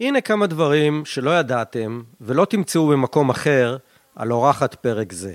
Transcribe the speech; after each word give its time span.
הנה 0.00 0.20
כמה 0.20 0.46
דברים 0.46 1.04
שלא 1.04 1.38
ידעתם 1.38 2.02
ולא 2.20 2.44
תמצאו 2.44 2.88
במקום 2.88 3.30
אחר 3.30 3.76
על 4.16 4.32
אורחת 4.32 4.74
פרק 4.74 5.12
זה. 5.12 5.34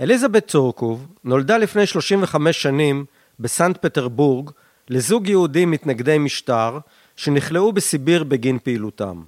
אליזבת 0.00 0.46
צורקוב 0.46 1.06
נולדה 1.24 1.58
לפני 1.58 1.86
35 1.86 2.62
שנים 2.62 3.04
בסנט 3.40 3.76
פטרבורג 3.76 4.50
לזוג 4.88 5.28
יהודים 5.28 5.70
מתנגדי 5.70 6.18
משטר 6.18 6.78
שנכלאו 7.16 7.72
בסיביר 7.72 8.24
בגין 8.24 8.58
פעילותם. 8.58 9.22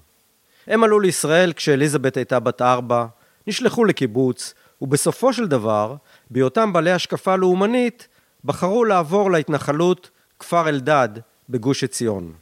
הם 0.67 0.85
עלו 0.85 1.01
לישראל 1.01 1.53
כשאליזבת 1.53 2.17
הייתה 2.17 2.41
בת 2.41 2.63
ארבע, 2.63 3.07
נשלחו 3.47 3.85
לקיבוץ, 3.85 4.55
ובסופו 4.83 5.33
של 5.33 5.47
דבר, 5.47 5.95
בהיותם 6.31 6.73
בעלי 6.73 6.93
השקפה 6.93 7.37
לאומנית, 7.37 8.09
בחרו 8.45 8.85
לעבור 8.85 9.31
להתנחלות 9.31 10.11
כפר 10.39 10.69
אלדד 10.69 11.09
בגוש 11.49 11.85
עציון. 11.85 12.33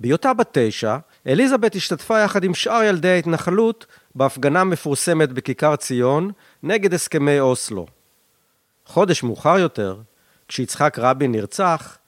בהיותה 0.00 0.34
בת 0.34 0.48
תשע, 0.52 0.96
אליזבת 1.26 1.74
השתתפה 1.74 2.18
יחד 2.18 2.44
עם 2.44 2.54
שאר 2.54 2.82
ילדי 2.82 3.08
ההתנחלות 3.08 3.86
בהפגנה 4.14 4.64
מפורסמת 4.64 5.32
בכיכר 5.32 5.76
ציון 5.76 6.30
נגד 6.62 6.94
הסכמי 6.94 7.40
אוסלו. 7.40 7.86
חודש 8.86 9.22
מאוחר 9.22 9.58
יותר, 9.58 9.96
כשיצחק 10.48 10.98
רבין 10.98 11.32
נרצח, 11.32 11.98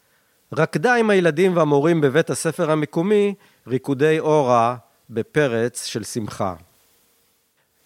רקדה 0.52 0.94
עם 0.94 1.10
הילדים 1.10 1.56
והמורים 1.56 2.00
בבית 2.00 2.30
הספר 2.30 2.70
המקומי 2.70 3.34
ריקודי 3.66 4.18
אורה 4.18 4.76
בפרץ 5.10 5.84
של 5.84 6.04
שמחה. 6.04 6.54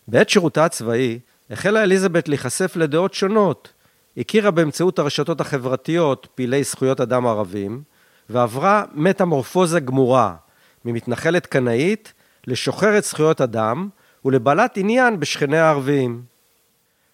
בעת 0.09 0.29
שירותה 0.29 0.65
הצבאי 0.65 1.19
החלה 1.51 1.83
אליזבת 1.83 2.29
להיחשף 2.29 2.77
לדעות 2.77 3.15
שונות, 3.15 3.73
הכירה 4.17 4.51
באמצעות 4.51 4.99
הרשתות 4.99 5.41
החברתיות 5.41 6.29
פעילי 6.35 6.65
זכויות 6.65 7.01
אדם 7.01 7.27
ערבים, 7.27 7.83
ועברה 8.31 8.85
מטמורפוזה 8.95 9.81
גמורה, 9.81 10.35
ממתנחלת 10.85 11.47
קנאית 11.47 12.13
לשוחרת 12.47 13.05
זכויות 13.05 13.41
אדם 13.41 13.89
ולבעלת 14.25 14.77
עניין 14.77 15.21
בשכני 15.21 15.59
הערביים. 15.59 16.23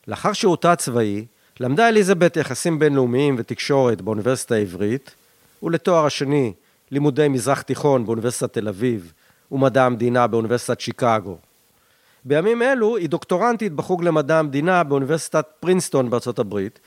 לאחר 0.09 0.33
שירותה 0.33 0.73
הצבאי, 0.73 1.27
למדה 1.61 1.89
אליזבת 1.89 2.37
יחסים 2.37 2.79
בינלאומיים 2.79 3.35
ותקשורת 3.39 4.01
באוניברסיטה 4.01 4.55
העברית, 4.55 5.15
ולתואר 5.63 6.07
השני 6.07 6.53
לימודי 6.91 7.29
מזרח 7.29 7.63
תיכון 7.63 8.07
באוניברסיטת 8.07 8.53
תל 8.53 8.69
אביב 8.69 9.13
ומדע 9.53 9.85
המדינה 9.85 10.27
באוניברסיטת 10.27 10.81
שיקגו. 10.81 11.39
בימים 12.25 12.63
אלו 12.63 12.97
היא 12.97 13.09
דוקטורנטית 13.09 13.73
בחוג 13.73 14.05
למדע 14.05 14.39
המדינה 14.39 14.85
באוניברסיטת 14.85 15.47
פרינסטון 15.61 16.11
בארצות 16.11 16.39
הברית, 16.39 16.81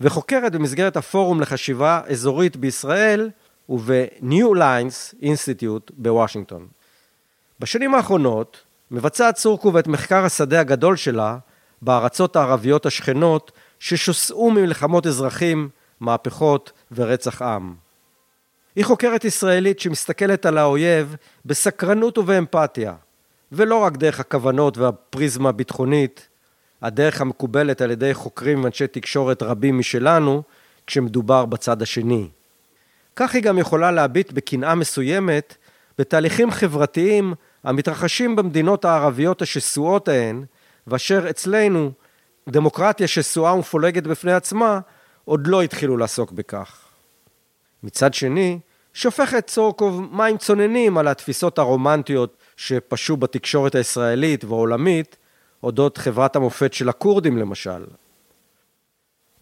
וחוקרת 0.00 0.52
במסגרת 0.52 0.96
הפורום 0.96 1.40
לחשיבה 1.40 2.00
אזורית 2.08 2.56
בישראל 2.56 3.30
וב-New 3.68 4.58
Lines 4.58 5.14
Institute 5.22 5.92
בוושינגטון. 5.92 6.66
בשנים 7.60 7.94
האחרונות 7.94 8.64
מבצעת 8.90 9.34
צורקוב 9.34 9.76
את 9.76 9.86
מחקר 9.86 10.24
השדה 10.24 10.60
הגדול 10.60 10.96
שלה 10.96 11.38
בארצות 11.82 12.36
הערביות 12.36 12.86
השכנות 12.86 13.52
ששוסעו 13.78 14.50
ממלחמות 14.50 15.06
אזרחים, 15.06 15.68
מהפכות 16.00 16.72
ורצח 16.92 17.42
עם. 17.42 17.74
היא 18.76 18.84
חוקרת 18.84 19.24
ישראלית 19.24 19.80
שמסתכלת 19.80 20.46
על 20.46 20.58
האויב 20.58 21.16
בסקרנות 21.44 22.18
ובאמפתיה, 22.18 22.94
ולא 23.52 23.76
רק 23.76 23.96
דרך 23.96 24.20
הכוונות 24.20 24.78
והפריזמה 24.78 25.48
הביטחונית, 25.48 26.28
הדרך 26.82 27.20
המקובלת 27.20 27.80
על 27.80 27.90
ידי 27.90 28.14
חוקרים 28.14 28.64
ואנשי 28.64 28.86
תקשורת 28.86 29.42
רבים 29.42 29.78
משלנו, 29.78 30.42
כשמדובר 30.86 31.44
בצד 31.44 31.82
השני. 31.82 32.28
כך 33.20 33.34
היא 33.34 33.42
גם 33.42 33.58
יכולה 33.58 33.90
להביט 33.90 34.32
בקנאה 34.32 34.74
מסוימת 34.74 35.56
בתהליכים 35.98 36.50
חברתיים 36.50 37.34
המתרחשים 37.64 38.36
במדינות 38.36 38.84
הערביות 38.84 39.42
השסועות 39.42 40.08
ההן, 40.08 40.44
ואשר 40.86 41.30
אצלנו, 41.30 41.92
דמוקרטיה 42.48 43.08
שסועה 43.08 43.54
ומפולגת 43.54 44.02
בפני 44.02 44.32
עצמה, 44.32 44.80
עוד 45.24 45.46
לא 45.46 45.62
התחילו 45.62 45.96
לעסוק 45.96 46.32
בכך. 46.32 46.84
מצד 47.82 48.14
שני, 48.14 48.58
שופכת 48.94 49.46
צורקוב 49.46 50.08
מים 50.12 50.38
צוננים 50.38 50.98
על 50.98 51.08
התפיסות 51.08 51.58
הרומנטיות 51.58 52.36
שפשו 52.56 53.16
בתקשורת 53.16 53.74
הישראלית 53.74 54.44
והעולמית, 54.44 55.16
אודות 55.62 55.98
חברת 55.98 56.36
המופת 56.36 56.72
של 56.72 56.88
הכורדים 56.88 57.38
למשל. 57.38 57.84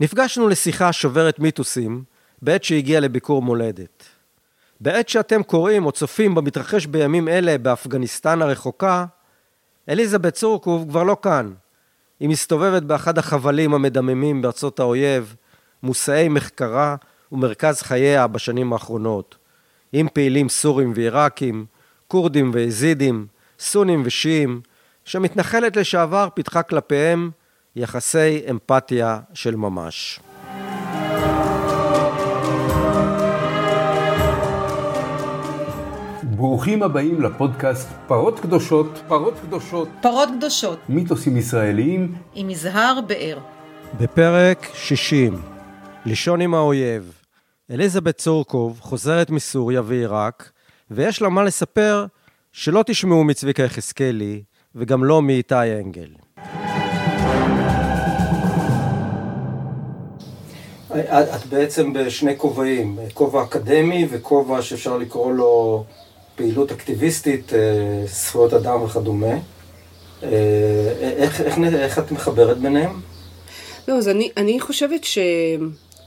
נפגשנו 0.01 0.49
לשיחה 0.49 0.93
שוברת 0.93 1.39
מיתוסים, 1.39 2.16
בעת 2.43 2.65
שהגיע 2.65 3.01
לביקור 3.01 3.43
מולדת. 3.43 4.05
בעת 4.81 5.09
שאתם 5.09 5.43
קוראים 5.43 5.87
או 5.87 5.93
צופים 5.93 6.35
במתרחש 6.35 6.87
בימים 6.87 7.29
אלה 7.29 7.59
באפגניסטן 7.59 8.43
הרחוקה, 8.43 9.05
אליזבת 9.89 10.35
צורקוב 10.35 10.89
כבר 10.91 11.03
לא 11.03 11.17
כאן. 11.23 11.53
היא 12.21 12.29
מסתובבת 12.29 12.83
באחד 12.83 13.19
החבלים 13.19 13.75
המדממים 13.75 14.43
בארצות 14.43 14.81
האויב, 14.81 15.35
מושאי 15.83 16.29
מחקרה 16.29 16.97
ומרכז 17.33 17.83
חייה 17.83 18.27
בשנים 18.27 18.73
האחרונות. 18.73 19.37
עם 19.93 20.09
פעילים 20.13 20.49
סורים 20.49 20.93
ועיראקים, 20.97 21.67
כורדים 22.09 22.51
ויזידים, 22.55 23.27
סונים 23.59 24.03
ושיעים, 24.05 24.61
שמתנחלת 25.05 25.77
לשעבר 25.77 26.29
פיתחה 26.35 26.63
כלפיהם 26.63 27.31
יחסי 27.77 28.43
אמפתיה 28.51 29.21
של 29.35 29.57
ממש. 29.57 30.21
ברוכים 36.37 36.83
הבאים 36.83 37.23
לפודקאסט 37.23 37.89
פרות 38.07 38.41
קדושות, 38.41 39.03
פרות 39.09 39.35
קדושות, 39.41 39.89
פרות 40.03 40.29
קדושות, 40.39 40.79
מיתוסים 40.89 41.37
ישראליים 41.37 42.15
עם 42.35 42.51
יזהר 42.51 43.01
באר. 43.07 43.39
בפרק 44.01 44.69
60, 44.75 45.41
לישון 46.05 46.41
עם 46.41 46.55
האויב, 46.55 47.13
אליזבת 47.71 48.17
צורקוב 48.17 48.81
חוזרת 48.81 49.31
מסוריה 49.31 49.83
ועיראק, 49.85 50.51
ויש 50.91 51.23
לה 51.23 51.29
מה 51.29 51.45
לספר 51.45 52.07
שלא 52.53 52.85
תשמעו 52.87 53.25
מצביקה 53.25 53.63
יחזקאלי, 53.63 54.43
וגם 54.75 55.05
לא 55.05 55.23
מאיתי 55.23 55.55
אנגל. 55.85 56.11
את 61.11 61.47
בעצם 61.49 61.93
בשני 61.93 62.39
כובעים, 62.39 62.99
כובע 63.15 63.43
אקדמי 63.43 64.07
וכובע 64.11 64.63
שאפשר 64.63 64.97
לקרוא 64.97 65.33
לו 65.33 65.85
פעילות 66.37 66.73
אקטיביסטית, 66.73 67.53
אה, 67.55 68.07
זכויות 68.07 68.53
אדם 68.53 68.83
וכדומה. 68.83 69.35
אה, 70.23 70.29
איך, 71.01 71.41
איך, 71.41 71.59
איך 71.75 71.99
את 71.99 72.13
מחברת 72.13 72.59
ביניהם? 72.59 73.01
לא, 73.89 73.95
אז 73.95 74.09
אני, 74.09 74.31
אני 74.37 74.61
חושבת 74.61 75.07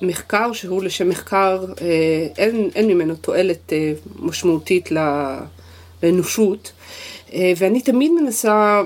שמחקר 0.02 0.54
שהוא 0.54 0.84
לשם 0.84 1.10
מחקר, 1.10 1.66
אה, 1.82 2.28
אין, 2.38 2.70
אין 2.76 2.88
ממנו 2.88 3.16
תועלת 3.16 3.74
משמעותית 4.20 4.90
לאנושות, 6.04 6.72
ואני 7.58 7.82
תמיד 7.82 8.12
מנסה, 8.22 8.82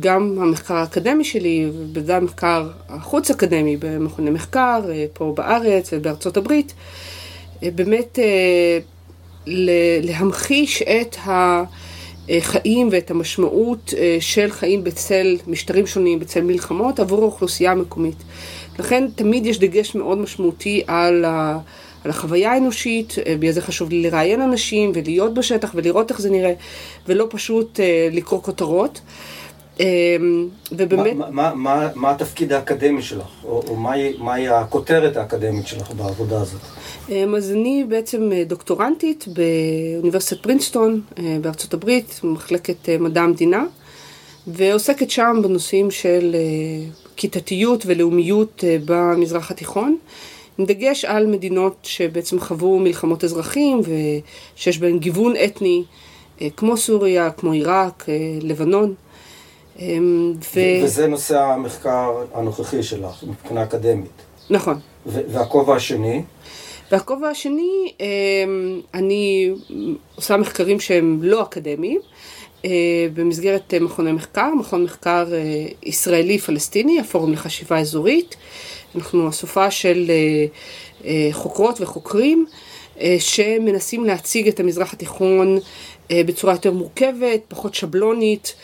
גם 0.00 0.38
המחקר 0.40 0.74
האקדמי 0.74 1.24
שלי, 1.24 1.70
וגם 1.92 2.24
מחקר 2.24 2.68
החוץ 2.88 3.30
אקדמי 3.30 3.76
במכוני 3.76 4.30
מחקר, 4.30 4.80
פה 5.12 5.32
בארץ 5.36 5.90
ובארצות 5.92 6.36
הברית, 6.36 6.72
באמת 7.62 8.18
להמחיש 10.02 10.82
את 10.82 11.16
החיים 11.24 12.88
ואת 12.92 13.10
המשמעות 13.10 13.94
אה, 13.98 14.16
של 14.20 14.50
חיים 14.50 14.84
בצל 14.84 15.36
משטרים 15.46 15.86
שונים, 15.86 16.18
בצל 16.18 16.40
מלחמות, 16.40 17.00
עבור 17.00 17.22
האוכלוסייה 17.22 17.72
המקומית. 17.72 18.16
לכן 18.78 19.08
תמיד 19.14 19.46
יש 19.46 19.58
דגש 19.58 19.94
מאוד 19.94 20.18
משמעותי 20.18 20.82
על, 20.86 21.24
ה, 21.24 21.58
על 22.04 22.10
החוויה 22.10 22.52
האנושית, 22.52 23.14
אה, 23.26 23.34
בגלל 23.38 23.52
זה 23.52 23.62
חשוב 23.62 23.90
לי 23.90 24.02
לראיין 24.02 24.40
אנשים 24.40 24.92
ולהיות 24.94 25.34
בשטח 25.34 25.72
ולראות 25.74 26.10
איך 26.10 26.20
זה 26.20 26.30
נראה, 26.30 26.52
ולא 27.08 27.26
פשוט 27.30 27.80
אה, 27.80 28.08
לקרוא 28.12 28.42
כותרות. 28.42 29.00
ובאמת... 30.72 31.16
מה, 31.16 31.30
מה, 31.30 31.54
מה, 31.54 31.88
מה 31.94 32.10
התפקיד 32.10 32.52
האקדמי 32.52 33.02
שלך, 33.02 33.28
או, 33.44 33.62
או 33.68 33.76
מהי, 33.76 34.12
מהי 34.18 34.48
הכותרת 34.48 35.16
האקדמית 35.16 35.66
שלך 35.66 35.90
בעבודה 35.90 36.40
הזאת? 36.40 36.60
אמ, 37.08 37.34
אז 37.34 37.52
אני 37.52 37.84
בעצם 37.88 38.32
אה, 38.32 38.44
דוקטורנטית 38.44 39.24
באוניברסיטת 39.28 40.42
פרינסטון 40.42 41.00
אה, 41.18 41.36
בארצות 41.40 41.74
הברית, 41.74 42.20
במחלקת 42.24 42.88
אה, 42.88 42.98
מדע 42.98 43.22
המדינה, 43.22 43.64
ועוסקת 44.46 45.10
שם 45.10 45.40
בנושאים 45.42 45.90
של 45.90 46.36
כיתתיות 47.16 47.82
ולאומיות 47.86 48.64
במזרח 48.84 49.50
התיכון, 49.50 49.96
עם 50.58 50.64
דגש 50.64 51.04
על 51.04 51.26
מדינות 51.26 51.76
שבעצם 51.82 52.40
חוו 52.40 52.78
מלחמות 52.78 53.24
אזרחים 53.24 53.80
ושיש 53.80 54.78
בהן 54.78 54.98
גיוון 54.98 55.34
אתני, 55.44 55.82
כמו 56.56 56.76
סוריה, 56.76 57.30
כמו 57.30 57.52
עיראק, 57.52 58.06
לבנון. 58.42 58.94
אמ, 59.78 60.32
ו... 60.54 60.60
וזה 60.84 61.06
נושא 61.06 61.40
המחקר 61.40 62.24
הנוכחי 62.34 62.82
שלך, 62.82 63.24
מבחינה 63.26 63.62
אקדמית. 63.62 64.10
נכון. 64.50 64.78
והכובע 65.06 65.76
השני? 65.76 66.22
והכובע 66.92 67.28
השני, 67.28 67.92
אני 68.94 69.50
עושה 70.16 70.36
מחקרים 70.36 70.80
שהם 70.80 71.18
לא 71.22 71.42
אקדמיים. 71.42 72.00
במסגרת 73.14 73.74
מכוני 73.74 74.12
מחקר, 74.12 74.54
מכון 74.54 74.84
מחקר 74.84 75.26
ישראלי-פלסטיני, 75.82 77.00
הפורום 77.00 77.32
לחשיבה 77.32 77.78
אזורית. 77.78 78.36
אנחנו 78.94 79.28
אסופה 79.28 79.70
של 79.70 80.10
חוקרות 81.32 81.80
וחוקרים 81.80 82.46
שמנסים 83.18 84.04
להציג 84.04 84.48
את 84.48 84.60
המזרח 84.60 84.92
התיכון 84.92 85.58
בצורה 86.12 86.52
יותר 86.52 86.72
מורכבת, 86.72 87.40
פחות 87.48 87.74
שבלונית, 87.74 88.54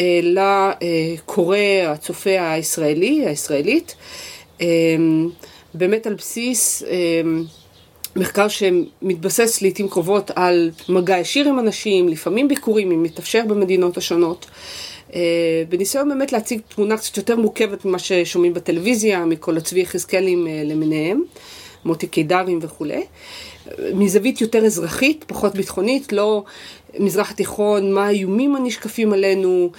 לקורא 0.00 1.58
הצופה 1.86 2.52
הישראלי, 2.52 3.26
הישראלית. 3.26 3.94
באמת 5.74 6.06
על 6.06 6.14
בסיס 6.14 6.82
מחקר 8.16 8.48
שמתבסס 8.48 9.62
לעיתים 9.62 9.88
קרובות 9.88 10.30
על 10.34 10.70
מגע 10.88 11.18
ישיר 11.18 11.48
עם 11.48 11.58
אנשים, 11.58 12.08
לפעמים 12.08 12.48
ביקורים, 12.48 12.92
אם 12.92 13.02
מתאפשר 13.02 13.42
במדינות 13.48 13.96
השונות. 13.96 14.46
בניסיון 15.68 16.08
באמת 16.08 16.32
להציג 16.32 16.60
תמונה 16.74 16.96
קצת 16.96 17.16
יותר 17.16 17.36
מורכבת 17.36 17.84
ממה 17.84 17.98
ששומעים 17.98 18.54
בטלוויזיה, 18.54 19.24
מכל 19.24 19.56
הצבי 19.56 19.80
יחזקאלים 19.80 20.46
למיניהם, 20.64 21.22
מוטי 21.84 22.06
קידרים 22.06 22.58
וכולי. 22.62 23.02
מזווית 23.94 24.40
יותר 24.40 24.64
אזרחית, 24.66 25.24
פחות 25.28 25.54
ביטחונית, 25.54 26.12
לא 26.12 26.44
מזרח 26.98 27.30
התיכון, 27.30 27.92
מה 27.92 28.06
האיומים 28.06 28.56
הנשקפים 28.56 29.12
עלינו, 29.12 29.70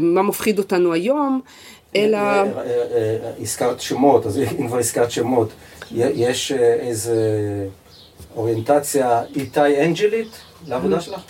מה 0.00 0.22
מפחיד 0.22 0.58
אותנו 0.58 0.92
היום, 0.92 1.40
אלא... 1.96 2.18
הזכרת 3.40 3.80
שמות, 3.80 4.26
אז 4.26 4.38
אם 4.38 4.68
כבר 4.68 4.78
הזכרת 4.78 5.10
שמות, 5.10 5.48
יש 5.94 6.52
איזו 6.52 7.12
אוריינטציה 8.36 9.22
איתי 9.36 9.84
אנג'לית 9.84 10.28
לעבודה 10.66 11.00
שלך? 11.00 11.20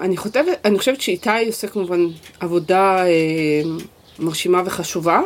אני, 0.00 0.16
חושבת, 0.16 0.46
אני 0.64 0.78
חושבת 0.78 1.00
שאיתי 1.00 1.46
עושה 1.46 1.68
כמובן 1.68 2.06
עבודה 2.40 3.04
מרשימה 4.18 4.62
וחשובה. 4.64 5.20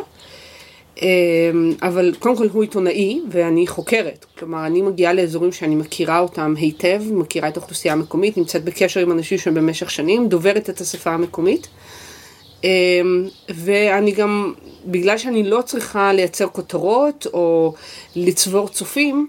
אבל 1.81 2.13
קודם 2.19 2.35
כל 2.37 2.47
הוא 2.51 2.61
עיתונאי 2.61 3.21
ואני 3.29 3.67
חוקרת, 3.67 4.25
כלומר 4.39 4.65
אני 4.65 4.81
מגיעה 4.81 5.13
לאזורים 5.13 5.51
שאני 5.51 5.75
מכירה 5.75 6.19
אותם 6.19 6.53
היטב, 6.57 7.01
מכירה 7.11 7.47
את 7.47 7.57
האוכלוסייה 7.57 7.93
המקומית, 7.93 8.37
נמצאת 8.37 8.63
בקשר 8.63 8.99
עם 8.99 9.11
אנשים 9.11 9.37
שהם 9.37 9.53
במשך 9.53 9.91
שנים, 9.91 10.29
דוברת 10.29 10.69
את 10.69 10.81
השפה 10.81 11.09
המקומית. 11.09 11.67
ואני 13.49 14.11
גם, 14.11 14.53
בגלל 14.85 15.17
שאני 15.17 15.43
לא 15.43 15.61
צריכה 15.61 16.13
לייצר 16.13 16.47
כותרות 16.47 17.27
או 17.33 17.73
לצבור 18.15 18.69
צופים, 18.69 19.27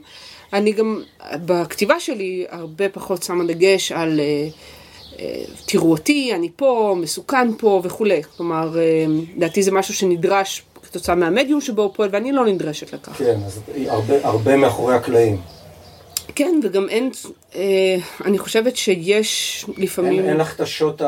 אני 0.52 0.72
גם 0.72 1.02
בכתיבה 1.32 2.00
שלי 2.00 2.44
הרבה 2.48 2.88
פחות 2.88 3.22
שמה 3.22 3.44
דגש 3.44 3.92
על 3.92 4.20
תראו 5.66 5.90
אותי, 5.90 6.34
אני 6.34 6.48
פה, 6.56 6.96
מסוכן 7.00 7.48
פה 7.58 7.80
וכולי, 7.84 8.22
כלומר 8.36 8.76
לדעתי 9.36 9.62
זה 9.62 9.72
משהו 9.72 9.94
שנדרש 9.94 10.62
כתוצאה 10.90 11.14
מהמדיום 11.14 11.60
שבו 11.60 11.82
הוא 11.82 11.90
פועל, 11.94 12.08
ואני 12.12 12.32
לא 12.32 12.46
נדרשת 12.46 12.92
לכך. 12.92 13.12
כן, 13.12 13.38
אז 13.46 13.60
הרבה, 13.86 14.14
הרבה 14.22 14.56
מאחורי 14.56 14.94
הקלעים. 14.94 15.40
כן, 16.34 16.60
וגם 16.62 16.88
אין, 16.88 17.10
אה, 17.54 17.96
אני 18.24 18.38
חושבת 18.38 18.76
שיש 18.76 19.64
לפעמים... 19.76 20.18
אין, 20.18 20.28
אין 20.28 20.36
לך 20.36 20.54
את 20.54 20.60
השוט 20.60 21.02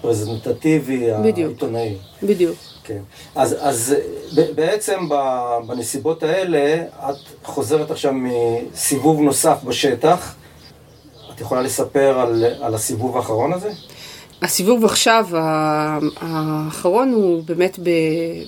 הפרזנטטיבי, 0.00 1.10
העיתונאי. 1.10 1.94
בדיוק. 2.22 2.56
כן. 2.84 3.00
אז, 3.34 3.56
אז 3.60 3.94
בעצם 4.54 5.08
בנסיבות 5.66 6.22
האלה, 6.22 6.82
את 7.10 7.16
חוזרת 7.44 7.90
עכשיו 7.90 8.12
מסיבוב 8.14 9.20
נוסף 9.20 9.58
בשטח. 9.64 10.34
את 11.34 11.40
יכולה 11.40 11.62
לספר 11.62 12.18
על, 12.20 12.44
על 12.60 12.74
הסיבוב 12.74 13.16
האחרון 13.16 13.52
הזה? 13.52 13.70
הסיבוב 14.42 14.84
עכשיו, 14.84 15.26
האחרון 16.16 17.12
הוא 17.12 17.42
באמת 17.42 17.78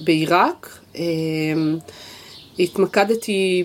בעיראק. 0.04 0.78
התמקדתי 2.58 3.64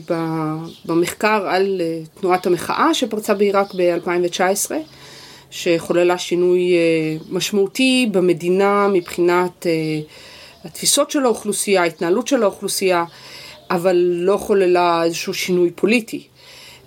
במחקר 0.85 1.47
על 1.47 1.81
תנועת 2.19 2.45
המחאה 2.45 2.93
שפרצה 2.93 3.33
בעיראק 3.33 3.73
ב-2019, 3.75 4.71
שחוללה 5.49 6.17
שינוי 6.17 6.73
משמעותי 7.29 8.09
במדינה 8.11 8.87
מבחינת 8.93 9.65
התפיסות 10.65 11.11
של 11.11 11.25
האוכלוסייה, 11.25 11.81
ההתנהלות 11.81 12.27
של 12.27 12.43
האוכלוסייה, 12.43 13.03
אבל 13.71 13.95
לא 14.11 14.37
חוללה 14.37 15.03
איזשהו 15.03 15.33
שינוי 15.33 15.71
פוליטי. 15.75 16.27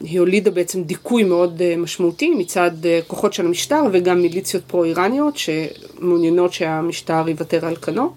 היא 0.00 0.20
הולידה 0.20 0.50
בעצם 0.50 0.82
דיכוי 0.82 1.24
מאוד 1.24 1.62
משמעותי 1.76 2.30
מצד 2.30 2.70
כוחות 3.06 3.32
של 3.32 3.46
המשטר 3.46 3.82
וגם 3.92 4.22
מיליציות 4.22 4.64
פרו-איראניות 4.66 5.34
שמעוניינות 5.36 6.52
שהמשטר 6.52 7.28
יוותר 7.28 7.66
על 7.66 7.76
כנו. 7.76 8.12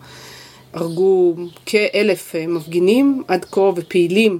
הרגו 0.73 1.35
כאלף 1.65 2.35
מפגינים 2.47 3.23
עד 3.27 3.45
כה 3.45 3.61
ופעילים 3.75 4.39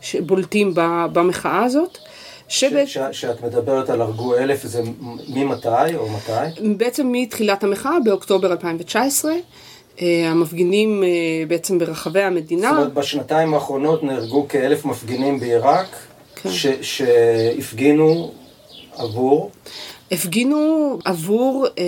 שבולטים 0.00 0.72
במחאה 1.12 1.64
הזאת. 1.64 1.98
שבאת... 2.48 2.88
ש, 2.88 2.98
ש, 2.98 3.20
שאת 3.20 3.42
מדברת 3.44 3.90
על 3.90 4.00
הרגו 4.00 4.36
אלף, 4.36 4.66
זה 4.66 4.82
ממתי 5.28 5.94
או 5.96 6.08
מתי? 6.08 6.60
בעצם 6.76 7.12
מתחילת 7.12 7.64
המחאה 7.64 7.96
באוקטובר 8.04 8.52
2019. 8.52 9.32
המפגינים 10.00 11.04
בעצם 11.48 11.78
ברחבי 11.78 12.22
המדינה. 12.22 12.68
זאת 12.68 12.78
אומרת, 12.78 12.94
בשנתיים 12.94 13.54
האחרונות 13.54 14.02
נהרגו 14.02 14.46
כאלף 14.48 14.84
מפגינים 14.84 15.40
בעיראק. 15.40 15.86
כן. 16.42 16.50
שהפגינו 16.82 18.32
עבור? 18.96 19.50
הפגינו 20.12 20.98
עבור 21.04 21.66
אה, 21.78 21.84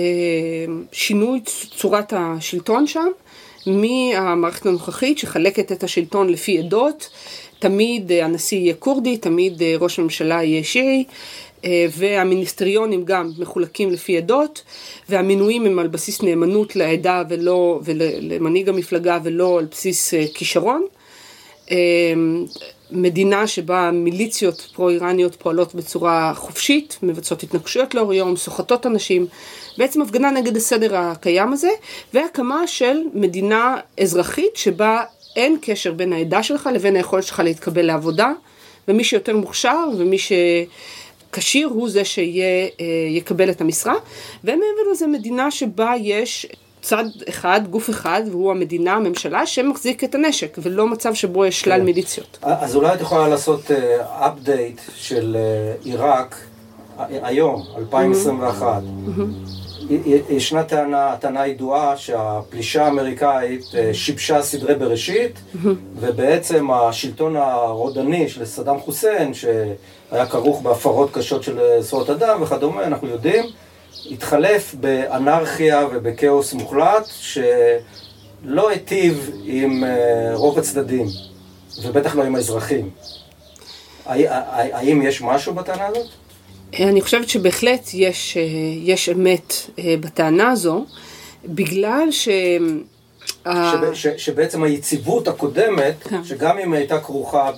שינוי 0.91 1.39
צורת 1.77 2.13
השלטון 2.17 2.87
שם, 2.87 3.07
מהמערכת 3.65 4.65
הנוכחית 4.65 5.17
שחלקת 5.17 5.71
את 5.71 5.83
השלטון 5.83 6.29
לפי 6.29 6.59
עדות, 6.59 7.09
תמיד 7.59 8.11
הנשיא 8.11 8.57
יהיה 8.57 8.73
כורדי, 8.73 9.17
תמיד 9.17 9.61
ראש 9.79 9.99
הממשלה 9.99 10.43
יהיה 10.43 10.63
שיעי, 10.63 11.03
אה, 11.65 11.85
והמיניסטריונים 11.97 13.05
גם 13.05 13.31
מחולקים 13.37 13.91
לפי 13.91 14.17
עדות, 14.17 14.63
והמינויים 15.09 15.65
הם 15.65 15.79
על 15.79 15.87
בסיס 15.87 16.21
נאמנות 16.21 16.75
לעדה 16.75 17.23
ולא, 17.29 17.79
ולמנהיג 17.83 18.69
המפלגה 18.69 19.19
ולא 19.23 19.59
על 19.59 19.65
בסיס 19.71 20.13
אה, 20.13 20.25
כישרון. 20.33 20.85
אה, 22.91 22.97
מדינה 22.97 23.47
שבה 23.47 23.91
מיליציות 23.93 24.61
פרו-איראניות 24.73 25.35
פועלות 25.35 25.75
בצורה 25.75 26.33
חופשית, 26.35 26.97
מבצעות 27.03 27.43
התנגשויות 27.43 27.95
לאור 27.95 28.13
יום, 28.13 28.35
סוחטות 28.35 28.85
אנשים, 28.85 29.27
בעצם 29.77 30.01
הפגנה 30.01 30.31
נגד 30.31 30.57
הסדר 30.57 30.95
הקיים 30.95 31.53
הזה, 31.53 31.69
והקמה 32.13 32.67
של 32.67 32.97
מדינה 33.13 33.77
אזרחית 33.99 34.55
שבה 34.55 35.03
אין 35.35 35.57
קשר 35.61 35.93
בין 35.93 36.13
העדה 36.13 36.43
שלך 36.43 36.69
לבין 36.73 36.95
היכולת 36.95 37.23
שלך 37.23 37.39
להתקבל 37.39 37.85
לעבודה, 37.85 38.31
ומי 38.87 39.03
שיותר 39.03 39.37
מוכשר 39.37 39.87
ומי 39.97 40.17
שכשיר 40.17 41.67
הוא 41.67 41.89
זה 41.89 42.01
שיקבל 42.05 43.49
את 43.49 43.61
המשרה, 43.61 43.95
ומעבר 44.43 44.91
לזה 44.91 45.07
מדינה 45.07 45.51
שבה 45.51 45.93
יש 46.01 46.47
צד 46.83 47.05
אחד, 47.29 47.61
גוף 47.69 47.89
אחד, 47.89 48.21
והוא 48.31 48.51
המדינה, 48.51 48.93
הממשלה, 48.93 49.45
שמחזיק 49.45 50.03
את 50.03 50.15
הנשק, 50.15 50.57
ולא 50.61 50.87
מצב 50.87 51.13
שבו 51.13 51.45
יש 51.45 51.61
שלל 51.61 51.79
כן. 51.79 51.85
מיליציות. 51.85 52.37
אז 52.41 52.75
אולי 52.75 52.93
את 52.93 53.01
יכולה 53.01 53.27
לעשות 53.27 53.71
אפדייט 54.01 54.79
uh, 54.79 54.91
של 54.95 55.37
uh, 55.81 55.85
עיראק 55.85 56.35
היום, 56.97 57.63
2021. 57.77 58.81
Mm-hmm. 58.83 59.91
ישנה 60.29 60.63
טענה, 60.63 61.15
טענה 61.19 61.47
ידועה 61.47 61.97
שהפלישה 61.97 62.85
האמריקאית 62.85 63.61
uh, 63.61 63.93
שיבשה 63.93 64.41
סדרי 64.41 64.75
בראשית, 64.75 65.35
mm-hmm. 65.35 65.67
ובעצם 65.95 66.71
השלטון 66.71 67.35
הרודני 67.35 68.29
של 68.29 68.45
סדאם 68.45 68.79
חוסיין, 68.79 69.33
שהיה 69.33 70.25
כרוך 70.25 70.61
בהפרות 70.61 71.11
קשות 71.13 71.43
של 71.43 71.59
זכויות 71.79 72.09
אדם 72.09 72.41
וכדומה, 72.41 72.83
אנחנו 72.83 73.07
יודעים, 73.07 73.45
התחלף 74.11 74.75
באנרכיה 74.75 75.87
ובכאוס 75.91 76.53
מוחלט 76.53 77.05
שלא 77.19 78.69
היטיב 78.69 79.31
עם 79.43 79.83
אה, 79.83 80.35
רוב 80.35 80.59
הצדדים 80.59 81.07
ובטח 81.83 82.15
לא 82.15 82.23
עם 82.23 82.35
האזרחים. 82.35 82.89
האם 84.05 85.01
יש 85.01 85.21
משהו 85.21 85.53
בטענה 85.53 85.87
הזאת? 85.87 86.07
אני 86.79 87.01
חושבת 87.01 87.29
שבהחלט 87.29 87.89
יש, 87.93 88.37
אה, 88.37 88.43
יש 88.83 89.09
אמת 89.09 89.53
אה, 89.79 89.95
בטענה 89.99 90.51
הזו, 90.51 90.85
בגלל 91.45 92.07
ש... 92.11 92.29
שב, 93.45 93.93
ש, 93.93 94.07
שבעצם 94.07 94.63
היציבות 94.63 95.27
הקודמת, 95.27 95.95
כן. 96.03 96.23
שגם 96.23 96.59
אם 96.59 96.73
הייתה 96.73 96.99
כרוכה 96.99 97.51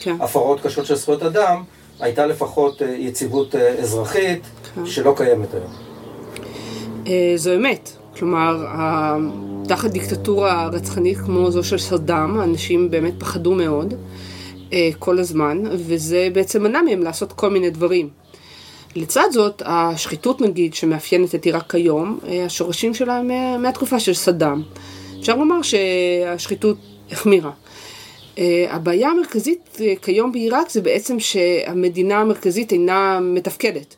כן. 0.00 0.18
בהפרות 0.18 0.60
כן. 0.60 0.68
קשות 0.68 0.86
של 0.86 0.94
זכויות 0.94 1.22
אדם, 1.22 1.62
הייתה 2.00 2.26
לפחות 2.26 2.82
יציבות 2.98 3.54
אזרחית 3.54 4.42
כן. 4.74 4.86
שלא 4.86 5.14
קיימת 5.16 5.54
היום. 5.54 5.72
אה, 7.06 7.32
זו 7.36 7.54
אמת. 7.54 7.90
כלומר, 8.18 8.64
תחת 9.68 9.90
דיקטטורה 9.90 10.68
רצחנית 10.72 11.18
כמו 11.18 11.50
זו 11.50 11.64
של 11.64 11.78
סדאם, 11.78 12.40
אנשים 12.40 12.90
באמת 12.90 13.14
פחדו 13.18 13.54
מאוד. 13.54 13.94
אה, 14.72 14.90
כל 14.98 15.18
הזמן, 15.18 15.62
וזה 15.72 16.28
בעצם 16.32 16.62
מנע 16.62 16.82
מהם 16.82 17.02
לעשות 17.02 17.32
כל 17.32 17.50
מיני 17.50 17.70
דברים. 17.70 18.08
לצד 18.96 19.28
זאת, 19.32 19.62
השחיתות 19.66 20.40
נגיד 20.40 20.74
שמאפיינת 20.74 21.34
את 21.34 21.44
עיראק 21.44 21.70
כיום, 21.70 22.18
אה, 22.28 22.44
השורשים 22.44 22.94
שלה 22.94 23.22
מה, 23.22 23.58
מהתקופה 23.58 24.00
של 24.00 24.14
סדאם. 24.14 24.62
אפשר 25.20 25.36
לומר 25.36 25.62
שהשחיתות 25.62 26.76
החמירה. 27.10 27.50
אה, 28.40 28.66
הבעיה 28.70 29.08
המרכזית 29.08 29.78
אה, 29.80 29.94
כיום 30.02 30.32
בעיראק 30.32 30.70
זה 30.70 30.80
בעצם 30.80 31.20
שהמדינה 31.20 32.20
המרכזית 32.20 32.72
אינה 32.72 33.20
מתפקדת. 33.20 33.96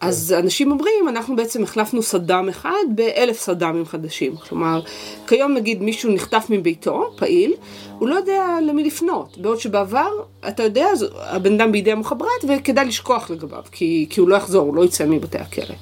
אז 0.00 0.34
אנשים 0.38 0.70
אומרים, 0.70 1.08
אנחנו 1.08 1.36
בעצם 1.36 1.62
החלפנו 1.62 2.02
סדאם 2.02 2.48
אחד 2.48 2.84
באלף 2.94 3.40
סדאמים 3.40 3.84
חדשים. 3.84 4.36
כלומר, 4.36 4.80
כיום 5.26 5.54
נגיד 5.54 5.82
מישהו 5.82 6.12
נחטף 6.12 6.46
מביתו, 6.50 7.10
פעיל, 7.16 7.54
הוא 7.98 8.08
לא 8.08 8.14
יודע 8.14 8.58
למי 8.62 8.84
לפנות. 8.84 9.38
בעוד 9.38 9.60
שבעבר, 9.60 10.10
אתה 10.48 10.62
יודע, 10.62 10.88
הבן 11.16 11.54
אדם 11.54 11.72
בידי 11.72 11.92
המוחברת 11.92 12.44
וכדאי 12.48 12.84
לשכוח 12.84 13.30
לגביו, 13.30 13.62
כי, 13.72 14.06
כי 14.10 14.20
הוא 14.20 14.28
לא 14.28 14.36
יחזור, 14.36 14.66
הוא 14.66 14.74
לא 14.74 14.84
יצא 14.84 15.06
מבתי 15.06 15.38
הכלא. 15.38 15.74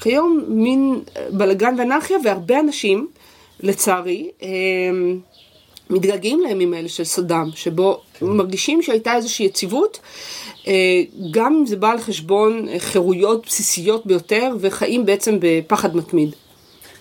כיום 0.00 0.44
מין 0.48 1.00
בלאגן 1.30 1.74
ואנרכיה 1.78 2.16
והרבה 2.24 2.60
אנשים, 2.60 3.08
לצערי, 3.60 4.30
הם, 4.42 5.20
מתגעגעים 5.90 6.40
לימים 6.40 6.74
האלה 6.74 6.88
של 6.88 7.04
סדאם, 7.04 7.50
שבו 7.54 8.00
מרגישים 8.22 8.82
שהייתה 8.82 9.14
איזושהי 9.14 9.46
יציבות, 9.46 10.00
אה, 10.68 10.72
גם 11.30 11.54
אם 11.54 11.66
זה 11.66 11.76
בא 11.76 11.90
על 11.90 11.98
חשבון 11.98 12.66
חירויות 12.78 13.46
בסיסיות 13.46 14.06
ביותר, 14.06 14.52
וחיים 14.60 15.06
בעצם 15.06 15.36
בפחד 15.40 15.96
מתמיד. 15.96 16.34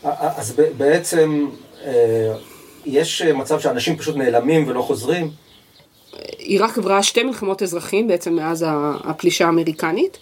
אז 0.04 0.54
בעצם 0.78 1.48
אה, 1.86 2.34
יש 2.86 3.22
מצב 3.22 3.60
שאנשים 3.60 3.98
פשוט 3.98 4.16
נעלמים 4.16 4.68
ולא 4.68 4.82
חוזרים? 4.82 5.32
עיראק 6.38 6.78
עברה 6.78 7.04
שתי 7.04 7.24
מלחמות 7.24 7.64
אזרחים 7.64 8.08
בעצם 8.08 8.34
מאז 8.34 8.66
הפלישה 9.04 9.46
האמריקנית. 9.46 10.18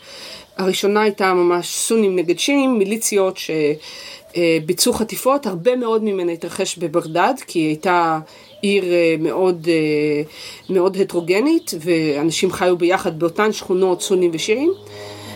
הראשונה 0.57 1.01
הייתה 1.01 1.33
ממש 1.33 1.75
סונים 1.75 2.15
נגד 2.15 2.39
שיעים, 2.39 2.77
מיליציות 2.77 3.37
שביצעו 3.37 4.93
חטיפות, 4.93 5.45
הרבה 5.45 5.75
מאוד 5.75 6.03
ממנה 6.03 6.31
התרחש 6.31 6.77
בבגדד, 6.77 7.33
כי 7.47 7.59
היא 7.59 7.67
הייתה 7.67 8.19
עיר 8.65 8.93
אה, 8.93 9.15
מאוד, 9.19 9.67
אה, 9.69 10.21
מאוד 10.69 10.97
הטרוגנית, 10.97 11.71
ואנשים 11.79 12.51
חיו 12.51 12.77
ביחד 12.77 13.19
באותן 13.19 13.51
שכונות 13.51 14.01
סונים 14.01 14.31
ושיעים. 14.33 14.73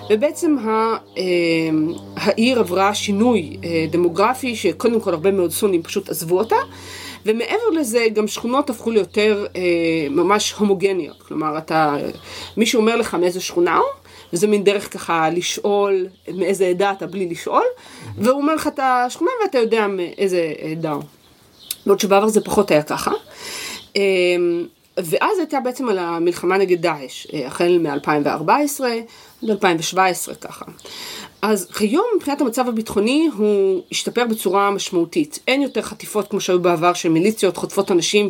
ובעצם 0.09 0.55
אה, 0.67 0.97
העיר 2.15 2.59
עברה 2.59 2.93
שינוי 2.93 3.57
דמוגרפי, 3.91 4.55
שקודם 4.55 4.99
כל 4.99 5.13
הרבה 5.13 5.31
מאוד 5.31 5.51
סונים 5.51 5.83
פשוט 5.83 6.09
עזבו 6.09 6.37
אותה, 6.37 6.55
ומעבר 7.25 7.69
לזה 7.73 8.07
גם 8.13 8.27
שכונות 8.27 8.69
הפכו 8.69 8.91
ליותר 8.91 9.45
ממש 10.09 10.51
הומוגניות. 10.51 11.21
כלומר, 11.21 11.57
אתה, 11.57 11.95
מישהו 12.57 12.79
אומר 12.79 12.95
לך 12.95 13.15
מאיזה 13.15 13.41
שכונה 13.41 13.77
הוא, 13.77 13.85
וזה 14.33 14.47
מין 14.47 14.63
דרך 14.63 14.93
ככה 14.93 15.29
לשאול 15.29 16.07
מאיזה 16.33 16.67
עדה 16.67 16.91
אתה 16.91 17.07
בלי 17.07 17.29
לשאול, 17.29 17.63
והוא 18.17 18.41
אומר 18.41 18.55
לך 18.55 18.67
את 18.67 18.79
השכונה 18.83 19.31
ואתה 19.43 19.57
יודע 19.57 19.87
מאיזה 19.87 20.53
עדה 20.71 20.91
הוא. 20.91 21.03
בעוד 21.89 21.99
שבעבר 21.99 22.27
זה 22.27 22.41
פחות 22.41 22.71
היה 22.71 22.83
ככה. 22.83 23.11
אמ, 23.95 24.65
ואז 24.97 25.39
הייתה 25.39 25.59
בעצם 25.59 25.89
על 25.89 25.97
המלחמה 25.97 26.57
נגד 26.57 26.81
דאעש, 26.81 27.27
אה, 27.33 27.47
החל 27.47 27.77
מ-2014 27.77 28.83
עד 29.43 29.49
2017 29.49 30.35
ככה. 30.35 30.65
אז 31.41 31.71
כיום 31.71 32.05
מבחינת 32.15 32.41
המצב 32.41 32.67
הביטחוני 32.67 33.29
הוא 33.37 33.81
השתפר 33.91 34.25
בצורה 34.29 34.71
משמעותית. 34.71 35.39
אין 35.47 35.61
יותר 35.61 35.81
חטיפות 35.81 36.27
כמו 36.27 36.41
שהיו 36.41 36.61
בעבר 36.61 36.93
של 36.93 37.09
מיליציות 37.09 37.57
חוטפות 37.57 37.91
אנשים 37.91 38.29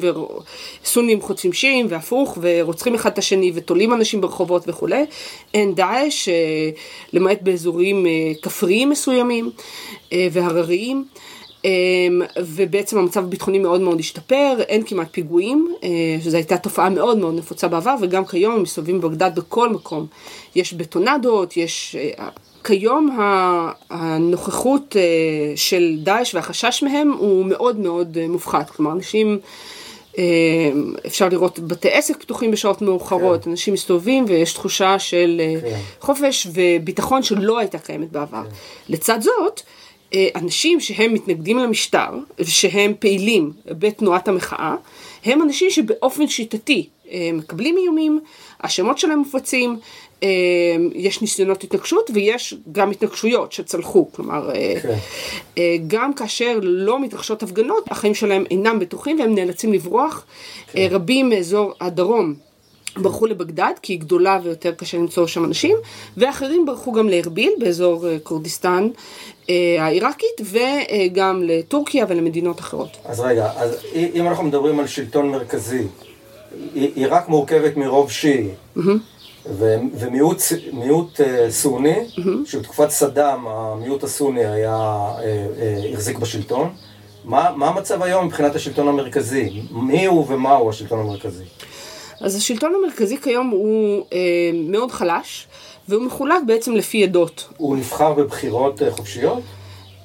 וסונים 0.84 1.22
חוטפים 1.22 1.54
שיעים 1.54 1.86
והפוך 1.90 2.38
ורוצחים 2.42 2.96
אחד 2.96 3.12
את 3.12 3.18
השני 3.18 3.52
ותולים 3.56 3.94
אנשים 3.94 4.22
ברחובות 4.22 4.64
וכולי. 4.68 5.06
אין 5.54 5.76
דאעש, 5.76 6.30
אה, 6.30 6.70
למעט 7.14 7.42
באזורים 7.42 8.06
אה, 8.06 8.12
כפריים 8.42 8.90
מסוימים 8.90 9.52
והרריים. 10.12 11.06
אמ, 11.66 12.22
ובעצם 12.38 12.98
המצב 12.98 13.24
הביטחוני 13.24 13.60
מאוד 13.60 13.82
מאוד 13.82 14.00
השתפר, 14.00 14.58
אין 14.60 14.84
כמעט 14.86 15.08
פיגועים, 15.12 15.76
אה, 15.84 15.90
שזו 16.24 16.38
הייתה 16.38 16.58
תופעה 16.58 16.90
מאוד 16.90 17.18
מאוד 17.18 17.36
נפוצה 17.36 17.68
בעבר, 17.68 17.96
וגם 18.02 18.26
כיום 18.26 18.54
הם 18.54 18.64
מסתובבים 18.64 19.02
בבגדד 19.02 19.32
בכל 19.36 19.70
מקום. 19.70 20.06
יש 20.56 20.74
בטונדות, 20.74 21.58
יש... 21.58 21.96
אה, 21.96 22.28
כיום 22.64 23.18
הנוכחות 23.90 24.96
אה, 25.00 25.02
של 25.56 25.98
דאעש 26.04 26.36
והחשש 26.36 26.84
מהם 26.84 27.12
הוא 27.12 27.46
מאוד 27.46 27.80
מאוד 27.80 28.18
מופחת, 28.28 28.70
כלומר 28.70 28.92
אנשים, 28.92 29.40
אפשר 31.06 31.30
לראות 31.30 31.60
בתי 31.60 31.90
עסק 31.92 32.18
פתוחים 32.22 32.52
בשעות 32.52 32.82
מאוחרות, 32.82 33.44
כן. 33.44 33.50
אנשים 33.50 33.74
מסתובבים 33.74 34.26
ויש 34.28 34.54
תחושה 34.54 35.00
של 35.00 35.42
כן. 35.62 35.80
חופש 36.00 36.48
וביטחון 36.54 37.24
שלא 37.24 37.60
הייתה 37.60 37.78
קיימת 37.78 38.12
בעבר. 38.12 38.44
כן. 38.44 38.50
לצד 38.94 39.22
זאת, 39.22 39.62
אנשים 40.36 40.80
שהם 40.80 41.14
מתנגדים 41.14 41.58
למשטר 41.58 42.10
ושהם 42.40 42.94
פעילים 43.00 43.52
בתנועת 43.66 44.28
המחאה, 44.28 44.76
הם 45.26 45.42
אנשים 45.42 45.70
שבאופן 45.70 46.28
שיטתי 46.28 46.90
אה, 47.12 47.30
מקבלים 47.34 47.78
איומים, 47.78 48.20
השמות 48.62 48.98
שלהם 48.98 49.20
מופצים, 49.20 49.80
אה, 50.24 50.28
יש 50.94 51.22
ניסיונות 51.22 51.64
התנגשות 51.64 52.10
ויש 52.14 52.54
גם 52.72 52.92
התנגשויות 52.92 53.52
שצלחו, 53.52 54.12
כלומר 54.12 54.50
okay. 54.50 54.80
כן. 54.82 55.62
גם 55.88 56.14
כאשר 56.14 56.60
לא 56.62 57.00
מתרחשות 57.00 57.44
הפגנות, 57.44 57.84
החיים 57.92 58.16
שלהם 58.16 58.44
אינם 58.52 58.80
בטוחים 58.80 59.20
והם 59.20 59.36
נאלצים 59.36 59.74
לברוח. 59.74 60.26
Okay. 60.26 60.72
כן. 60.72 60.88
רבים 60.92 61.30
מאזור 61.30 61.74
הדרום 61.82 62.49
ברחו 63.00 63.26
לבגדד, 63.26 63.74
כי 63.82 63.94
היא 63.94 64.00
גדולה 64.00 64.40
ויותר 64.44 64.72
קשה 64.72 64.98
למצוא 64.98 65.28
שם 65.28 65.46
אנשים, 65.46 65.76
ואחרים 66.18 66.66
ברחו 66.66 66.92
גם 66.92 67.10
לארביל, 67.10 67.54
באזור 67.60 68.06
כורדיסטן 68.24 68.88
אה, 69.50 69.76
העיראקית, 69.80 70.42
וגם 70.42 71.44
לטורקיה 71.44 72.06
ולמדינות 72.10 72.60
אחרות. 72.60 72.98
אז 73.06 73.20
רגע, 73.20 73.52
אז 73.56 73.78
אם 73.94 74.28
אנחנו 74.28 74.44
מדברים 74.44 74.80
על 74.80 74.88
שלטון 74.88 75.30
מרכזי, 75.30 75.84
עיראק 76.74 77.30
מורכבת 77.30 77.78
מרוב 77.78 78.12
שיעי. 78.12 78.48
ומיעוט 79.94 81.22
אה, 81.22 81.52
סוני, 81.52 81.96
שבתקופת 82.46 82.90
סדאם 82.90 83.48
המיעוט 83.48 84.04
הסוני 84.04 84.46
היה, 84.46 84.76
אה, 84.76 85.94
החזיק 85.94 86.18
בשלטון. 86.18 86.70
מה, 87.26 87.52
מה 87.56 87.68
המצב 87.68 88.02
היום 88.02 88.26
מבחינת 88.26 88.56
השלטון 88.56 88.88
המרכזי? 88.88 89.62
מי 89.72 90.06
הוא 90.06 90.26
ומה 90.30 90.52
הוא 90.52 90.70
השלטון 90.70 91.00
המרכזי? 91.00 91.44
אז 92.22 92.36
השלטון 92.36 92.76
המרכזי 92.76 93.18
כיום 93.18 93.48
הוא 93.50 94.06
אה, 94.14 94.18
מאוד 94.54 94.92
חלש, 94.92 95.48
והוא 95.90 96.04
מחולק 96.04 96.42
בעצם 96.46 96.76
לפי 96.76 97.04
עדות. 97.04 97.48
הוא 97.58 97.78
נבחר 97.78 98.14
בבחירות 98.14 98.82
אה, 98.82 98.92
חופשיות? 98.92 99.44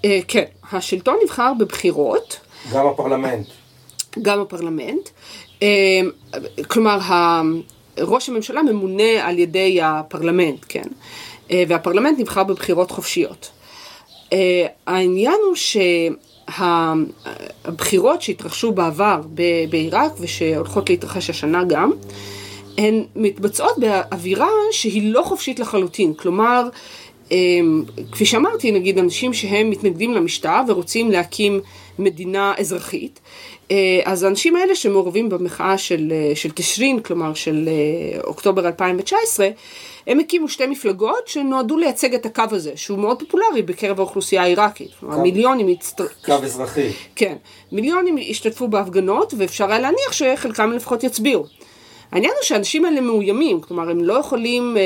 אה, 0.05 0.19
כן, 0.29 0.45
השלטון 0.73 1.17
נבחר 1.25 1.53
בבחירות. 1.59 2.41
גם 2.73 2.87
הפרלמנט. 2.87 3.47
גם 4.23 4.41
הפרלמנט. 4.41 5.09
אה, 5.63 6.01
כלומר, 6.69 6.99
ראש 7.99 8.29
הממשלה 8.29 8.63
ממונה 8.63 9.29
על 9.29 9.39
ידי 9.39 9.81
הפרלמנט, 9.83 10.65
כן? 10.69 10.89
אה, 11.51 11.65
והפרלמנט 11.69 12.19
נבחר 12.19 12.45
בבחירות 12.45 12.91
חופשיות. 12.91 13.51
אה, 14.33 14.67
העניין 14.87 15.39
הוא 15.47 15.55
ש... 15.55 15.77
הבחירות 16.49 18.23
שהתרחשו 18.23 18.73
בעבר 18.73 19.21
בעיראק 19.71 20.13
ושהולכות 20.21 20.91
להתרחש 20.91 21.31
השנה 21.31 21.65
גם, 21.65 21.93
הן 22.79 23.05
מתבצעות 23.17 23.79
באווירה 23.79 24.49
שהיא 24.71 25.13
לא 25.13 25.23
חופשית 25.23 25.61
לחלוטין. 25.61 26.15
כלומר, 26.15 26.69
אמ, 27.31 27.83
כפי 28.13 28.27
שאמרתי, 28.27 28.73
נגיד 28.73 28.99
אנשים 28.99 29.35
שהם 29.35 29.71
מתנגדים 29.71 30.13
למשטר 30.13 30.61
ורוצים 30.69 31.11
להקים 31.11 31.61
מדינה 31.99 32.55
אזרחית, 32.59 33.21
אה, 33.71 34.01
אז 34.05 34.23
האנשים 34.23 34.57
האלה 34.57 34.75
שמעורבים 34.75 35.29
במחאה 35.29 35.79
של, 35.79 36.13
אה, 36.13 36.37
של 36.37 36.51
תשרין, 36.51 37.01
כלומר 37.01 37.35
של 37.35 37.69
אה, 37.69 38.21
אוקטובר 38.25 38.67
2019, 38.67 39.49
הם 40.07 40.19
הקימו 40.21 40.49
שתי 40.49 40.67
מפלגות 40.67 41.29
שנועדו 41.29 41.77
לייצג 41.77 42.15
את 42.15 42.27
הקו 42.27 42.43
הזה, 42.51 42.73
שהוא 42.77 42.99
מאוד 42.99 43.23
פופולרי 43.23 43.63
בקרב 43.63 43.99
האוכלוסייה 43.99 44.43
העיראקית. 44.43 44.91
קו, 45.01 45.21
מיליונים 45.23 45.69
הצטר... 45.69 46.07
קו 46.25 46.33
אזרחי. 46.33 46.91
כן. 47.17 47.35
מיליונים 47.73 48.17
השתתפו 48.31 48.69
בהפגנות, 48.69 49.35
ואפשר 49.39 49.71
היה 49.71 49.79
להניח 49.79 50.13
שחלקם 50.13 50.73
לפחות 50.73 51.05
יצביעו. 51.05 51.45
העניין 52.13 52.33
הוא 52.33 52.43
שהאנשים 52.43 52.85
האלה 52.85 53.01
מאוימים, 53.01 53.61
כלומר 53.61 53.91
הם 53.91 54.05
לא 54.05 54.15
יכולים 54.15 54.77
אה, 54.77 54.83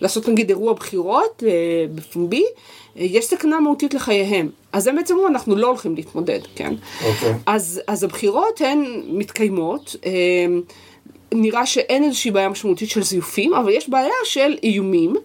לעשות 0.00 0.28
נגיד 0.28 0.48
אירוע 0.48 0.72
בחירות 0.72 1.42
אה, 1.46 1.50
בפומבי, 1.94 2.44
אה, 2.98 3.04
יש 3.04 3.26
סכנה 3.26 3.60
מהותית 3.60 3.94
לחייהם. 3.94 4.48
אז 4.72 4.86
הם 4.86 4.96
בעצם 4.96 5.14
אמרו, 5.14 5.26
אנחנו 5.26 5.56
לא 5.56 5.66
הולכים 5.66 5.94
להתמודד, 5.94 6.40
כן? 6.54 6.74
אוקיי. 7.06 7.34
אז, 7.46 7.80
אז 7.86 8.04
הבחירות 8.04 8.60
הן 8.60 9.02
מתקיימות. 9.06 9.96
אה, 10.06 10.12
נראה 11.32 11.66
שאין 11.66 12.04
איזושהי 12.04 12.30
בעיה 12.30 12.48
משמעותית 12.48 12.90
של 12.90 13.02
זיופים, 13.02 13.54
אבל 13.54 13.72
יש 13.72 13.88
בעיה 13.88 14.14
של 14.24 14.56
איומים, 14.62 15.16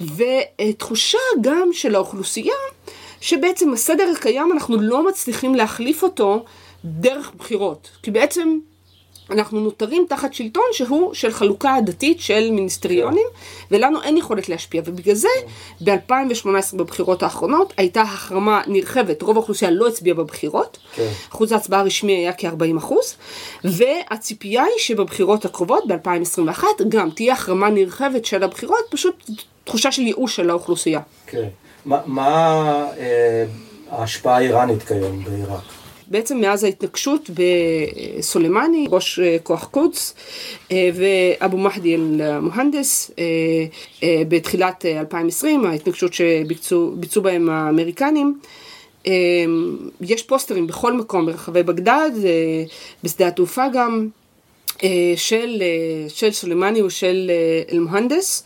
ותחושה 0.00 1.18
גם 1.40 1.68
של 1.72 1.94
האוכלוסייה, 1.94 2.54
שבעצם 3.20 3.72
הסדר 3.72 4.12
הקיים, 4.16 4.52
אנחנו 4.52 4.76
לא 4.76 5.08
מצליחים 5.08 5.54
להחליף 5.54 6.02
אותו 6.02 6.44
דרך 6.84 7.32
בחירות. 7.38 7.90
כי 8.02 8.10
בעצם 8.10 8.58
אנחנו 9.30 9.60
נותרים 9.60 10.06
תחת 10.08 10.34
שלטון 10.34 10.62
שהוא 10.72 11.14
של 11.14 11.32
חלוקה 11.32 11.74
עדתית 11.74 12.20
של 12.20 12.50
מיניסטריונים, 12.50 13.26
ולנו 13.70 14.02
אין 14.02 14.16
יכולת 14.16 14.48
להשפיע, 14.48 14.82
ובגלל 14.84 15.14
זה 15.14 15.28
ב-2018 15.80 16.76
בבחירות 16.76 17.22
האחרונות 17.22 17.72
הייתה 17.76 18.02
החרמה 18.02 18.62
נרחבת, 18.66 19.22
רוב 19.22 19.36
האוכלוסייה 19.36 19.70
לא 19.70 19.88
הצביעה 19.88 20.16
בבחירות, 20.16 20.78
כן. 20.94 21.08
אחוז 21.32 21.52
ההצבעה 21.52 21.80
הרשמי 21.80 22.12
היה 22.12 22.32
כ-40 22.32 22.78
אחוז, 22.78 23.14
והציפייה 23.64 24.62
היא 24.62 24.78
שבבחירות 24.78 25.44
הקרובות, 25.44 25.84
ב-2021, 25.86 26.64
גם 26.88 27.10
תהיה 27.10 27.32
החרמה 27.32 27.70
נרחבת 27.70 28.24
של 28.24 28.42
הבחירות, 28.42 28.84
פשוט 28.90 29.30
תחושה 29.64 29.92
של 29.92 30.02
ייאוש 30.02 30.36
של 30.36 30.50
האוכלוסייה. 30.50 31.00
כן. 31.26 31.48
מה, 31.84 32.00
מה 32.06 32.52
אה, 32.98 33.44
ההשפעה 33.90 34.36
האיראנית 34.36 34.82
כיום 34.82 35.24
בעיראק? 35.24 35.75
בעצם 36.08 36.40
מאז 36.40 36.64
ההתנגשות 36.64 37.30
בסולימני, 38.18 38.86
ראש 38.90 39.18
אה, 39.18 39.36
כוח 39.42 39.64
קודס, 39.64 40.14
אה, 40.72 40.90
ואבו 40.94 41.58
מחדי 41.58 41.94
אל-מוהנדס 41.94 43.10
אה, 43.18 44.22
בתחילת 44.28 44.86
אה, 44.86 45.00
2020, 45.00 45.66
ההתנגשות 45.66 46.14
שביצעו 46.14 46.92
ביצעו 46.96 47.22
בהם 47.22 47.50
האמריקנים. 47.50 48.38
יש 50.00 50.22
פוסטרים 50.22 50.66
בכל 50.66 50.92
מקום 50.92 51.26
ברחבי 51.26 51.62
בגדד, 51.62 52.10
בשדה 53.04 53.28
התעופה 53.28 53.64
גם, 53.72 54.08
של, 55.16 55.62
של 56.08 56.32
סולימני 56.32 56.82
ושל 56.82 57.30
אל-מוהנדס. 57.72 58.44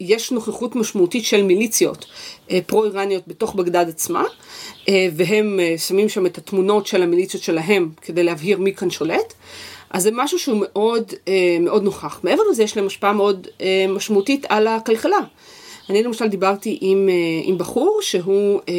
יש 0.00 0.32
נוכחות 0.32 0.76
משמעותית 0.76 1.24
של 1.24 1.42
מיליציות 1.42 2.06
פרו-איראניות 2.66 3.22
בתוך 3.26 3.54
בגדד 3.54 3.88
עצמה, 3.88 4.24
אה, 4.88 5.08
והם 5.16 5.60
אה, 5.60 5.78
שמים 5.78 6.08
שם 6.08 6.26
את 6.26 6.38
התמונות 6.38 6.86
של 6.86 7.02
המיליציות 7.02 7.42
שלהם 7.42 7.88
כדי 8.02 8.22
להבהיר 8.22 8.58
מי 8.58 8.74
כאן 8.74 8.90
שולט. 8.90 9.34
אז 9.90 10.02
זה 10.02 10.10
משהו 10.12 10.38
שהוא 10.38 10.58
מאוד, 10.60 11.12
אה, 11.28 11.56
מאוד 11.60 11.82
נוכח. 11.82 12.20
מעבר 12.22 12.42
לזה 12.50 12.62
יש 12.62 12.76
להם 12.76 12.86
השפעה 12.86 13.12
מאוד 13.12 13.46
אה, 13.60 13.86
משמעותית 13.88 14.46
על 14.48 14.66
הכלכלה. 14.66 15.18
אני 15.90 16.02
למשל 16.02 16.26
דיברתי 16.26 16.78
עם, 16.80 17.08
אה, 17.08 17.14
עם 17.42 17.58
בחור 17.58 17.98
שהוא 18.02 18.60
אה, 18.68 18.74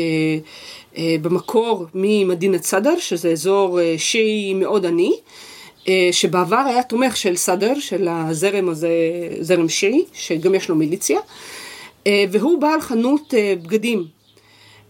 אה, 0.97 1.15
במקור 1.21 1.85
ממדינת 1.93 2.63
סאדר, 2.63 2.99
שזה 2.99 3.31
אזור 3.31 3.79
אה, 3.79 3.95
שיעי 3.97 4.53
מאוד 4.53 4.85
עני, 4.85 5.13
אה, 5.87 6.09
שבעבר 6.11 6.63
היה 6.67 6.83
תומך 6.83 7.17
של 7.17 7.35
סאדר, 7.35 7.73
של 7.79 8.07
הזרם 8.11 8.69
הזה, 8.69 8.89
זרם 9.39 9.69
שיעי, 9.69 10.05
שגם 10.13 10.55
יש 10.55 10.69
לו 10.69 10.75
מיליציה, 10.75 11.17
אה, 11.17 11.23
והוא 12.07 12.61
בעל 12.61 12.81
חנות 12.81 13.33
אה, 13.33 13.53
בגדים. 13.63 14.05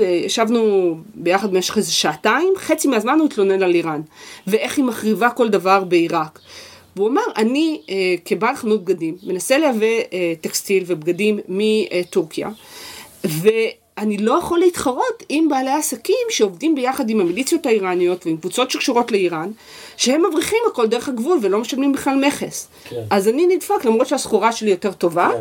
אה, 0.01 0.05
ישבנו 0.05 0.95
ביחד 1.15 1.51
במשך 1.51 1.77
איזה 1.77 1.91
שעתיים, 1.91 2.53
חצי 2.57 2.87
מהזמן 2.87 3.19
הוא 3.19 3.25
התלונן 3.27 3.63
על 3.63 3.75
איראן, 3.75 4.01
ואיך 4.47 4.77
היא 4.77 4.85
מחריבה 4.85 5.29
כל 5.29 5.49
דבר 5.49 5.83
בעיראק. 5.83 6.39
והוא 6.95 7.09
אמר, 7.09 7.21
אני 7.37 7.81
אה, 7.89 8.15
כבעל 8.25 8.55
חנות 8.55 8.83
בגדים, 8.83 9.17
מנסה 9.23 9.57
לייבא 9.57 9.85
אה, 9.85 10.33
טקסטיל 10.41 10.83
ובגדים 10.87 11.39
מטורקיה, 11.47 12.49
ואני 13.23 14.17
לא 14.17 14.37
יכול 14.39 14.59
להתחרות 14.59 15.23
עם 15.29 15.49
בעלי 15.49 15.71
עסקים 15.71 16.25
שעובדים 16.29 16.75
ביחד 16.75 17.09
עם 17.09 17.19
המיליציות 17.19 17.65
האיראניות 17.65 18.25
ועם 18.25 18.37
קבוצות 18.37 18.71
שקשורות 18.71 19.11
לאיראן, 19.11 19.51
שהם 19.99 20.23
מבריחים 20.29 20.59
הכל 20.71 20.87
דרך 20.87 21.09
הגבול 21.09 21.39
ולא 21.41 21.59
משלמים 21.59 21.91
בכלל 21.91 22.15
מכס. 22.15 22.67
כן. 22.83 23.03
אז 23.09 23.27
אני 23.27 23.47
נדפק, 23.47 23.85
למרות 23.85 24.07
שהסחורה 24.07 24.51
שלי 24.51 24.71
יותר 24.71 24.91
טובה, 24.91 25.29
כן. 25.33 25.39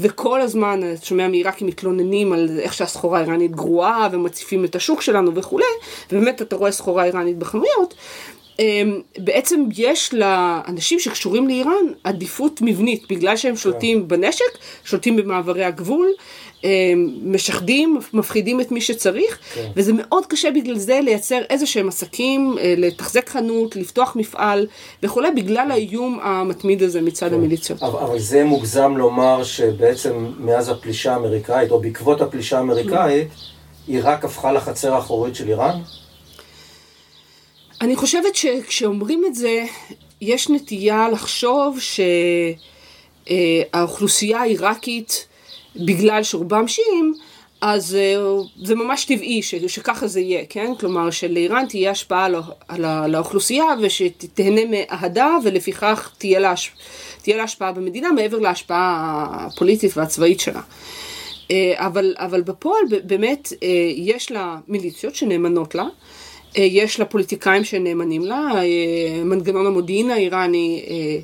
וכל 0.00 0.40
הזמן 0.40 0.80
אתה 0.94 1.06
שומע 1.06 1.28
מעיראקים 1.28 1.66
מתלוננים 1.66 2.32
על 2.32 2.48
איך 2.58 2.74
שהסחורה 2.74 3.18
האיראנית 3.18 3.50
גרועה 3.50 4.08
ומציפים 4.12 4.64
את 4.64 4.76
השוק 4.76 5.02
שלנו 5.02 5.34
וכולי, 5.34 5.64
ובאמת 6.12 6.42
אתה 6.42 6.56
רואה 6.56 6.72
סחורה 6.72 7.04
איראנית 7.04 7.38
בחנויות. 7.38 7.94
אמ, 8.58 9.00
בעצם 9.18 9.64
יש 9.76 10.14
לאנשים 10.14 11.00
שקשורים 11.00 11.48
לאיראן 11.48 11.86
עדיפות 12.04 12.60
מבנית, 12.62 13.02
בגלל 13.10 13.36
שהם 13.36 13.56
שולטים 13.56 14.08
בנשק, 14.08 14.58
שולטים 14.84 15.16
במעברי 15.16 15.64
הגבול, 15.64 16.08
אמ, 16.64 17.08
משחדים, 17.22 18.00
מפחידים 18.12 18.60
את 18.60 18.72
מי 18.72 18.80
שצריך, 18.80 19.38
כן. 19.54 19.70
וזה 19.76 19.92
מאוד 19.94 20.26
קשה 20.26 20.50
בגלל 20.50 20.78
זה 20.78 21.00
לייצר 21.02 21.40
איזה 21.50 21.66
שהם 21.66 21.88
עסקים, 21.88 22.54
אה, 22.60 22.74
לתחזק 22.76 23.28
חנות, 23.28 23.76
לפתוח 23.76 24.16
מפעל 24.16 24.66
וכולי, 25.02 25.30
בגלל 25.30 25.70
האיום 25.70 26.18
המתמיד 26.22 26.82
הזה 26.82 27.00
מצד 27.00 27.32
המיליציות. 27.32 27.82
אבל, 27.82 27.98
אבל 27.98 28.18
זה 28.18 28.44
מוגזם 28.44 28.96
לומר 28.96 29.44
שבעצם 29.44 30.26
מאז 30.38 30.68
הפלישה 30.68 31.14
האמריקאית, 31.14 31.70
או 31.70 31.80
בעקבות 31.80 32.20
הפלישה 32.20 32.58
האמריקאית, 32.58 33.28
עיראק 33.86 34.24
הפכה 34.24 34.52
לחצר 34.52 34.94
האחורית 34.94 35.34
של 35.34 35.48
איראן? 35.48 35.80
אני 37.80 37.96
חושבת 37.96 38.34
שכשאומרים 38.34 39.24
את 39.26 39.34
זה, 39.34 39.64
יש 40.20 40.48
נטייה 40.48 41.08
לחשוב 41.08 41.78
שהאוכלוסייה 43.28 44.40
העיראקית, 44.40 45.26
בגלל 45.76 46.22
שרובם 46.22 46.68
שיעים, 46.68 47.14
אז 47.60 47.94
אה, 47.94 48.16
זה 48.62 48.74
ממש 48.74 49.04
טבעי 49.04 49.42
ש, 49.42 49.54
שככה 49.54 50.06
זה 50.06 50.20
יהיה, 50.20 50.44
כן? 50.48 50.72
כלומר 50.80 51.10
שלאיראן 51.10 51.66
תהיה 51.68 51.90
השפעה 51.90 52.24
על, 52.24 52.34
על, 52.68 52.84
על 52.84 53.14
האוכלוסייה 53.14 53.64
ושתהנה 53.82 54.60
מאהדה 54.70 55.36
ולפיכך 55.44 56.10
תהיה 56.18 56.40
לה, 56.40 56.54
תהיה 57.22 57.36
לה 57.36 57.42
השפעה 57.42 57.72
במדינה 57.72 58.12
מעבר 58.12 58.38
להשפעה 58.38 59.26
הפוליטית 59.30 59.96
והצבאית 59.96 60.40
שלה. 60.40 60.60
אה, 61.50 61.74
אבל, 61.76 62.14
אבל 62.18 62.42
בפועל 62.42 62.82
באמת 63.04 63.52
אה, 63.62 63.68
יש 63.96 64.32
לה 64.32 64.56
מיליציות 64.68 65.14
שנאמנות 65.14 65.74
לה, 65.74 65.84
יש 66.56 66.98
לה 66.98 67.04
פוליטיקאים 67.04 67.64
שנאמנים 67.64 68.22
לה, 68.22 68.50
אה, 68.56 69.24
מנגנון 69.24 69.66
המודיעין 69.66 70.10
האיראני, 70.10 70.84
אה, 70.88 71.20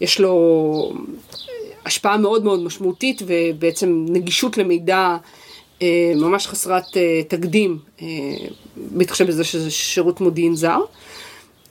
יש 0.00 0.20
לו 0.20 0.92
השפעה 1.86 2.16
מאוד 2.16 2.44
מאוד 2.44 2.62
משמעותית 2.62 3.22
ובעצם 3.26 4.06
נגישות 4.08 4.58
למידע 4.58 5.16
אה, 5.82 6.12
ממש 6.16 6.46
חסרת 6.46 6.96
אה, 6.96 7.22
תקדים, 7.28 7.78
אה, 8.02 8.06
בהתחשב 8.76 9.26
בזה 9.26 9.44
שזה 9.44 9.70
שירות 9.70 10.20
מודיעין 10.20 10.56
זר. 10.56 10.80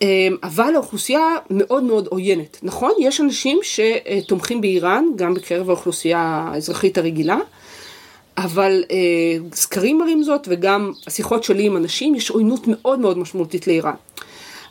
אה, 0.01 0.27
אבל 0.43 0.71
האוכלוסייה 0.75 1.35
מאוד 1.49 1.83
מאוד 1.83 2.07
עוינת. 2.07 2.59
נכון, 2.63 2.91
יש 2.99 3.21
אנשים 3.21 3.59
שתומכים 3.63 4.61
באיראן, 4.61 5.05
גם 5.15 5.33
בקרב 5.33 5.69
האוכלוסייה 5.69 6.19
האזרחית 6.53 6.97
הרגילה, 6.97 7.37
אבל 8.37 8.83
אה, 8.91 8.97
סקרים 9.53 9.97
מראים 9.97 10.23
זאת, 10.23 10.47
וגם 10.51 10.91
השיחות 11.07 11.43
שלי 11.43 11.65
עם 11.65 11.77
אנשים, 11.77 12.15
יש 12.15 12.29
עוינות 12.29 12.63
מאוד 12.67 12.99
מאוד 12.99 13.17
משמעותית 13.17 13.67
לאיראן. 13.67 13.93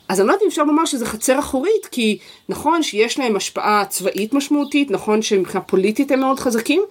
אז 0.09 0.19
אני 0.19 0.27
לא 0.27 0.33
יודעת 0.33 0.43
אם 0.43 0.47
אפשר 0.47 0.63
לומר 0.63 0.85
שזה 0.85 1.05
חצר 1.05 1.39
אחורית, 1.39 1.85
כי 1.91 2.17
נכון 2.49 2.83
שיש 2.83 3.19
להם 3.19 3.35
השפעה 3.35 3.85
צבאית 3.85 4.33
משמעותית, 4.33 4.91
נכון 4.91 5.21
שמבחינה 5.21 5.61
פוליטית 5.61 6.11
הם 6.11 6.19
מאוד 6.19 6.39
חזקים, 6.39 6.81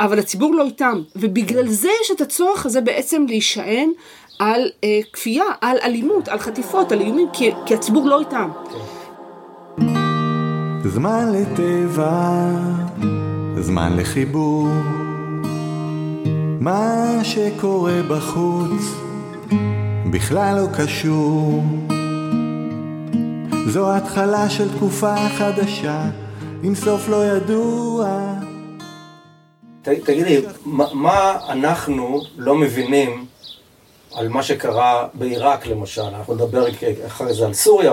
אבל 0.00 0.18
הציבור 0.18 0.54
לא 0.54 0.64
איתם, 0.64 1.02
ובגלל 1.16 1.68
זה 1.68 1.88
יש 2.02 2.10
את 2.10 2.20
הצורך 2.20 2.66
הזה 2.66 2.80
בעצם 2.80 3.24
להישען 3.28 3.90
על 4.38 4.70
אה, 4.84 5.00
כפייה, 5.12 5.44
על 5.60 5.76
אלימות, 5.82 6.28
על 6.28 6.38
חטיפות, 6.38 6.92
על 6.92 7.00
איומים, 7.00 7.28
כי, 7.32 7.50
כי 7.66 7.74
הציבור 7.74 8.06
לא 8.06 8.20
איתם. 8.20 8.50
זמן 10.84 11.32
לטבע, 11.32 12.50
זמן 13.60 13.96
לחיבור. 13.96 14.68
מה 16.60 16.96
שקורה 17.22 18.00
בחוץ 18.08 18.82
בכלל 20.12 20.56
לא 20.60 20.66
קשור. 20.78 21.62
זו 23.66 23.92
התחלה 23.96 24.50
של 24.50 24.76
תקופה 24.76 25.14
חדשה, 25.38 26.02
עם 26.62 26.74
סוף 26.74 27.08
לא 27.08 27.26
ידוע. 27.26 28.32
ת, 29.82 29.88
תגידי, 29.88 30.40
מה, 30.64 30.86
מה 30.94 31.36
אנחנו 31.48 32.20
לא 32.36 32.54
מבינים 32.54 33.26
על 34.14 34.28
מה 34.28 34.42
שקרה 34.42 35.08
בעיראק 35.14 35.66
למשל? 35.66 36.02
אנחנו 36.02 36.34
נדבר 36.34 36.66
אחרי 37.06 37.34
זה 37.34 37.46
על 37.46 37.54
סוריה 37.54 37.92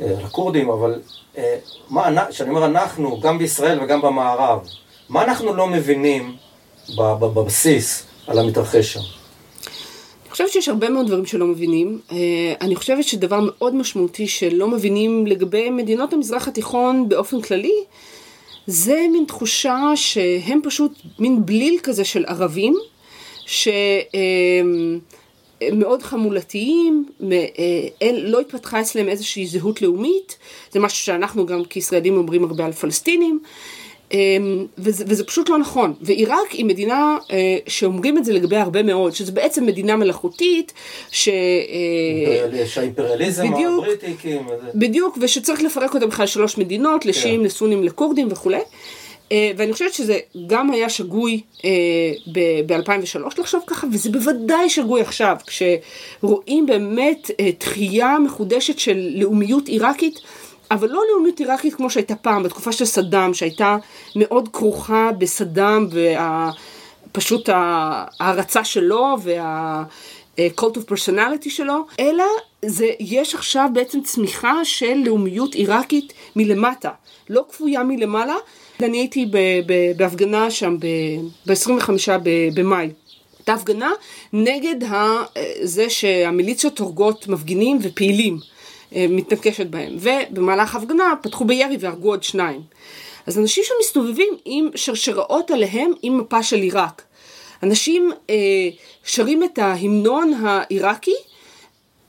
ועל 0.00 0.24
הכורדים, 0.24 0.70
אבל 0.70 1.00
אה, 1.38 1.56
מה, 1.90 2.08
אנ- 2.08 2.30
כשאני 2.30 2.50
אומר 2.50 2.64
אנחנו, 2.64 3.20
גם 3.20 3.38
בישראל 3.38 3.80
וגם 3.82 4.02
במערב, 4.02 4.58
מה 5.08 5.24
אנחנו 5.24 5.54
לא 5.54 5.66
מבינים 5.66 6.36
בבסיס 6.96 8.02
על 8.26 8.38
המתרחש 8.38 8.92
שם? 8.92 9.00
אני 10.24 10.30
חושבת 10.30 10.52
שיש 10.52 10.68
הרבה 10.68 10.88
מאוד 10.88 11.06
דברים 11.06 11.26
שלא 11.26 11.46
מבינים. 11.46 12.00
אה, 12.12 12.16
אני 12.60 12.76
חושבת 12.76 13.04
שדבר 13.04 13.40
מאוד 13.42 13.74
משמעותי 13.74 14.28
שלא 14.28 14.68
מבינים 14.68 15.26
לגבי 15.26 15.70
מדינות 15.70 16.12
המזרח 16.12 16.48
התיכון 16.48 17.08
באופן 17.08 17.40
כללי, 17.40 17.74
זה 18.66 19.06
מין 19.12 19.24
תחושה 19.28 19.92
שהם 19.94 20.60
פשוט 20.64 20.92
מין 21.18 21.46
בליל 21.46 21.78
כזה 21.82 22.04
של 22.04 22.24
ערבים, 22.26 22.76
שהם 23.46 25.00
מאוד 25.72 26.02
חמולתיים, 26.02 27.08
אה, 27.32 28.10
לא 28.12 28.40
התפתחה 28.40 28.80
אצלם 28.80 29.08
איזושהי 29.08 29.46
זהות 29.46 29.82
לאומית, 29.82 30.38
זה 30.72 30.80
משהו 30.80 30.98
שאנחנו 31.04 31.46
גם 31.46 31.64
כישראלים 31.64 32.16
אומרים 32.16 32.44
הרבה 32.44 32.64
על 32.64 32.72
פלסטינים. 32.72 33.40
אמ, 34.12 34.18
וזה, 34.78 35.04
וזה 35.08 35.24
פשוט 35.24 35.48
לא 35.48 35.58
נכון. 35.58 35.92
ועיראק 36.00 36.50
היא 36.52 36.64
מדינה 36.64 37.16
אה, 37.30 37.56
שאומרים 37.66 38.18
את 38.18 38.24
זה 38.24 38.32
לגבי 38.32 38.56
הרבה 38.56 38.82
מאוד, 38.82 39.14
שזו 39.14 39.32
בעצם 39.32 39.66
מדינה 39.66 39.96
מלאכותית, 39.96 40.72
ש... 41.10 41.28
אה, 41.28 42.66
שהאימפריאליזם 42.66 43.52
בדיוק. 43.54 43.84
הבריטי 43.84 44.06
הקים. 44.06 44.46
וזה- 44.46 44.70
בדיוק, 44.74 45.18
ושצריך 45.20 45.62
לפרק 45.62 45.94
אותם 45.94 46.08
בכלל 46.08 46.24
לשלוש 46.24 46.58
מדינות, 46.58 47.06
לשיעים, 47.06 47.44
לסונים, 47.44 47.84
לכורדים 47.84 48.28
וכולי. 48.30 48.60
אה, 49.32 49.50
ואני 49.56 49.72
חושבת 49.72 49.92
שזה 49.92 50.18
גם 50.46 50.70
היה 50.70 50.88
שגוי 50.88 51.40
ב-2003 52.32 53.40
לחשוב 53.40 53.62
ככה, 53.66 53.86
וזה 53.92 54.10
בוודאי 54.10 54.70
שגוי 54.70 55.00
עכשיו, 55.00 55.36
כשרואים 55.46 56.66
באמת 56.66 57.30
תחייה 57.58 58.18
מחודשת 58.18 58.78
של 58.78 59.08
לאומיות 59.14 59.68
עיראקית, 59.68 60.20
אבל 60.70 60.88
לא 60.88 61.02
לאומיות 61.10 61.38
עיראקית 61.38 61.74
כמו 61.74 61.90
שהייתה 61.90 62.16
פעם, 62.16 62.42
בתקופה 62.42 62.72
של 62.72 62.84
סדאם, 62.84 63.34
שהייתה 63.34 63.76
מאוד 64.16 64.48
כרוכה 64.52 65.10
בסדאם, 65.18 65.88
ופשוט 67.12 67.48
ההערצה 67.52 68.64
שלו, 68.64 69.16
וה... 69.22 69.84
cult 70.56 70.76
of 70.76 70.92
personality 70.92 71.50
שלו, 71.50 71.86
אלא 72.00 72.24
זה, 72.64 72.90
יש 73.00 73.34
עכשיו 73.34 73.68
בעצם 73.72 74.00
צמיחה 74.02 74.64
של 74.64 74.94
לאומיות 75.04 75.54
עיראקית 75.54 76.12
מלמטה, 76.36 76.90
לא 77.30 77.44
כפויה 77.48 77.82
מלמעלה. 77.82 78.36
אני 78.82 78.98
הייתי 78.98 79.26
ב, 79.26 79.36
ב, 79.66 79.72
בהפגנה 79.96 80.50
שם 80.50 80.76
ב-25 81.46 81.90
במאי. 82.54 82.88
הייתה 83.38 83.52
הפגנה 83.52 83.90
נגד 84.32 84.84
ה, 84.84 85.24
זה 85.62 85.90
שהמיליציות 85.90 86.78
הורגות 86.78 87.28
מפגינים 87.28 87.78
ופעילים, 87.82 88.34
אה, 88.34 88.57
מתנקשת 88.92 89.66
בהם. 89.66 89.96
ובמהלך 90.00 90.74
ההפגנה 90.74 91.14
פתחו 91.22 91.44
בירי 91.44 91.76
והרגו 91.80 92.08
עוד 92.08 92.22
שניים. 92.22 92.60
אז 93.26 93.38
אנשים 93.38 93.64
שמסתובבים 93.66 94.36
עם 94.44 94.68
שרשראות 94.74 95.50
עליהם 95.50 95.92
עם 96.02 96.18
מפה 96.18 96.42
של 96.42 96.56
עיראק. 96.56 97.02
אנשים 97.62 98.10
אה, 98.30 98.34
שרים 99.04 99.44
את 99.44 99.58
ההמנון 99.58 100.34
העיראקי 100.42 101.14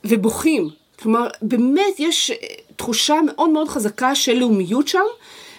ובוכים. 0.04 0.70
כלומר, 1.02 1.28
באמת 1.42 2.00
יש 2.00 2.32
אה, 2.32 2.38
תחושה 2.76 3.20
מאוד 3.26 3.50
מאוד 3.50 3.68
חזקה 3.68 4.16
של 4.16 4.34
לאומיות 4.34 4.88
שם, 4.88 5.06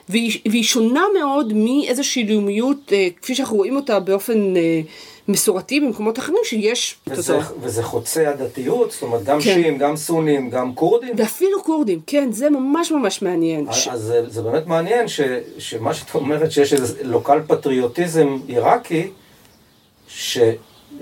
והיא, 0.08 0.38
והיא 0.50 0.62
שונה 0.62 1.04
מאוד 1.18 1.52
מאיזושהי 1.52 2.24
לאומיות, 2.24 2.92
אה, 2.92 3.08
כפי 3.22 3.34
שאנחנו 3.34 3.56
רואים 3.56 3.76
אותה 3.76 4.00
באופן 4.00 4.56
אה, 4.56 4.80
מסורתי 5.30 5.80
במקומות 5.80 6.18
אחרים, 6.18 6.38
שיש... 6.44 6.96
וזה, 7.06 7.32
יודע, 7.32 7.46
וזה 7.60 7.82
חוצה 7.82 8.30
הדתיות, 8.30 8.90
זאת 8.90 9.02
אומרת, 9.02 9.24
גם 9.24 9.36
כן. 9.36 9.40
שיעים, 9.40 9.78
גם 9.78 9.96
סונים, 9.96 10.50
גם 10.50 10.74
כורדים. 10.74 11.14
ואפילו 11.16 11.64
כורדים, 11.64 12.00
כן, 12.06 12.32
זה 12.32 12.50
ממש 12.50 12.92
ממש 12.92 13.22
מעניין. 13.22 13.72
ש... 13.72 13.88
אז 13.88 14.00
זה, 14.00 14.30
זה 14.30 14.42
באמת 14.42 14.66
מעניין 14.66 15.08
ש, 15.08 15.20
שמה 15.58 15.94
שאת 15.94 16.14
אומרת 16.14 16.52
שיש 16.52 16.72
איזה 16.72 17.04
לוקל 17.04 17.40
פטריוטיזם 17.46 18.38
עיראקי, 18.46 19.10
ש, 20.08 20.38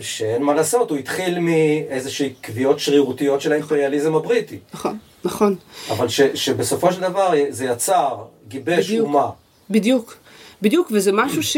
שאין 0.01 0.43
מה 0.43 0.55
לעשות, 0.55 0.91
הוא 0.91 0.99
התחיל 0.99 1.39
מאיזושהי 1.39 2.35
קביעות 2.41 2.81
שרירותיות 2.81 3.41
של 3.41 3.53
האימפריאליזם 3.53 4.15
הבריטי. 4.15 4.59
נכון, 4.75 4.99
נכון. 5.25 5.57
אבל 5.91 6.09
ש, 6.09 6.21
שבסופו 6.21 6.93
של 6.93 7.01
דבר 7.01 7.33
זה 7.49 7.65
יצר, 7.65 8.17
גיבש 8.49 8.87
בדיוק. 8.87 9.07
אומה. 9.07 9.31
בדיוק, 9.71 10.17
בדיוק, 10.63 10.89
וזה 10.93 11.13
משהו 11.13 11.43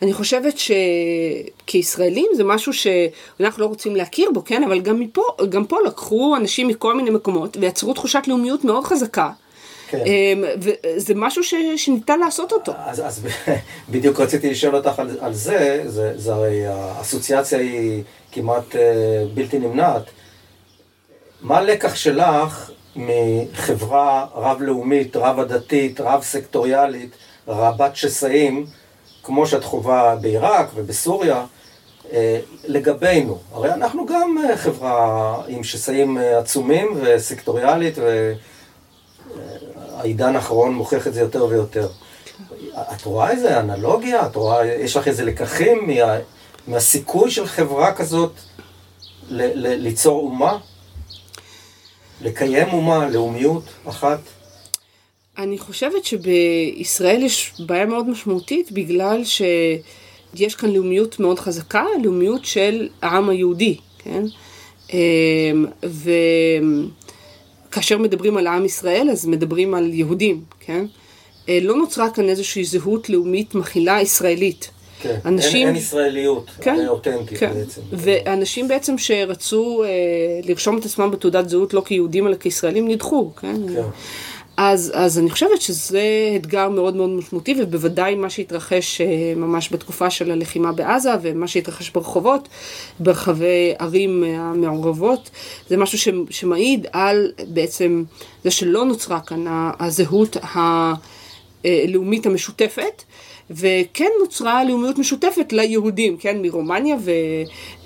שאני 0.00 0.12
חושבת 0.12 0.54
שכישראלים 0.58 2.26
זה 2.36 2.44
משהו 2.44 2.72
שאנחנו 2.72 3.62
לא 3.62 3.66
רוצים 3.66 3.96
להכיר 3.96 4.30
בו, 4.34 4.44
כן, 4.44 4.62
אבל 4.62 4.80
גם 4.80 5.00
מפה, 5.00 5.22
גם 5.48 5.64
פה 5.64 5.76
לקחו 5.86 6.36
אנשים 6.36 6.68
מכל 6.68 6.96
מיני 6.96 7.10
מקומות 7.10 7.56
ויצרו 7.60 7.94
תחושת 7.94 8.22
לאומיות 8.26 8.64
מאוד 8.64 8.84
חזקה. 8.84 9.30
כן. 9.90 10.02
אמ, 10.06 10.44
וזה 10.58 11.14
משהו 11.16 11.44
ש, 11.44 11.54
שניתן 11.76 12.20
לעשות 12.20 12.52
אותו. 12.52 12.72
אז, 12.76 13.00
אז 13.06 13.26
בדיוק 13.90 14.20
רציתי 14.20 14.50
לשאול 14.50 14.76
אותך 14.76 14.98
על, 14.98 15.16
על 15.20 15.34
זה, 15.34 15.82
זה, 15.86 16.12
זה 16.16 16.34
הרי 16.34 16.66
האסוציאציה 16.66 17.58
היא 17.58 18.02
כמעט 18.32 18.76
אה, 18.76 19.24
בלתי 19.34 19.58
נמנעת. 19.58 20.02
מה 21.42 21.58
הלקח 21.58 21.94
שלך 21.94 22.70
מחברה 22.96 24.26
רב-לאומית, 24.34 25.16
רב-עדתית, 25.16 26.00
רב-סקטוריאלית, 26.00 27.10
רבת 27.48 27.96
שסעים, 27.96 28.66
כמו 29.28 29.46
שאת 29.46 29.64
חווה 29.64 30.16
בעיראק 30.16 30.68
ובסוריה, 30.74 31.44
אה, 32.12 32.40
לגבינו? 32.64 33.38
הרי 33.52 33.72
אנחנו 33.72 34.06
גם 34.06 34.36
אה, 34.38 34.56
חברה 34.56 35.36
עם 35.48 35.64
שסעים 35.64 36.18
אה, 36.18 36.38
עצומים 36.38 36.88
וסקטוריאלית, 37.02 37.94
והעידן 39.96 40.36
האחרון 40.36 40.74
מוכיח 40.74 41.06
את 41.06 41.14
זה 41.14 41.20
יותר 41.20 41.44
ויותר. 41.44 41.88
את 42.74 43.04
רואה 43.04 43.30
איזה 43.30 43.60
אנלוגיה? 43.60 44.26
את 44.26 44.36
רואה, 44.36 44.66
יש 44.66 44.96
לך 44.96 45.08
איזה 45.08 45.24
לקחים 45.24 45.86
מה, 45.86 46.16
מהסיכוי 46.66 47.30
של 47.30 47.46
חברה 47.46 47.92
כזאת 47.92 48.32
ל, 49.28 49.42
ל, 49.42 49.74
ליצור 49.74 50.22
אומה? 50.22 50.58
לקיים 52.20 52.68
אומה, 52.72 53.08
לאומיות 53.08 53.64
אחת? 53.88 54.18
אני 55.38 55.58
חושבת 55.58 56.04
שבישראל 56.04 57.22
יש 57.22 57.52
בעיה 57.66 57.86
מאוד 57.86 58.08
משמעותית 58.08 58.72
בגלל 58.72 59.22
שיש 59.24 60.54
כאן 60.54 60.70
לאומיות 60.70 61.20
מאוד 61.20 61.38
חזקה, 61.38 61.84
לאומיות 62.04 62.44
של 62.44 62.88
העם 63.02 63.28
היהודי, 63.28 63.76
כן? 63.98 64.22
אמ, 64.92 65.66
וכאשר 67.68 67.98
מדברים 67.98 68.36
על 68.36 68.46
עם 68.46 68.64
ישראל 68.64 69.08
אז 69.10 69.26
מדברים 69.26 69.74
על 69.74 69.94
יהודים, 69.94 70.42
כן? 70.60 70.84
אה, 71.48 71.58
לא 71.62 71.76
נוצרה 71.76 72.10
כאן 72.10 72.28
איזושהי 72.28 72.64
זהות 72.64 73.08
לאומית 73.10 73.54
מכילה 73.54 74.00
ישראלית. 74.02 74.70
כן. 75.02 75.18
אנשים- 75.24 75.56
אין, 75.56 75.68
אין 75.68 75.76
ישראליות 75.76 76.50
כן, 76.60 76.80
אה, 76.80 76.88
אותנטית 76.88 77.38
כן. 77.38 77.54
בעצם. 77.54 77.80
ואנשים 77.92 78.68
בעצם 78.68 78.98
שרצו 78.98 79.84
אה, 79.84 79.88
לרשום 80.44 80.78
את 80.78 80.84
עצמם 80.84 81.10
בתעודת 81.10 81.48
זהות 81.48 81.74
לא 81.74 81.82
כיהודים 81.86 82.26
אלא 82.26 82.36
כישראלים 82.36 82.88
נדחו, 82.88 83.30
כן? 83.40 83.56
כן. 83.74 83.82
אז, 84.60 84.92
אז 84.94 85.18
אני 85.18 85.30
חושבת 85.30 85.60
שזה 85.60 86.02
אתגר 86.36 86.68
מאוד 86.68 86.96
מאוד 86.96 87.10
משמעותי, 87.10 87.54
ובוודאי 87.58 88.14
מה 88.14 88.30
שהתרחש 88.30 89.00
אה, 89.00 89.06
ממש 89.36 89.72
בתקופה 89.72 90.10
של 90.10 90.30
הלחימה 90.30 90.72
בעזה, 90.72 91.10
ומה 91.22 91.48
שהתרחש 91.48 91.90
ברחובות, 91.90 92.48
ברחבי 93.00 93.74
ערים 93.78 94.24
אה, 94.24 94.36
המעורבות, 94.38 95.30
זה 95.68 95.76
משהו 95.76 95.98
ש, 95.98 96.08
שמעיד 96.30 96.86
על 96.92 97.32
בעצם 97.48 98.04
זה 98.44 98.50
שלא 98.50 98.84
נוצרה 98.84 99.20
כאן 99.20 99.44
הזהות 99.80 100.36
הלאומית 100.42 102.26
המשותפת. 102.26 103.02
וכן 103.50 104.10
נוצרה 104.20 104.64
לאומיות 104.64 104.98
משותפת 104.98 105.52
ליהודים, 105.52 106.16
כן, 106.16 106.42
מרומניה 106.42 106.96
ו, 107.00 107.10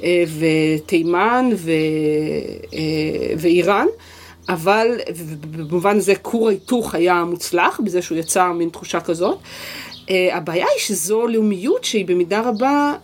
אה, 0.03 0.25
ותימן 0.39 1.51
ו, 1.55 1.71
ואיראן, 3.39 3.87
אבל 4.49 4.87
במובן 5.51 5.97
הזה 5.97 6.15
כור 6.15 6.49
ההיתוך 6.49 6.95
היה 6.95 7.25
מוצלח, 7.25 7.81
בזה 7.85 8.03
שהוא 8.03 8.19
יצר 8.19 8.53
מין 8.53 8.69
תחושה 8.69 9.01
כזאת. 9.01 9.39
אה, 10.11 10.37
הבעיה 10.37 10.67
היא 10.75 10.81
שזו 10.81 11.27
לאומיות 11.27 11.85
שהיא 11.85 12.07
במידה 12.07 12.41
רבה, 12.41 12.95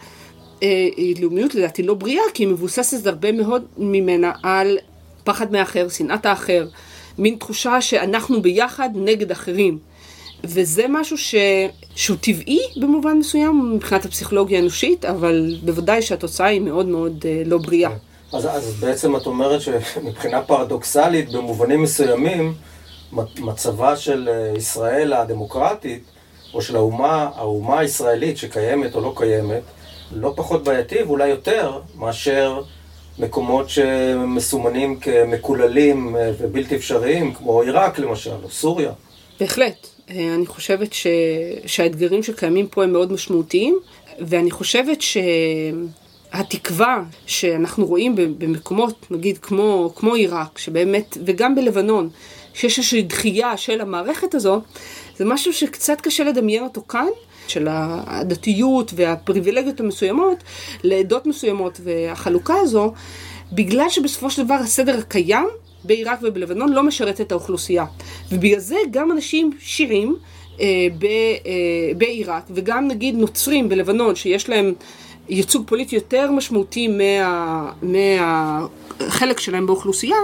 אה, 0.63 0.89
היא 0.97 1.23
לאומיות 1.23 1.55
לדעתי 1.55 1.83
לא 1.83 1.95
בריאה, 1.95 2.23
כי 2.35 2.43
היא 2.43 2.49
מבוססת 2.49 3.07
הרבה 3.07 3.33
מאוד 3.33 3.65
ממנה 3.79 4.33
על 4.43 4.79
פחד 5.25 5.53
מהאחר, 5.53 5.89
שנאת 5.89 6.27
האחר, 6.27 6.67
מין 7.19 7.37
תחושה 7.37 7.81
שאנחנו 7.81 8.43
ביחד 8.43 8.91
נגד 8.95 9.31
אחרים. 9.31 9.79
וזה 10.45 10.87
משהו 10.89 11.19
ש... 11.19 11.35
שהוא 11.95 12.17
טבעי 12.21 12.61
במובן 12.77 13.19
מסוים 13.19 13.73
מבחינת 13.75 14.05
הפסיכולוגיה 14.05 14.59
האנושית, 14.59 15.05
אבל 15.05 15.57
בוודאי 15.65 16.03
שהתוצאה 16.03 16.47
היא 16.47 16.61
מאוד 16.61 16.87
מאוד 16.87 17.25
אה, 17.29 17.43
לא 17.47 17.59
בריאה. 17.59 17.91
אז, 18.33 18.47
אז 18.47 18.75
בעצם 18.81 19.17
את 19.17 19.27
אומרת 19.27 19.61
שמבחינה 19.61 20.43
פרדוקסלית, 20.43 21.33
במובנים 21.33 21.83
מסוימים, 21.83 22.55
מצבה 23.39 23.97
של 23.97 24.29
אה, 24.33 24.57
ישראל 24.57 25.13
הדמוקרטית, 25.13 26.03
או 26.55 26.63
של 26.63 26.77
האומה, 26.77 27.31
האומה 27.35 27.79
הישראלית 27.79 28.37
שקיימת 28.37 28.95
או 28.95 29.01
לא 29.01 29.13
קיימת, 29.17 29.63
לא 30.13 30.33
פחות 30.37 30.65
בעייתי 30.65 31.03
ואולי 31.03 31.29
יותר 31.29 31.81
מאשר 31.95 32.63
מקומות 33.19 33.69
שמסומנים 33.69 34.99
כמקוללים 35.01 36.17
אה, 36.17 36.31
ובלתי 36.39 36.77
אפשריים, 36.77 37.35
כמו 37.35 37.63
עיראק 37.63 37.99
למשל, 37.99 38.35
או 38.45 38.51
סוריה. 38.51 38.93
בהחלט. 39.41 39.87
אה, 40.11 40.35
אני 40.35 40.47
חושבת 40.47 40.93
ש... 40.93 41.07
שהאתגרים 41.67 42.23
שקיימים 42.23 42.67
פה 42.67 42.85
הם 42.85 42.93
מאוד 42.93 43.13
משמעותיים, 43.13 43.79
ואני 44.21 44.51
חושבת 44.51 45.03
שהתקווה 46.33 47.03
שאנחנו 47.27 47.87
רואים 47.87 48.17
במקומות, 48.17 49.07
נגיד 49.11 49.39
כמו, 49.39 49.93
כמו 49.97 50.15
עיראק, 50.15 50.59
שבאמת, 50.59 51.19
וגם 51.25 51.55
בלבנון, 51.55 52.09
שיש 52.55 52.79
איזושהי 52.79 53.03
דחייה 53.03 53.57
של 53.57 53.81
המערכת 53.81 54.35
הזו, 54.35 54.61
זה 55.17 55.25
משהו 55.25 55.53
שקצת 55.53 56.01
קשה 56.01 56.25
לדמיין 56.25 56.63
אותו 56.63 56.83
כאן. 56.89 57.07
של 57.49 57.67
הדתיות 57.71 58.93
והפריבילגיות 58.97 59.81
המסוימות 59.81 60.43
לעדות 60.85 61.27
מסוימות 61.27 61.81
והחלוקה 61.85 62.55
הזו, 62.61 62.93
בגלל 63.53 63.89
שבסופו 63.89 64.31
של 64.31 64.45
דבר 64.45 64.55
הסדר 64.55 64.99
הקיים 64.99 65.49
בעיראק 65.85 66.19
ובלבנון 66.23 66.73
לא 66.73 66.83
משרת 66.83 67.21
את 67.21 67.33
האוכלוסייה. 67.33 67.85
ובגלל 68.33 68.59
זה 68.59 68.77
גם 68.91 69.13
אנשים 69.13 69.51
שיעים 69.61 70.17
ב, 70.99 71.05
אה, 71.05 71.93
בעיראק, 71.97 72.45
וגם 72.51 72.89
נגיד 72.89 73.15
נוצרים 73.15 73.69
בלבנון, 73.69 74.15
שיש 74.15 74.49
להם 74.49 74.75
ייצוג 75.29 75.67
פוליטי 75.67 75.95
יותר 75.95 76.31
משמעותי 76.31 76.89
מה, 76.89 77.73
מהחלק 77.83 79.41
שלהם 79.41 79.67
באוכלוסייה, 79.67 80.17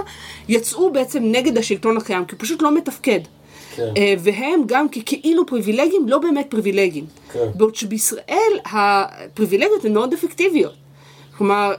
יצאו 0.47 0.93
בעצם 0.93 1.23
נגד 1.23 1.57
השלטון 1.57 1.97
הקיים, 1.97 2.25
כי 2.25 2.35
הוא 2.35 2.41
פשוט 2.41 2.61
לא 2.61 2.75
מתפקד. 2.75 3.19
כן. 3.75 3.93
אה, 3.97 4.13
והם 4.19 4.61
גם 4.65 4.89
ככאילו 4.89 5.45
פריבילגיים, 5.45 6.09
לא 6.09 6.17
באמת 6.17 6.45
פריבילגיים. 6.49 7.05
כן. 7.33 7.47
בעוד 7.55 7.75
שבישראל 7.75 8.59
הפריבילגיות 8.73 9.85
הן 9.85 9.93
מאוד 9.93 10.13
אפקטיביות. 10.13 10.73
כלומר, 11.37 11.73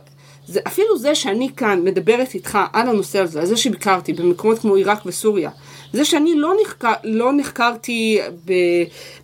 זה, 0.47 0.61
אפילו 0.67 0.99
זה 0.99 1.15
שאני 1.15 1.49
כאן 1.57 1.85
מדברת 1.85 2.35
איתך 2.35 2.59
על 2.73 2.89
הנושא 2.89 3.19
הזה, 3.19 3.41
על 3.41 3.47
זה 3.47 3.57
שביקרתי 3.57 4.13
במקומות 4.13 4.59
כמו 4.59 4.75
עיראק 4.75 5.07
וסוריה, 5.07 5.51
זה 5.93 6.05
שאני 6.05 6.35
לא, 6.35 6.53
נחקר, 6.65 6.93
לא 7.05 7.33
נחקרתי, 7.33 8.19
ב, 8.45 8.53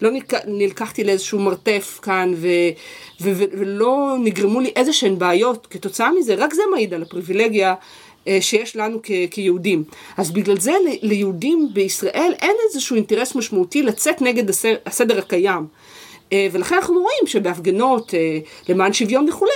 לא 0.03 0.11
נלקחתי 0.47 1.05
לאיזשהו 1.05 1.39
מרתף 1.39 1.99
כאן 2.03 2.33
ו, 2.37 2.49
ו, 3.21 3.31
ו, 3.37 3.45
ולא 3.59 4.17
נגרמו 4.25 4.61
לי 4.61 4.73
איזה 4.77 4.93
שהן 4.93 5.19
בעיות 5.19 5.67
כתוצאה 5.71 6.11
מזה, 6.13 6.35
רק 6.35 6.55
זה 6.55 6.63
מעיד 6.73 6.95
על 6.95 7.03
הפריבילגיה 7.03 7.75
אה, 8.29 8.39
שיש 8.41 8.77
לנו 8.77 8.99
כ- 9.03 9.11
כיהודים. 9.31 9.85
אז 10.17 10.31
בגלל 10.31 10.61
זה 10.61 10.73
ל- 10.73 11.07
ליהודים 11.09 11.69
בישראל 11.73 12.33
אין 12.43 12.57
איזשהו 12.69 12.97
אינטרס 12.97 13.35
משמעותי 13.35 13.83
לצאת 13.83 14.23
נגד 14.23 14.45
הסדר 14.87 15.19
הקיים. 15.19 15.67
אה, 16.33 16.47
ולכן 16.53 16.75
אנחנו 16.75 16.95
רואים 16.95 17.27
שבהפגנות 17.27 18.15
אה, 18.15 18.39
למען 18.69 18.93
שוויון 18.93 19.29
וכולי, 19.29 19.53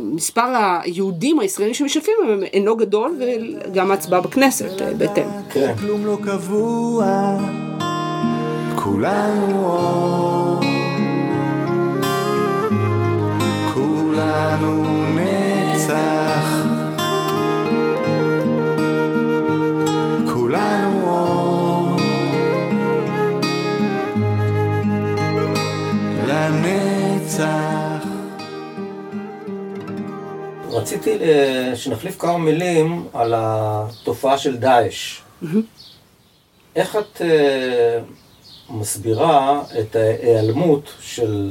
מספר 0.00 0.78
היהודים 0.82 1.40
הישראלים 1.40 1.74
שמשתפים 1.74 2.14
אינו 2.52 2.76
גדול 2.76 3.18
וגם 3.20 3.90
ההצבעה 3.90 4.20
בכנסת 4.20 4.82
בהתאם. 4.98 5.26
כן. 5.52 5.74
כלום 5.80 6.06
לא 6.06 6.18
קבוע, 6.22 7.36
כולנו 8.76 10.60
כולנו 13.74 14.84
נצח. 15.14 16.66
כולנו 20.32 21.10
אור 21.10 21.96
לנצח. 26.26 27.69
רציתי 30.70 31.10
אה, 31.20 31.72
שנחליף 31.76 32.18
כמה 32.18 32.38
מילים 32.38 33.06
על 33.12 33.34
התופעה 33.36 34.38
של 34.38 34.56
דאעש. 34.56 35.20
איך 36.76 36.96
את 36.96 37.22
אה, 37.22 37.98
מסבירה 38.70 39.62
את 39.80 39.96
ההיעלמות 39.96 40.90
של 41.00 41.50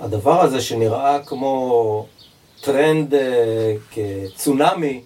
הדבר 0.00 0.40
הזה 0.40 0.60
שנראה 0.60 1.18
כמו 1.26 2.06
טרנד 2.60 3.14
אה, 3.14 3.74
כצונאמי 3.90 5.00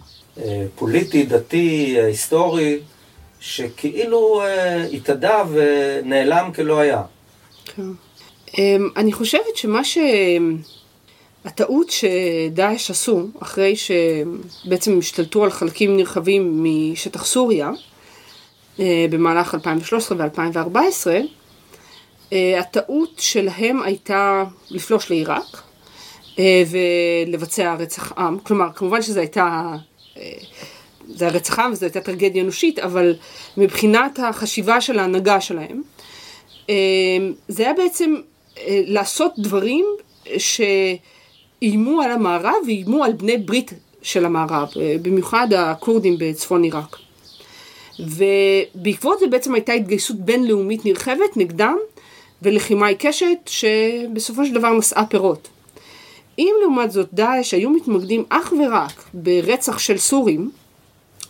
פוליטי, 0.75 1.27
דתי, 1.27 1.97
היסטורי, 2.01 2.79
שכאילו 3.41 4.43
התאדה 4.93 5.43
ונעלם 5.53 6.51
כלא 6.55 6.81
היה. 6.81 7.03
כן. 7.65 7.83
אמ, 8.59 8.89
אני 8.97 9.13
חושבת 9.13 9.57
שמה 9.57 9.85
ש... 9.85 9.99
הטעות 11.45 11.91
שדאעש 11.91 12.91
עשו, 12.91 13.27
אחרי 13.43 13.75
שבעצם 13.77 14.99
השתלטו 14.99 15.45
על 15.45 15.51
חלקים 15.51 15.97
נרחבים 15.97 16.65
משטח 16.65 17.25
סוריה, 17.25 17.71
אה, 18.81 19.07
במהלך 19.11 19.55
2013 19.55 20.19
ו-2014, 20.19 21.11
אה, 22.33 22.59
הטעות 22.61 23.15
שלהם 23.19 23.83
הייתה 23.83 24.45
לפלוש 24.71 25.11
לעיראק 25.11 25.63
ולבצע 26.39 27.75
רצח 27.75 28.13
עם. 28.19 28.39
כלומר, 28.39 28.73
כמובן 28.75 29.03
שזו 29.03 29.21
הייתה 29.21 29.77
זה 31.15 31.25
היה 31.25 31.35
רצח 31.35 31.59
עם 31.59 31.73
וזו 31.73 31.87
הייתה 31.87 32.01
טרגדיה 32.01 32.43
אנושית, 32.43 32.79
אבל 32.79 33.15
מבחינת 33.57 34.19
החשיבה 34.19 34.81
של 34.81 34.99
ההנהגה 34.99 35.41
שלהם, 35.41 35.83
אה, 36.71 36.75
זה 37.49 37.63
היה 37.63 37.73
בעצם 37.75 38.15
אה, 38.59 38.81
לעשות 38.87 39.33
דברים 39.39 39.87
שאיימו 41.61 42.03
על 42.03 42.11
המערב 42.11 42.55
ואיימו 42.67 43.05
על 43.05 43.13
בני 43.13 43.39
ברית 43.39 43.73
של 44.03 44.25
המערב, 44.25 44.69
אה, 44.81 44.97
במיוחד 45.03 45.53
הכורדים 45.53 46.17
בצפון 46.19 46.63
עיראק. 46.63 46.97
ובעקבות 47.99 49.19
זה 49.19 49.27
בעצם 49.27 49.55
הייתה 49.55 49.73
התגייסות 49.73 50.17
בינלאומית 50.17 50.85
נרחבת 50.85 51.37
נגדם 51.37 51.77
ולחימה 52.43 52.87
עיקשת 52.87 53.39
שבסופו 53.47 54.47
של 54.47 54.55
דבר 54.55 54.73
נשאה 54.73 55.05
פירות. 55.07 55.49
אם 56.39 56.55
לעומת 56.63 56.91
זאת 56.91 57.09
דאעש 57.13 57.55
היו 57.55 57.71
מתמקדים 57.71 58.25
אך 58.29 58.53
ורק 58.59 59.05
ברצח 59.15 59.79
של 59.79 59.99
סורים, 59.99 60.51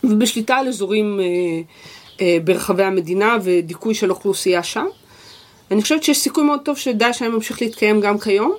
ובשליטה 0.03 0.55
על 0.55 0.67
אזורים 0.67 1.19
אה, 1.19 1.25
אה, 2.21 2.37
ברחבי 2.43 2.83
המדינה 2.83 3.37
ודיכוי 3.43 3.95
של 3.95 4.09
אוכלוסייה 4.09 4.63
שם. 4.63 4.85
אני 5.71 5.81
חושבת 5.81 6.03
שיש 6.03 6.17
סיכוי 6.17 6.43
מאוד 6.43 6.59
טוב 6.63 6.77
שדאעש 6.77 7.21
היה 7.21 7.31
ממשיך 7.31 7.61
להתקיים 7.61 8.01
גם 8.01 8.19
כיום. 8.19 8.55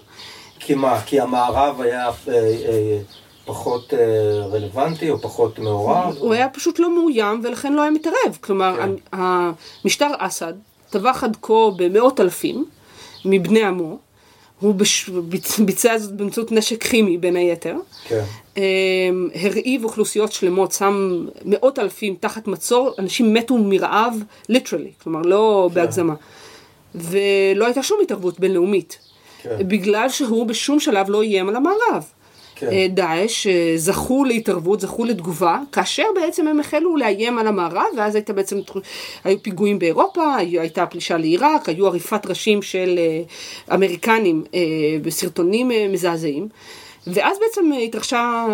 כי 0.65 0.75
מה? 0.75 1.01
כי 1.01 1.21
המערב 1.21 1.81
היה 1.81 2.07
אה, 2.07 2.13
אה, 2.29 2.99
פחות 3.45 3.95
אה, 3.95 4.47
רלוונטי 4.47 5.11
או 5.11 5.19
פחות 5.19 5.59
מעורב? 5.59 6.17
הוא 6.19 6.33
היה 6.33 6.49
פשוט 6.49 6.79
לא 6.79 6.95
מאוים 6.95 7.41
ולכן 7.45 7.73
לא 7.73 7.83
היה 7.83 7.91
מתערב. 7.91 8.39
כלומר, 8.41 8.77
כן. 8.77 9.19
המשטר 9.85 10.11
אסד 10.19 10.53
טבח 10.91 11.25
עד 11.25 11.37
כה 11.43 11.71
במאות 11.77 12.21
אלפים 12.21 12.65
מבני 13.25 13.65
עמו. 13.65 13.99
הוא 14.61 14.75
בש... 14.75 15.09
ביצע 15.67 15.99
זאת 15.99 16.13
באמצעות 16.13 16.53
נשק 16.53 16.85
כימי 16.85 17.19
בין 17.19 17.37
היתר. 17.37 17.77
כן. 18.05 18.25
אמ, 18.57 18.63
הרעיב 19.35 19.85
אוכלוסיות 19.85 20.33
שלמות, 20.33 20.73
שם 20.73 21.27
מאות 21.45 21.79
אלפים 21.79 22.17
תחת 22.21 22.47
מצור, 22.47 22.91
אנשים 22.99 23.35
מתו 23.35 23.59
מרעב, 23.59 24.15
literally, 24.53 25.03
כלומר 25.03 25.21
לא 25.23 25.69
כן. 25.69 25.75
בהגזמה. 25.75 26.15
ולא 26.95 27.65
הייתה 27.65 27.83
שום 27.83 27.99
התערבות 28.03 28.41
בינלאומית. 28.41 29.12
כן. 29.43 29.69
בגלל 29.69 30.09
שהוא 30.09 30.47
בשום 30.47 30.81
שלב 30.81 31.11
לא 31.11 31.23
איים 31.23 31.49
על 31.49 31.57
המערב. 31.57 32.05
כן. 32.55 32.69
אה, 32.73 32.87
דאעש 32.91 33.47
אה, 33.47 33.73
זכו 33.77 34.25
להתערבות, 34.25 34.81
זכו 34.81 35.05
לתגובה, 35.05 35.59
כאשר 35.73 36.03
בעצם 36.15 36.49
הם 36.49 36.61
החלו 36.61 36.97
לאיים 36.97 37.39
על 37.39 37.47
המערב, 37.47 37.87
ואז 37.97 38.15
הייתה 38.15 38.33
בעצם, 38.33 38.59
היו 39.25 39.43
פיגועים 39.43 39.79
באירופה, 39.79 40.37
הייתה 40.37 40.87
פלישה 40.87 41.17
לעיראק, 41.17 41.69
היו 41.69 41.87
עריפת 41.87 42.27
ראשים 42.27 42.63
של 42.63 42.99
אה, 42.99 43.75
אמריקנים 43.75 44.45
בסרטונים 45.03 45.71
מזעזעים. 45.93 46.49
ואז 47.07 47.39
בעצם 47.39 47.73
התרחשה 47.85 48.47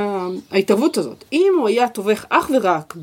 ההתערבות 0.50 0.98
הזאת. 0.98 1.24
אם 1.32 1.52
הוא 1.58 1.68
היה 1.68 1.88
טובח 1.88 2.24
אך 2.28 2.50
ורק 2.54 2.96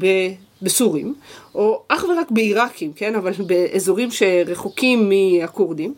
בסורים, 0.62 1.13
או 1.56 1.82
אך 1.88 2.04
ורק 2.04 2.32
בעיראקים, 2.32 2.93
כן, 2.95 3.15
אבל 3.15 3.32
באזורים 3.32 4.10
שרחוקים 4.12 5.10
מהכורדים, 5.10 5.93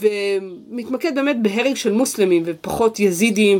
ומתמקד 0.00 1.14
באמת 1.14 1.36
בהרג 1.42 1.74
של 1.74 1.92
מוסלמים 1.92 2.42
ופחות 2.46 3.00
יזידים 3.00 3.58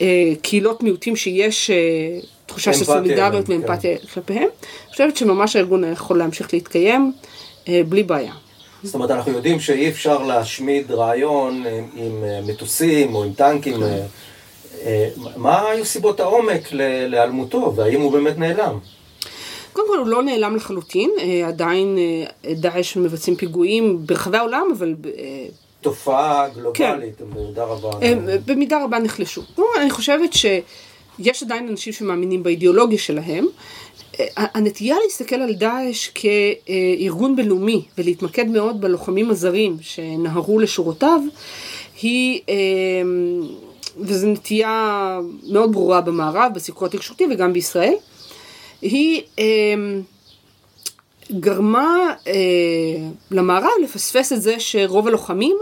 וקהילות 0.00 0.80
אה, 0.80 0.84
מיעוטים 0.84 1.16
שיש 1.16 1.70
אה, 1.70 1.76
תחושה 2.46 2.72
של 2.72 2.84
סולידריות 2.84 3.46
כן. 3.46 3.52
ואמפתיה 3.52 3.98
כן. 3.98 4.06
כלפיהם. 4.06 4.42
אני 4.42 4.90
חושבת 4.90 5.16
שממש 5.16 5.56
הארגון 5.56 5.92
יכול 5.92 6.18
להמשיך 6.18 6.54
להתקיים 6.54 7.12
אה, 7.68 7.80
בלי 7.88 8.02
בעיה. 8.02 8.32
זאת 8.82 8.94
אומרת, 8.94 9.10
אנחנו 9.10 9.32
יודעים 9.32 9.60
שאי 9.60 9.88
אפשר 9.88 10.22
להשמיד 10.22 10.92
רעיון 10.92 11.64
עם 11.96 12.24
מטוסים 12.46 13.14
או 13.14 13.24
עם 13.24 13.32
טנקים. 13.32 13.80
מה 15.36 15.68
היו 15.68 15.84
סיבות 15.84 16.20
העומק 16.20 16.68
להיעלמותו, 16.72 17.72
והאם 17.76 18.00
הוא 18.00 18.12
באמת 18.12 18.38
נעלם? 18.38 18.78
קודם 19.74 19.88
כל 19.88 19.98
הוא 19.98 20.06
לא 20.06 20.22
נעלם 20.22 20.56
לחלוטין, 20.56 21.10
אה, 21.18 21.48
עדיין 21.48 21.98
אה, 21.98 22.54
דאעש 22.54 22.96
מבצעים 22.96 23.36
פיגועים 23.36 24.06
ברחבי 24.06 24.36
העולם, 24.36 24.68
אבל... 24.78 24.94
אה, 25.18 25.46
תופעה 25.80 26.48
גלובלית, 26.48 26.74
כן. 27.18 27.24
במידה 27.34 27.64
רבה. 27.64 27.90
במידה 28.46 28.84
רבה 28.84 28.98
נחלשו. 28.98 29.42
אני 29.80 29.90
חושבת 29.90 30.30
שיש 30.32 31.42
עדיין 31.42 31.68
אנשים 31.68 31.92
שמאמינים 31.92 32.42
באידיאולוגיה 32.42 32.98
שלהם. 32.98 33.46
הנטייה 34.36 34.96
להסתכל 35.04 35.34
על 35.34 35.52
דאעש 35.52 36.10
כארגון 36.14 37.36
בינלאומי 37.36 37.84
ולהתמקד 37.98 38.46
מאוד 38.46 38.80
בלוחמים 38.80 39.30
הזרים 39.30 39.76
שנהרו 39.80 40.58
לשורותיו, 40.58 41.20
היא, 42.02 42.40
וזו 43.98 44.26
נטייה 44.26 45.20
מאוד 45.48 45.72
ברורה 45.72 46.00
במערב, 46.00 46.50
בסיקור 46.54 46.88
התקשורתי 46.88 47.24
וגם 47.30 47.52
בישראל. 47.52 47.94
היא 48.84 49.22
אה, 49.38 49.44
גרמה 51.32 52.14
אה, 52.26 52.32
למערב 53.30 53.70
לפספס 53.82 54.32
את 54.32 54.42
זה 54.42 54.60
שרוב 54.60 55.06
הלוחמים 55.08 55.56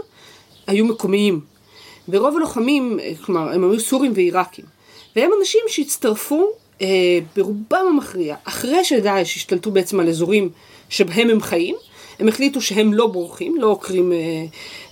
היו 0.67 0.85
מקומיים. 0.85 1.39
ורוב 2.09 2.37
הלוחמים, 2.37 2.99
כלומר, 3.25 3.53
הם 3.53 3.71
היו 3.71 3.79
סורים 3.79 4.11
ועיראקים. 4.15 4.65
והם 5.15 5.31
אנשים 5.39 5.61
שהצטרפו 5.67 6.47
אה, 6.81 7.19
ברובם 7.35 7.85
המכריע, 7.89 8.35
אחרי 8.43 8.85
שדאעש 8.85 9.35
השתלטו 9.35 9.71
בעצם 9.71 9.99
על 9.99 10.09
אזורים 10.09 10.49
שבהם 10.89 11.29
הם 11.29 11.41
חיים, 11.41 11.75
הם 12.19 12.27
החליטו 12.27 12.61
שהם 12.61 12.93
לא 12.93 13.07
בורחים, 13.07 13.55
לא 13.57 13.67
עוקרים 13.67 14.11
אה, 14.13 14.17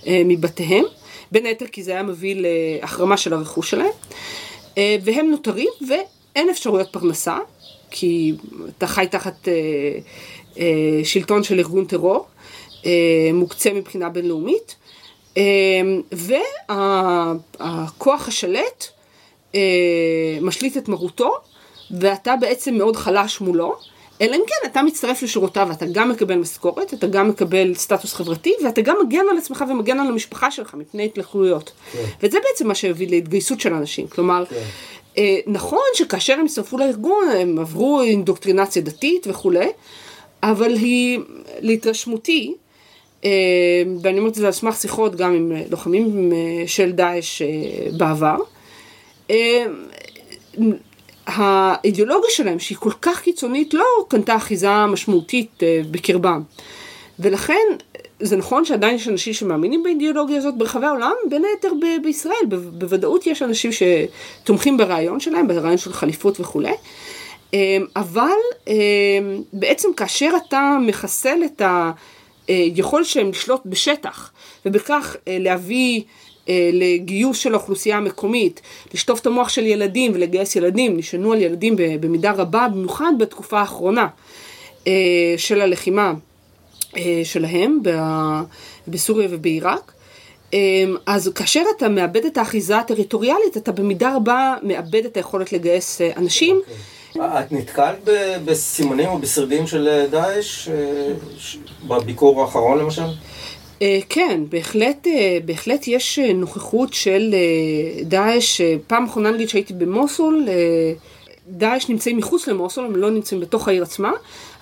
אה, 0.06 0.22
מבתיהם, 0.24 0.84
בין 1.32 1.46
היתר 1.46 1.66
כי 1.66 1.82
זה 1.82 1.92
היה 1.92 2.02
מביא 2.02 2.36
להחרמה 2.38 3.16
של 3.16 3.32
הרכוש 3.32 3.70
שלהם, 3.70 3.92
אה, 4.78 4.96
והם 5.04 5.30
נותרים 5.30 5.68
ואין 5.88 6.50
אפשרויות 6.50 6.88
פרנסה, 6.92 7.38
כי 7.92 8.34
אתה 8.78 8.86
חי 8.86 9.06
תחת 9.10 9.48
אה, 9.48 9.52
אה, 10.58 11.04
שלטון 11.04 11.42
של 11.42 11.58
ארגון 11.58 11.84
טרור, 11.84 12.26
אה, 12.86 13.30
מוקצה 13.34 13.72
מבחינה 13.72 14.08
בינלאומית, 14.08 14.74
והכוח 16.12 18.28
השלט 18.28 18.86
משליט 20.40 20.76
את 20.76 20.88
מרותו, 20.88 21.34
ואתה 21.90 22.34
בעצם 22.40 22.74
מאוד 22.74 22.96
חלש 22.96 23.40
מולו, 23.40 23.76
אלא 24.20 24.36
אם 24.36 24.40
כן 24.46 24.70
אתה 24.70 24.82
מצטרף 24.82 25.22
לשורותיו, 25.22 25.66
ואתה 25.70 25.86
גם 25.92 26.08
מקבל 26.08 26.34
משכורת, 26.34 26.94
אתה 26.94 27.06
גם 27.06 27.28
מקבל 27.28 27.74
סטטוס 27.74 28.14
חברתי, 28.14 28.54
ואתה 28.64 28.80
גם 28.80 28.96
מגן 29.06 29.24
על 29.30 29.38
עצמך 29.38 29.64
ומגן 29.70 30.00
על 30.00 30.06
המשפחה 30.06 30.50
שלך 30.50 30.74
מפני 30.74 31.04
התלכלויות. 31.04 31.72
כן. 31.92 32.04
וזה 32.22 32.38
בעצם 32.48 32.68
מה 32.68 32.74
שהביא 32.74 33.08
להתגייסות 33.08 33.60
של 33.60 33.74
אנשים. 33.74 34.06
כלומר, 34.06 34.44
כן. 34.50 34.64
אה, 35.18 35.38
נכון 35.46 35.82
שכאשר 35.94 36.32
הם 36.32 36.44
הצטרפו 36.44 36.78
לארגון, 36.78 37.28
הם 37.28 37.58
עברו 37.58 38.02
אינדוקטרינציה 38.02 38.82
דתית 38.82 39.26
וכולי, 39.30 39.68
אבל 40.42 40.74
היא, 40.74 41.18
להתרשמותי, 41.60 42.54
אה, 43.24 43.30
ואני 44.02 44.18
אומרת 44.18 44.32
את 44.32 44.38
זה 44.38 44.46
על 44.46 44.52
סמך 44.52 44.76
שיחות 44.76 45.16
גם 45.16 45.32
עם 45.34 45.52
לוחמים 45.70 46.32
אה, 46.32 46.66
של 46.66 46.92
דאעש 46.92 47.42
בעבר, 47.96 48.36
האידיאולוגיה 51.26 52.30
שלהם, 52.30 52.58
שהיא 52.58 52.78
כל 52.78 52.92
כך 53.02 53.20
קיצונית, 53.20 53.74
לא 53.74 53.84
קנתה 54.08 54.36
אחיזה 54.36 54.86
משמעותית 54.86 55.62
בקרבם. 55.90 56.42
ולכן, 57.18 57.66
זה 58.22 58.36
נכון 58.36 58.64
שעדיין 58.64 58.94
יש 58.94 59.08
אנשים 59.08 59.32
שמאמינים 59.32 59.82
באידיאולוגיה 59.82 60.38
הזאת 60.38 60.54
ברחבי 60.56 60.86
העולם, 60.86 61.12
בין 61.30 61.44
היתר 61.44 61.72
ב- 61.80 62.02
בישראל, 62.02 62.46
ב- 62.48 62.78
בוודאות 62.78 63.26
יש 63.26 63.42
אנשים 63.42 63.70
שתומכים 63.72 64.76
ברעיון 64.76 65.20
שלהם, 65.20 65.48
ברעיון 65.48 65.78
של 65.78 65.92
חליפות 65.92 66.40
וכולי. 66.40 66.72
אה, 67.54 67.78
אבל 67.96 68.28
אה, 68.68 68.74
בעצם 69.52 69.88
כאשר 69.96 70.30
אתה 70.46 70.78
מחסל 70.86 71.38
את 71.44 71.62
היכולת 72.48 73.06
שלהם 73.06 73.30
לשלוט 73.30 73.60
בשטח, 73.66 74.32
ובכך 74.66 75.16
להביא 75.26 76.02
אה, 76.48 76.70
לגיוס 76.72 77.38
של 77.38 77.54
האוכלוסייה 77.54 77.96
המקומית, 77.96 78.60
לשטוף 78.94 79.20
את 79.20 79.26
המוח 79.26 79.48
של 79.48 79.66
ילדים 79.66 80.12
ולגייס 80.14 80.56
ילדים, 80.56 80.96
נשענו 80.96 81.32
על 81.32 81.40
ילדים 81.40 81.76
במידה 82.00 82.32
רבה, 82.32 82.66
במיוחד 82.68 83.12
בתקופה 83.18 83.60
האחרונה 83.60 84.06
אה, 84.86 85.34
של 85.36 85.60
הלחימה 85.60 86.06
אה, 86.08 86.31
שלהם 87.24 87.80
בסוריה 88.88 89.28
ובעיראק. 89.30 89.92
אז 91.06 91.30
כאשר 91.34 91.62
אתה 91.76 91.88
מאבד 91.88 92.24
את 92.24 92.38
האחיזה 92.38 92.78
הטריטוריאלית, 92.78 93.56
אתה 93.56 93.72
במידה 93.72 94.16
רבה 94.16 94.54
מאבד 94.62 95.04
את 95.04 95.16
היכולת 95.16 95.52
לגייס 95.52 96.00
אנשים. 96.16 96.60
Okay. 96.66 96.70
אוקיי. 97.18 97.40
את 97.40 97.52
נתקלת 97.52 98.08
בסימנים 98.44 99.08
או 99.08 99.18
בשרידים 99.18 99.66
של 99.66 100.06
דאעש 100.10 100.68
בביקור 101.88 102.42
האחרון 102.42 102.78
למשל? 102.78 103.02
אה, 103.82 103.98
כן, 104.08 104.40
בהחלט, 104.48 105.06
אה, 105.06 105.38
בהחלט 105.44 105.88
יש 105.88 106.18
אה, 106.18 106.32
נוכחות 106.32 106.94
של 106.94 107.34
דאעש. 108.02 108.60
פעם 108.86 109.04
אחרונה 109.04 109.30
נגיד 109.30 109.48
שהייתי 109.48 109.72
במוסול, 109.74 110.48
דאעש 111.52 111.88
נמצאים 111.88 112.16
מחוץ 112.16 112.48
למוסול, 112.48 112.84
הם 112.84 112.96
לא 112.96 113.10
נמצאים 113.10 113.40
בתוך 113.40 113.68
העיר 113.68 113.82
עצמה, 113.82 114.12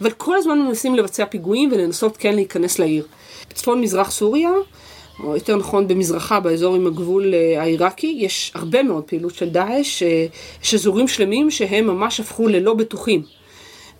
אבל 0.00 0.10
כל 0.10 0.36
הזמן 0.36 0.58
מנסים 0.58 0.94
לבצע 0.94 1.24
פיגועים 1.24 1.72
ולנסות 1.72 2.16
כן 2.16 2.34
להיכנס 2.34 2.78
לעיר. 2.78 3.06
בצפון 3.50 3.80
מזרח 3.80 4.10
סוריה, 4.10 4.50
או 5.24 5.34
יותר 5.34 5.56
נכון 5.56 5.88
במזרחה, 5.88 6.40
באזור 6.40 6.74
עם 6.74 6.86
הגבול 6.86 7.34
העיראקי, 7.58 8.16
יש 8.20 8.52
הרבה 8.54 8.82
מאוד 8.82 9.04
פעילות 9.04 9.34
של 9.34 9.48
דאעש, 9.48 10.02
יש 10.62 10.74
אזורים 10.74 11.08
שלמים 11.08 11.50
שהם 11.50 11.86
ממש 11.86 12.20
הפכו 12.20 12.48
ללא 12.48 12.74
בטוחים. 12.74 13.22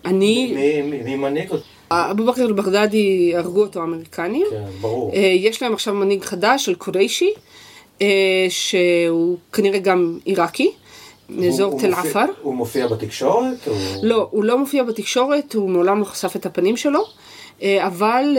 אני... 0.05 0.53
מי 0.83 1.15
מנהיג 1.15 1.51
אותי? 1.51 1.63
אבו 1.91 2.25
בכר 2.25 2.45
אל-בגדדי, 2.45 3.33
הרגו 3.35 3.61
אותו 3.61 3.79
האמריקנים. 3.79 4.47
כן, 4.49 4.63
ברור. 4.81 5.11
אה, 5.13 5.19
יש 5.19 5.61
להם 5.61 5.73
עכשיו 5.73 5.93
מנהיג 5.93 6.23
חדש 6.23 6.65
של 6.65 6.75
קוריישי, 6.75 7.33
אה, 8.01 8.07
שהוא 8.49 9.37
כנראה 9.53 9.79
גם 9.79 10.17
עיראקי. 10.25 10.71
מאזור 11.31 11.79
תל 11.79 11.93
עפר. 11.93 12.25
הוא 12.41 12.55
מופיע 12.55 12.87
בתקשורת? 12.87 13.67
או... 13.67 13.73
לא, 14.03 14.27
הוא 14.31 14.43
לא 14.43 14.57
מופיע 14.57 14.83
בתקשורת, 14.83 15.53
הוא 15.53 15.69
מעולם 15.69 15.99
לא 15.99 16.05
חשף 16.05 16.35
את 16.35 16.45
הפנים 16.45 16.77
שלו, 16.77 17.03
אה, 17.61 17.87
אבל 17.87 18.37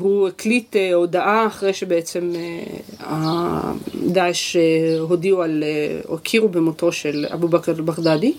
הוא 0.00 0.28
הקליט 0.28 0.76
הודעה 0.94 1.46
אחרי 1.46 1.72
שבעצם 1.72 2.32
דאעש 4.06 4.56
הודיעו 5.00 5.42
על, 5.42 5.64
או 6.08 6.14
הכירו 6.14 6.48
במותו 6.48 6.92
של 6.92 7.26
אבו 7.34 7.48
בכר 7.48 7.72
אל-בגדדי, 7.72 8.32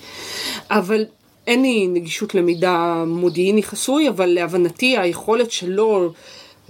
אבל 0.71 1.05
אין 1.47 1.61
לי 1.61 1.87
נגישות 1.87 2.35
למידע 2.35 3.03
מודיעיני 3.07 3.63
חסוי, 3.63 4.09
אבל 4.09 4.25
להבנתי 4.25 4.97
היכולת 4.97 5.51
שלו, 5.51 6.13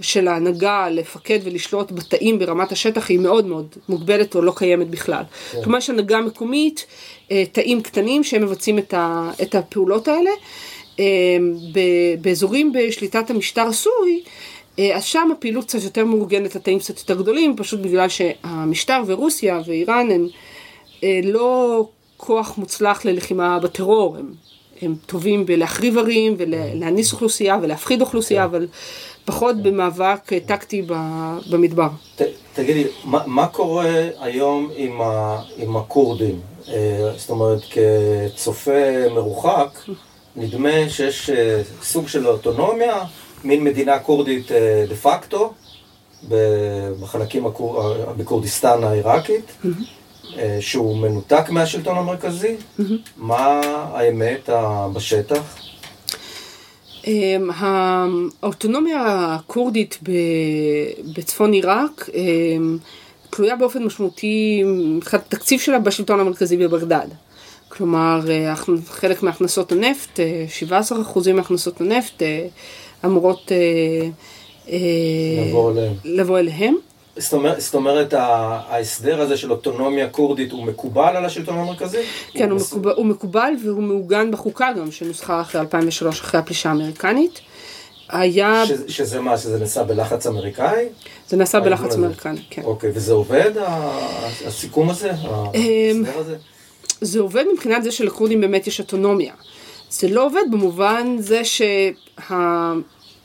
של 0.04 0.28
ההנהגה 0.28 0.88
לפקד 0.90 1.38
ולשלוט 1.44 1.92
בתאים 1.92 2.38
ברמת 2.38 2.72
השטח 2.72 3.10
היא 3.10 3.18
מאוד 3.18 3.46
מאוד 3.46 3.66
מוגבלת 3.88 4.34
או 4.34 4.42
לא 4.42 4.52
קיימת 4.56 4.90
בכלל. 4.90 5.22
כן. 5.52 5.62
כלומר 5.62 5.78
יש 5.78 5.90
הנהגה 5.90 6.20
מקומית, 6.20 6.86
אה, 7.30 7.44
תאים 7.52 7.82
קטנים 7.82 8.24
שהם 8.24 8.42
מבצעים 8.42 8.78
את, 8.78 8.94
ה, 8.94 9.30
את 9.42 9.54
הפעולות 9.54 10.08
האלה. 10.08 10.30
אה, 11.00 11.04
באזורים 12.20 12.72
בשליטת 12.72 13.30
המשטר 13.30 13.62
הסורי, 13.62 14.22
אה, 14.78 14.96
אז 14.96 15.04
שם 15.04 15.28
הפעילות 15.32 15.64
קצת 15.64 15.82
יותר 15.82 16.04
מאורגנת, 16.04 16.56
התאים 16.56 16.78
קצת 16.78 16.98
יותר 16.98 17.14
גדולים, 17.14 17.56
פשוט 17.56 17.80
בגלל 17.80 18.08
שהמשטר 18.08 19.02
ורוסיה 19.06 19.60
ואיראן 19.66 20.08
הן 20.10 20.28
לא 21.22 21.88
כוח 22.16 22.58
מוצלח 22.58 23.04
ללחימה 23.04 23.58
בטרור, 23.58 24.16
הם 24.16 24.32
הם 24.82 24.94
טובים 25.06 25.46
בלהחריב 25.46 25.98
ערים 25.98 26.34
ולהניס 26.38 27.12
אוכלוסייה 27.12 27.58
ולהפחיד 27.62 28.00
אוכלוסייה, 28.00 28.40
כן. 28.40 28.48
אבל 28.48 28.66
פחות 29.24 29.62
במאבק 29.62 30.32
טקטי 30.46 30.82
במדבר. 31.50 31.88
ת, 32.16 32.22
תגידי, 32.54 32.84
מה, 33.04 33.22
מה 33.26 33.46
קורה 33.46 34.08
היום 34.20 34.70
עם, 34.76 35.00
ה, 35.00 35.40
עם 35.56 35.76
הכורדים? 35.76 36.40
אה, 36.68 37.12
זאת 37.16 37.30
אומרת, 37.30 37.60
כצופה 37.70 39.08
מרוחק, 39.14 39.78
נדמה 40.36 40.88
שיש 40.88 41.30
אה, 41.30 41.62
סוג 41.82 42.08
של 42.08 42.26
אוטונומיה, 42.26 43.04
מין 43.44 43.64
מדינה 43.64 43.98
כורדית 43.98 44.52
אה, 44.52 44.84
דה 44.88 44.94
פקטו, 44.94 45.52
בחלקים 47.00 47.46
בכורדיסטן 48.16 48.84
העיראקית. 48.84 49.52
אה, 50.38 50.56
שהוא 50.60 50.96
מנותק 50.96 51.50
מהשלטון 51.50 51.98
המרכזי? 51.98 52.56
מה 53.16 53.60
האמת 53.92 54.48
בשטח? 54.92 55.63
אמ, 57.06 57.50
האוטונומיה 58.42 59.02
הכורדית 59.34 59.98
בצפון 61.16 61.52
עיראק 61.52 62.08
אמ, 62.14 62.78
תלויה 63.30 63.56
באופן 63.56 63.82
משמעותי 63.84 64.62
מבחינת 64.66 65.22
התקציב 65.26 65.60
שלה 65.60 65.78
בשלטון 65.78 66.20
המרכזי 66.20 66.56
בבגדד. 66.56 67.06
כלומר, 67.68 68.20
אה, 68.30 68.54
חלק 68.86 69.22
מהכנסות 69.22 69.72
הנפט, 69.72 70.20
17% 70.60 71.28
אה, 71.28 71.32
מהכנסות 71.32 71.80
הנפט 71.80 72.22
אמורות 73.04 73.52
לבוא 76.04 76.38
אליהם. 76.38 76.74
זאת 76.74 76.82
אומרת, 76.84 76.93
זאת 77.16 77.74
אומרת 77.74 78.14
ההסדר 78.16 79.20
הזה 79.20 79.36
של 79.36 79.52
אוטונומיה 79.52 80.08
כורדית 80.08 80.52
הוא 80.52 80.64
מקובל 80.64 81.16
על 81.16 81.24
השלטון 81.24 81.58
המרכזי? 81.58 82.02
כן, 82.32 82.50
הוא, 82.50 82.60
מקובל, 82.60 82.92
הוא 82.92 83.06
מקובל 83.06 83.52
והוא 83.64 83.82
מעוגן 83.82 84.30
בחוקה 84.30 84.72
גם, 84.78 84.90
שנוסחה 84.90 85.40
אחרי 85.40 85.60
2003, 85.60 86.20
אחרי 86.20 86.40
הפלישה 86.40 86.68
האמריקנית. 86.68 87.40
היה... 88.08 88.62
ש, 88.66 88.70
שזה 88.88 89.20
מה, 89.20 89.38
שזה 89.38 89.58
נעשה 89.58 89.84
בלחץ 89.84 90.26
אמריקאי? 90.26 90.86
זה 91.28 91.36
נעשה 91.36 91.60
בלחץ 91.60 91.94
אמריקני, 91.94 92.40
כן. 92.50 92.62
אוקיי, 92.62 92.90
וזה 92.94 93.12
עובד, 93.12 93.52
הסיכום 94.46 94.90
הזה? 94.90 95.10
אמ, 95.10 96.04
ההסדר 96.04 96.18
הזה? 96.18 96.36
זה 97.00 97.20
עובד 97.20 97.44
מבחינת 97.52 97.84
זה 97.84 97.92
שלכורדים 97.92 98.40
באמת 98.40 98.66
יש 98.66 98.80
אוטונומיה. 98.80 99.32
זה 99.90 100.08
לא 100.08 100.26
עובד 100.26 100.44
במובן 100.50 101.16
זה 101.18 101.42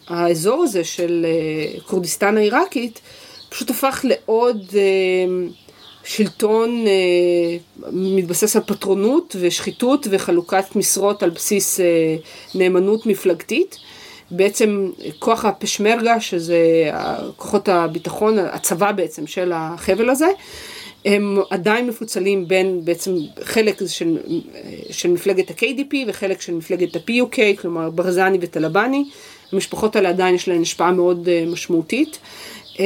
שהאזור 0.10 0.64
הזה 0.64 0.84
של 0.84 1.26
אה, 1.26 1.80
כורדיסטן 1.86 2.38
העיראקית, 2.38 3.02
פשוט 3.50 3.70
הפך 3.70 4.02
לעוד 4.04 4.66
אה, 4.74 5.48
שלטון 6.04 6.86
אה, 6.88 7.58
מתבסס 7.92 8.56
על 8.56 8.62
פטרונות 8.66 9.36
ושחיתות 9.40 10.08
וחלוקת 10.10 10.76
משרות 10.76 11.24
על 11.24 11.30
בסיס 11.30 11.80
אה, 11.80 11.86
נאמנות 12.56 13.06
מפלגתית. 13.06 13.78
בעצם 14.32 14.92
כוח 15.20 15.46
הפשמרגה, 15.46 16.20
שזה 16.20 16.58
כוחות 17.36 17.70
הביטחון, 17.70 18.40
הצבא 18.40 18.92
בעצם 18.92 19.28
של 19.28 19.52
החבל 19.56 20.10
הזה, 20.10 20.28
הם 21.06 21.38
עדיין 21.50 21.88
מפוצלים 21.88 22.48
בין 22.48 22.86
בעצם 22.86 23.16
חלק 23.44 23.82
של, 23.88 24.18
של 24.92 25.10
מפלגת 25.10 25.52
ה-KDP 25.52 25.96
וחלק 26.08 26.42
של 26.42 26.54
מפלגת 26.54 26.96
ה-PUK, 26.96 27.62
כלומר 27.62 27.90
ברזני 27.90 28.38
וטלבני, 28.42 29.04
המשפחות 29.52 29.96
האלה 29.96 30.10
עדיין 30.10 30.36
יש 30.36 30.48
להן 30.48 30.62
השפעה 30.62 30.92
מאוד 30.92 31.30
אה, 31.30 31.44
משמעותית. 31.48 32.20
אה, 32.80 32.86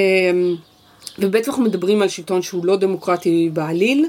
ובטח 1.19 1.47
אנחנו 1.47 1.63
מדברים 1.63 2.01
על 2.01 2.09
שלטון 2.09 2.41
שהוא 2.41 2.65
לא 2.65 2.75
דמוקרטי 2.75 3.49
בעליל. 3.53 4.05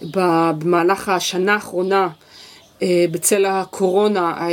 במהלך 0.00 1.08
השנה 1.08 1.54
האחרונה, 1.54 2.08
אה, 2.82 3.04
בצל 3.10 3.44
הקורונה, 3.44 4.48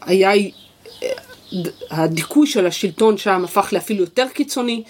היה 0.00 0.32
הדיכוי 1.90 2.46
של 2.46 2.66
השלטון 2.66 3.18
שם 3.18 3.44
הפך 3.44 3.68
לאפילו 3.72 4.00
יותר 4.00 4.26
קיצוני. 4.34 4.82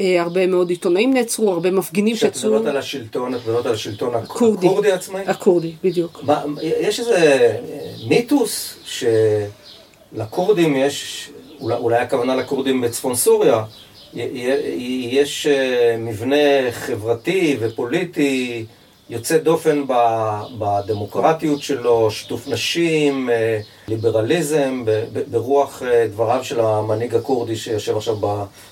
הרבה 0.00 0.46
מאוד 0.46 0.70
עיתונאים 0.70 1.14
נעצרו, 1.14 1.52
הרבה 1.52 1.70
מפגינים 1.70 2.16
שיצאו. 2.16 2.30
כשאת 2.30 2.44
מדברת 2.44 2.66
על 2.66 2.76
השלטון, 2.76 3.34
את 3.34 3.40
מדברת 3.40 3.66
על 3.66 3.72
השלטון 3.72 4.14
הכורדי, 4.14 4.66
הכורדי 4.66 4.92
עצמאי? 4.92 5.22
הכורדי, 5.26 5.72
בדיוק. 5.84 6.20
מה, 6.22 6.44
יש 6.62 7.00
איזה 7.00 7.52
מיתוס 8.08 8.74
שלכורדים 10.14 10.76
יש, 10.76 11.30
אולי, 11.60 11.76
אולי 11.76 11.96
הכוונה 11.96 12.36
לכורדים 12.36 12.80
בצפון 12.80 13.14
סוריה, 13.14 13.64
יש 14.14 15.46
אה, 15.46 15.96
מבנה 15.98 16.70
חברתי 16.70 17.56
ופוליטי 17.60 18.64
יוצא 19.10 19.38
דופן 19.38 19.84
בדמוקרטיות 20.58 21.62
שלו, 21.62 22.10
שיתוף 22.10 22.48
נשים, 22.48 23.30
אה, 23.30 23.60
ליברליזם, 23.88 24.84
ברוח 25.30 25.82
אה, 25.82 26.06
דבריו 26.06 26.44
של 26.44 26.60
המנהיג 26.60 27.14
הכורדי 27.14 27.56
שיושב 27.56 27.96
עכשיו 27.96 28.16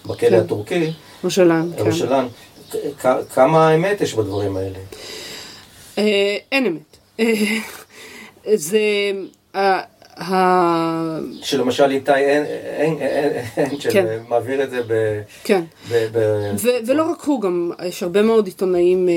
בכלא 0.07 0.17
כן. 0.17 0.35
הטורקי. 0.35 0.93
רושלן, 1.25 1.71
כן. 1.77 1.85
רושלן. 1.85 2.27
כמה 3.35 3.75
אמת 3.75 4.01
יש 4.01 4.15
בדברים 4.15 4.57
האלה? 4.57 4.79
אין 6.53 6.67
אמת. 6.67 7.19
זה... 8.55 8.79
שלמשל 11.43 11.91
איתי 11.91 12.13
אנצ'ל 13.59 13.91
כן. 13.91 14.23
מעביר 14.29 14.63
את 14.63 14.71
זה 14.71 14.83
ב... 14.87 15.21
כן, 15.45 15.65
ולא 16.87 17.11
רק 17.11 17.23
הוא, 17.25 17.41
גם 17.41 17.71
יש 17.87 18.03
הרבה 18.03 18.23
מאוד 18.23 18.47
עיתונאים 18.47 19.09
אה, 19.09 19.15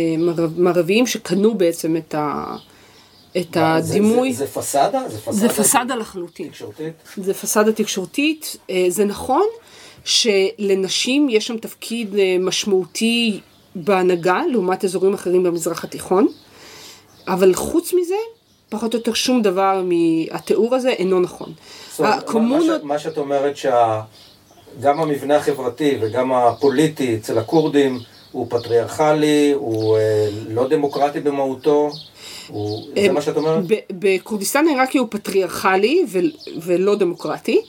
מערביים 0.58 1.08
שקנו 1.08 1.56
בעצם 1.56 1.98
את, 1.98 2.16
ה, 2.16 2.56
את 3.38 3.58
הדימוי. 3.60 4.34
זה, 4.34 4.39
זה, 4.39 4.45
זה 4.45 4.52
פסאדה? 4.52 5.10
זה 5.10 5.18
פסאדה, 5.20 5.38
זה 5.38 5.50
פסאדה 5.50 5.95
לחלוטין. 5.95 6.48
תקשורתית? 6.48 6.93
זה 7.18 7.34
פסאדה 7.34 7.72
תקשורתית. 7.72 8.58
אה, 8.70 8.86
זה 8.89 9.06
נכון 9.06 9.45
שלנשים 10.06 11.30
יש 11.30 11.48
שם 11.48 11.58
תפקיד 11.58 12.16
אה, 12.16 12.38
משמעותי 12.39 13.39
בהנהגה, 13.76 14.41
לעומת 14.52 14.84
אזורים 14.84 15.14
אחרים 15.14 15.43
במזרח 15.43 15.84
התיכון, 15.84 16.28
אבל 17.28 17.54
חוץ 17.54 17.93
מזה, 17.93 18.16
פחות 18.70 18.93
או 18.93 18.99
יותר 18.99 19.13
שום 19.13 19.41
דבר 19.41 19.84
מהתיאור 19.84 20.76
הזה 20.76 20.89
אינו 20.89 21.20
נכון. 21.20 21.53
הקומונות... 21.99 22.84
מה 22.84 22.99
שאת 22.99 23.18
אומרת 23.18 23.57
שגם 23.57 24.99
המבנה 24.99 25.36
החברתי 25.36 25.97
וגם 26.01 26.34
הפוליטי 26.34 27.15
אצל 27.15 27.38
הכורדים 27.38 27.99
הוא 28.32 28.47
פטריארכלי, 28.49 29.51
הוא 29.55 29.97
אה, 29.97 30.30
לא 30.49 30.68
דמוקרטי 30.68 31.20
במהותו. 31.20 31.91
הוא... 32.47 32.88
זה 32.95 33.11
מה 33.11 33.22
שאת 33.22 33.38
אומרת? 33.38 33.63
בכורדיסטן 33.91 34.68
העיראקי 34.68 34.97
הוא 34.97 35.07
פטריארכלי 35.11 36.05
ולא 36.61 36.95
דמוקרטי. 36.95 37.61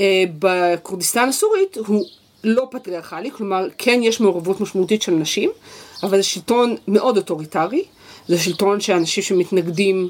אה, 0.00 0.24
בכורדיסטן 0.38 1.28
הסורית 1.28 1.76
הוא 1.86 2.04
לא 2.44 2.66
פטריארכלי, 2.70 3.30
כלומר 3.30 3.68
כן 3.78 4.00
יש 4.02 4.20
מעורבות 4.20 4.60
משמעותית 4.60 5.02
של 5.02 5.12
נשים, 5.12 5.50
אבל 6.02 6.16
זה 6.16 6.22
שלטון 6.22 6.76
מאוד 6.88 7.16
אוטוריטרי, 7.16 7.84
זה 8.28 8.38
שלטון 8.38 8.80
שאנשים 8.80 9.22
שמתנגדים 9.22 10.08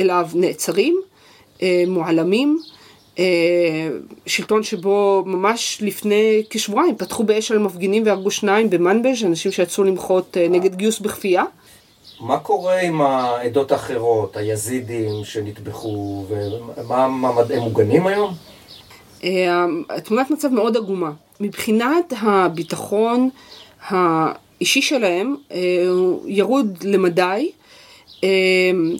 אליו 0.00 0.28
נעצרים, 0.34 1.00
אה, 1.62 1.84
מועלמים, 1.86 2.58
אה, 3.18 3.24
שלטון 4.26 4.62
שבו 4.62 5.22
ממש 5.26 5.78
לפני 5.80 6.42
כשבועיים 6.50 6.96
פתחו 6.96 7.24
באש 7.24 7.52
על 7.52 7.58
מפגינים 7.58 8.02
והרגו 8.06 8.30
שניים 8.30 8.70
במנבז', 8.70 9.24
אנשים 9.24 9.52
שיצאו 9.52 9.84
למחות 9.84 10.36
נגד 10.50 10.74
גיוס 10.74 10.98
בכפייה. 10.98 11.44
מה 12.20 12.38
קורה 12.38 12.80
עם 12.80 13.00
העדות 13.00 13.72
האחרות, 13.72 14.36
היזידים 14.36 15.24
שנטבחו, 15.24 16.24
ומה 16.28 17.08
מעמד, 17.08 17.52
הם 17.52 17.62
מוגנים 17.62 18.06
היום? 18.06 18.34
תמונת 20.04 20.30
מצב 20.30 20.48
מאוד 20.48 20.76
עגומה. 20.76 21.10
מבחינת 21.40 22.12
הביטחון 22.22 23.30
האישי 23.88 24.82
שלהם, 24.82 25.36
ירוד 26.26 26.78
למדי. 26.82 27.50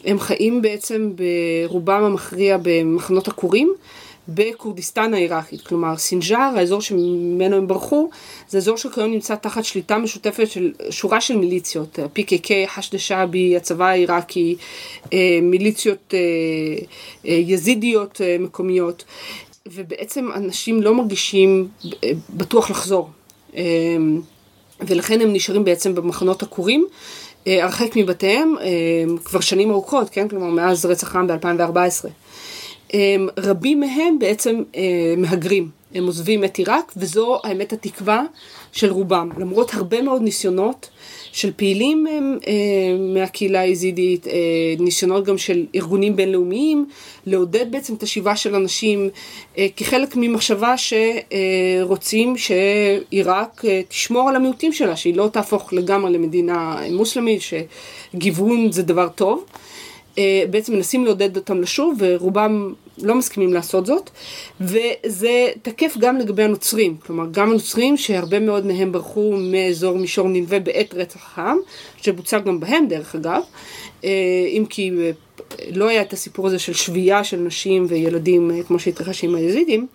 הם 0.04 0.18
חיים 0.18 0.62
בעצם 0.62 1.12
ברובם 1.16 2.02
המכריע 2.02 2.56
במחנות 2.62 3.28
עקורים 3.28 3.74
בכורדיסטן 4.28 5.14
העיראקית, 5.14 5.60
כלומר 5.60 5.96
סינג'אר, 5.96 6.52
האזור 6.56 6.80
שממנו 6.80 7.56
הם 7.56 7.66
ברחו, 7.66 8.10
זה 8.48 8.58
אזור 8.58 8.76
שכיום 8.76 9.10
נמצא 9.10 9.34
תחת 9.34 9.64
שליטה 9.64 9.98
משותפת 9.98 10.50
של 10.50 10.72
שורה 10.90 11.20
של 11.20 11.36
מיליציות, 11.36 11.98
PKK, 11.98 12.50
חשדה 12.66 12.98
שעבי, 12.98 13.56
הצבא 13.56 13.84
העיראקי, 13.84 14.56
אה, 15.12 15.38
מיליציות 15.42 16.14
אה, 16.14 16.18
אה, 17.26 17.34
יזידיות 17.34 18.20
מקומיות, 18.40 19.04
ובעצם 19.66 20.28
אנשים 20.34 20.82
לא 20.82 20.94
מרגישים 20.94 21.68
בטוח 22.30 22.70
לחזור, 22.70 23.10
ולכן 24.80 25.20
הם 25.20 25.32
נשארים 25.32 25.64
בעצם 25.64 25.94
במחנות 25.94 26.42
עקורים. 26.42 26.86
אה, 27.46 27.64
הרחק 27.64 27.96
מבתיהם 27.96 28.54
אה, 28.60 28.66
כבר 29.24 29.40
שנים 29.40 29.70
ארוכות, 29.70 30.10
כן? 30.10 30.28
כלומר 30.28 30.46
מאז 30.46 30.86
רצח 30.86 31.16
העם 31.16 31.26
ב-2014. 31.26 32.08
אה, 32.94 33.16
רבים 33.38 33.80
מהם 33.80 34.18
בעצם 34.18 34.62
מהגרים, 35.16 35.70
הם 35.94 36.06
עוזבים 36.06 36.44
את 36.44 36.56
עיראק 36.56 36.92
וזו 36.96 37.40
האמת 37.44 37.72
התקווה 37.72 38.22
של 38.72 38.90
רובם, 38.90 39.30
למרות 39.38 39.74
הרבה 39.74 40.02
מאוד 40.02 40.22
ניסיונות 40.22 40.88
של 41.36 41.52
פעילים 41.56 42.06
מהקהילה 43.14 43.60
היזידית, 43.60 44.26
ניסיונות 44.78 45.24
גם 45.24 45.38
של 45.38 45.64
ארגונים 45.74 46.16
בינלאומיים, 46.16 46.86
לעודד 47.26 47.66
בעצם 47.70 47.94
את 47.94 48.02
השיבה 48.02 48.36
של 48.36 48.54
אנשים 48.54 49.08
כחלק 49.76 50.16
ממחשבה 50.16 50.74
שרוצים 50.76 52.34
שעיראק 52.36 53.64
תשמור 53.88 54.28
על 54.28 54.36
המיעוטים 54.36 54.72
שלה, 54.72 54.96
שהיא 54.96 55.16
לא 55.16 55.28
תהפוך 55.32 55.72
לגמרי 55.72 56.12
למדינה 56.12 56.80
מוסלמית, 56.90 57.40
שגיוון 57.42 58.72
זה 58.72 58.82
דבר 58.82 59.08
טוב. 59.08 59.44
בעצם 60.50 60.74
מנסים 60.74 61.04
לעודד 61.04 61.36
אותם 61.36 61.60
לשוב 61.60 61.96
ורובם 61.98 62.72
לא 63.02 63.14
מסכימים 63.14 63.52
לעשות 63.52 63.86
זאת. 63.86 64.10
וזה 64.60 65.48
תקף 65.62 65.96
גם 65.98 66.16
לגבי 66.16 66.42
הנוצרים, 66.42 66.96
כלומר 66.96 67.24
גם 67.30 67.50
הנוצרים 67.50 67.96
שהרבה 67.96 68.40
מאוד 68.40 68.66
מהם 68.66 68.92
ברחו 68.92 69.32
מאזור 69.40 69.98
מישור 69.98 70.28
נלווה 70.28 70.60
בעת 70.60 70.94
רצח 70.94 71.38
העם, 71.38 71.58
שבוצע 72.02 72.38
גם 72.38 72.60
בהם 72.60 72.88
דרך 72.88 73.14
אגב, 73.14 73.42
אם 74.04 74.64
כי 74.68 74.90
לא 75.74 75.88
היה 75.88 76.02
את 76.02 76.12
הסיפור 76.12 76.46
הזה 76.46 76.58
של 76.58 76.74
שבייה 76.74 77.24
של 77.24 77.36
נשים 77.36 77.86
וילדים 77.88 78.50
אה, 78.50 78.62
כמו 78.62 78.78
שהתרחש 78.78 79.24
עם 79.24 79.34
היזידים, 79.34 79.86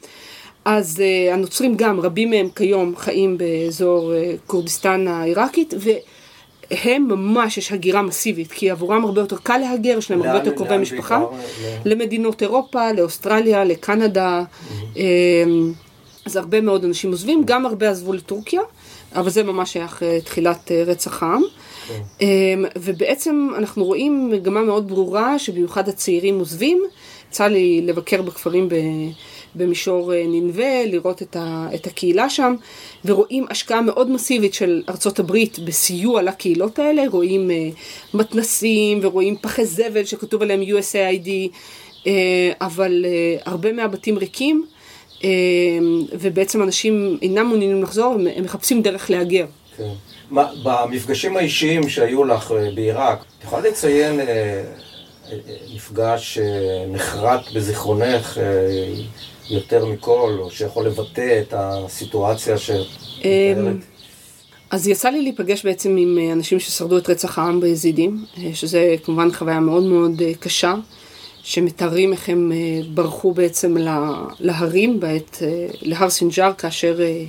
אז 0.65 1.03
הנוצרים 1.31 1.75
גם, 1.75 1.99
רבים 1.99 2.29
מהם 2.29 2.49
כיום 2.55 2.95
חיים 2.95 3.37
באזור 3.37 4.13
כורדיסטן 4.47 5.07
העיראקית, 5.07 5.73
והם 6.71 7.07
ממש, 7.07 7.57
יש 7.57 7.71
הגירה 7.71 8.01
מסיבית, 8.01 8.51
כי 8.51 8.69
עבורם 8.69 9.05
הרבה 9.05 9.21
יותר 9.21 9.37
קל 9.43 9.57
להגר, 9.57 9.97
יש 9.97 10.11
להם 10.11 10.21
הרבה 10.21 10.37
יותר 10.37 10.51
קרובי 10.51 10.77
משפחה, 10.77 11.23
למדינות 11.85 12.41
אירופה, 12.41 12.91
לאוסטרליה, 12.91 13.63
לקנדה, 13.63 14.43
mm-hmm. 14.43 14.99
אז 16.25 16.35
הרבה 16.35 16.61
מאוד 16.61 16.85
אנשים 16.85 17.11
עוזבים, 17.11 17.41
גם 17.45 17.65
הרבה 17.65 17.89
עזבו 17.89 18.13
לטורקיה, 18.13 18.61
אבל 19.15 19.29
זה 19.29 19.43
ממש 19.43 19.75
היה 19.75 19.85
אחרי 19.85 20.21
תחילת 20.21 20.71
רצח 20.85 21.23
העם. 21.23 21.41
כן. 21.87 22.23
ובעצם 22.75 23.49
אנחנו 23.57 23.85
רואים 23.85 24.29
מגמה 24.29 24.61
מאוד 24.61 24.87
ברורה 24.87 25.39
שבמיוחד 25.39 25.89
הצעירים 25.89 26.39
עוזבים. 26.39 26.83
יצא 27.29 27.47
לי 27.47 27.81
לבקר 27.81 28.21
בכפרים 28.21 28.69
במישור 29.55 30.13
אה, 30.13 30.23
ננבה, 30.27 30.85
לראות 30.85 31.21
את, 31.21 31.35
ה, 31.35 31.67
את 31.75 31.87
הקהילה 31.87 32.29
שם, 32.29 32.55
ורואים 33.05 33.45
השקעה 33.49 33.81
מאוד 33.81 34.09
מסיבית 34.09 34.53
של 34.53 34.83
ארצות 34.89 35.19
הברית 35.19 35.59
בסיוע 35.59 36.21
לקהילות 36.21 36.79
האלה, 36.79 37.03
רואים 37.11 37.49
uh, 37.49 37.77
מתנסים 38.17 38.99
ורואים 39.01 39.35
פחי 39.41 39.65
זבל 39.65 40.05
שכתוב 40.05 40.41
עליהם 40.41 40.61
USAID, 40.61 41.27
uh, 41.27 42.07
אה, 42.07 42.51
אבל 42.61 43.05
uh, 43.05 43.41
הרבה 43.49 43.73
מהבתים 43.73 44.17
ריקים, 44.17 44.65
uh, 45.19 45.23
ובעצם 46.19 46.63
אנשים 46.63 47.17
אינם 47.21 47.47
מעוניינים 47.47 47.83
לחזור, 47.83 48.15
הם 48.35 48.43
מחפשים 48.43 48.81
דרך 48.81 49.09
להגר. 49.09 49.45
כן. 49.77 49.93
במפגשים 50.63 51.37
האישיים 51.37 51.89
שהיו 51.89 52.23
לך 52.23 52.53
בעיראק, 52.75 53.19
את 53.39 53.43
יכולה 53.43 53.69
לציין 53.69 54.19
אה, 54.19 54.63
מפגש 55.75 56.39
שנחרט 56.39 57.41
בזיכרונך 57.55 58.37
יותר 59.51 59.85
מכל, 59.85 60.37
או 60.39 60.51
שיכול 60.51 60.85
לבטא 60.85 61.41
את 61.41 61.53
הסיטואציה 61.57 62.57
שאת 62.57 62.85
מתארת? 63.19 63.75
אז 64.69 64.87
יצא 64.87 65.09
לי 65.09 65.21
להיפגש 65.21 65.65
בעצם 65.65 65.97
עם 65.97 66.17
אנשים 66.31 66.59
ששרדו 66.59 66.97
את 66.97 67.09
רצח 67.09 67.39
העם 67.39 67.59
ביזידים, 67.59 68.25
שזה 68.53 68.95
כמובן 69.03 69.31
חוויה 69.31 69.59
מאוד 69.59 69.83
מאוד 69.83 70.21
קשה. 70.39 70.73
שמתארים 71.43 72.11
איך 72.13 72.29
הם 72.29 72.51
אה, 72.51 72.57
ברחו 72.93 73.33
בעצם 73.33 73.77
לה- 73.77 74.23
להרים, 74.39 74.99
בעת, 74.99 75.37
אה, 75.41 75.67
להר 75.81 76.09
סינג'אר, 76.09 76.53
כאשר 76.53 77.01
אה, 77.01 77.23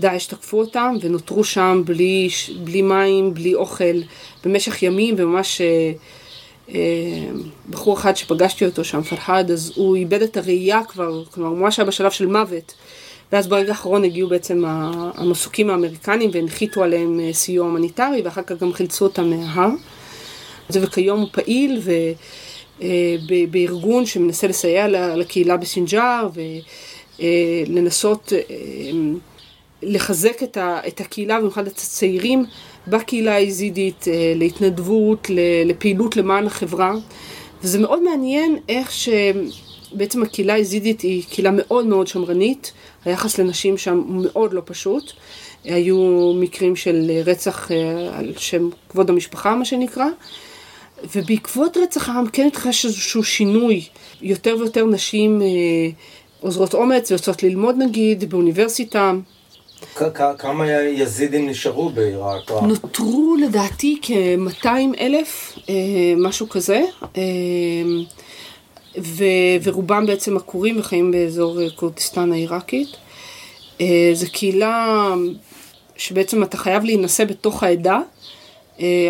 דאעש 0.00 0.26
תקפו 0.26 0.58
אותם, 0.60 0.96
ונותרו 1.00 1.44
שם 1.44 1.82
בלי, 1.86 2.28
בלי 2.64 2.82
מים, 2.82 3.34
בלי 3.34 3.54
אוכל, 3.54 4.00
במשך 4.44 4.82
ימים, 4.82 5.14
וממש... 5.18 5.60
אה, 6.74 6.80
בחור 7.70 7.98
אחד 7.98 8.16
שפגשתי 8.16 8.66
אותו 8.66 8.84
שם, 8.84 9.02
פרהד, 9.02 9.50
אז 9.50 9.72
הוא 9.76 9.96
איבד 9.96 10.22
את 10.22 10.36
הראייה 10.36 10.80
כבר, 10.88 11.24
כלומר, 11.24 11.50
ממש 11.50 11.78
היה 11.78 11.86
בשלב 11.86 12.10
של 12.10 12.26
מוות. 12.26 12.74
ואז 13.32 13.46
ברגע 13.46 13.68
האחרון 13.68 14.04
הגיעו 14.04 14.28
בעצם 14.28 14.64
המסוקים 14.66 15.70
האמריקנים 15.70 16.30
והנחיתו 16.32 16.82
עליהם 16.82 17.20
אה, 17.20 17.32
סיוע 17.32 17.66
הומניטרי, 17.66 18.22
ואחר 18.24 18.42
כך 18.42 18.58
גם 18.60 18.72
חילצו 18.72 19.04
אותם 19.04 19.30
מההר. 19.30 19.70
זה 20.68 20.80
וכיום 20.82 21.20
הוא 21.20 21.28
פעיל 21.32 21.80
ו, 21.82 21.92
אה, 22.82 23.16
בארגון 23.50 24.06
שמנסה 24.06 24.46
לסייע 24.46 24.88
לקהילה 25.16 25.56
בסינג'אר 25.56 26.28
ולנסות 27.18 28.32
לחזק 29.82 30.42
את 30.56 31.00
הקהילה, 31.00 31.38
במיוחד 31.38 31.66
את 31.66 31.72
הצעירים 31.72 32.44
בקהילה 32.88 33.34
היזידית, 33.34 34.08
אה, 34.08 34.32
להתנדבות, 34.36 35.30
לפעילות 35.64 36.16
למען 36.16 36.46
החברה. 36.46 36.94
וזה 37.62 37.78
מאוד 37.78 38.02
מעניין 38.02 38.56
איך 38.68 38.92
שבעצם 38.92 40.22
הקהילה 40.22 40.54
היזידית 40.54 41.00
היא 41.00 41.22
קהילה 41.30 41.50
מאוד 41.52 41.86
מאוד 41.86 42.06
שמרנית, 42.06 42.72
היחס 43.04 43.38
לנשים 43.38 43.78
שם 43.78 44.02
הוא 44.08 44.24
מאוד 44.24 44.52
לא 44.52 44.62
פשוט. 44.64 45.12
היו 45.64 46.32
מקרים 46.36 46.76
של 46.76 47.10
רצח 47.24 47.72
אה, 47.72 48.18
על 48.18 48.32
שם 48.36 48.68
כבוד 48.88 49.10
המשפחה, 49.10 49.54
מה 49.54 49.64
שנקרא. 49.64 50.06
ובעקבות 51.14 51.76
רצח 51.76 52.08
העם 52.08 52.26
כן 52.26 52.46
התרחש 52.46 52.86
איזשהו 52.86 53.24
שינוי. 53.24 53.82
יותר 54.22 54.56
ויותר 54.58 54.86
נשים 54.86 55.42
אה, 55.42 55.46
עוזרות 56.40 56.74
אומץ 56.74 57.10
ויוצאות 57.10 57.42
ללמוד 57.42 57.76
נגיד 57.78 58.30
באוניברסיטה. 58.30 59.12
כמה 60.38 60.70
יזידים 60.70 61.48
נשארו 61.48 61.88
בעיראק? 61.88 62.50
נותרו 62.62 63.36
לדעתי 63.40 63.98
כ-200 64.02 64.66
אלף, 64.98 65.58
אה, 65.68 65.74
משהו 66.16 66.48
כזה, 66.48 66.82
אה, 67.16 67.22
ורובם 69.62 70.06
בעצם 70.06 70.36
עקורים 70.36 70.78
וחיים 70.78 71.10
באזור 71.10 71.62
אה, 71.62 71.70
כורדיסטן 71.70 72.32
העיראקית. 72.32 72.88
זו 74.12 74.26
קהילה 74.32 75.14
שבעצם 75.96 76.42
אתה 76.42 76.56
חייב 76.56 76.84
להינשא 76.84 77.24
בתוך 77.24 77.62
העדה, 77.62 78.00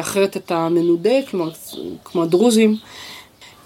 אחרת 0.01 0.37
אתה 0.37 0.69
מנודה, 0.69 1.23
כלומר, 1.31 1.51
כמו 2.05 2.23
הדרוזים. 2.23 2.77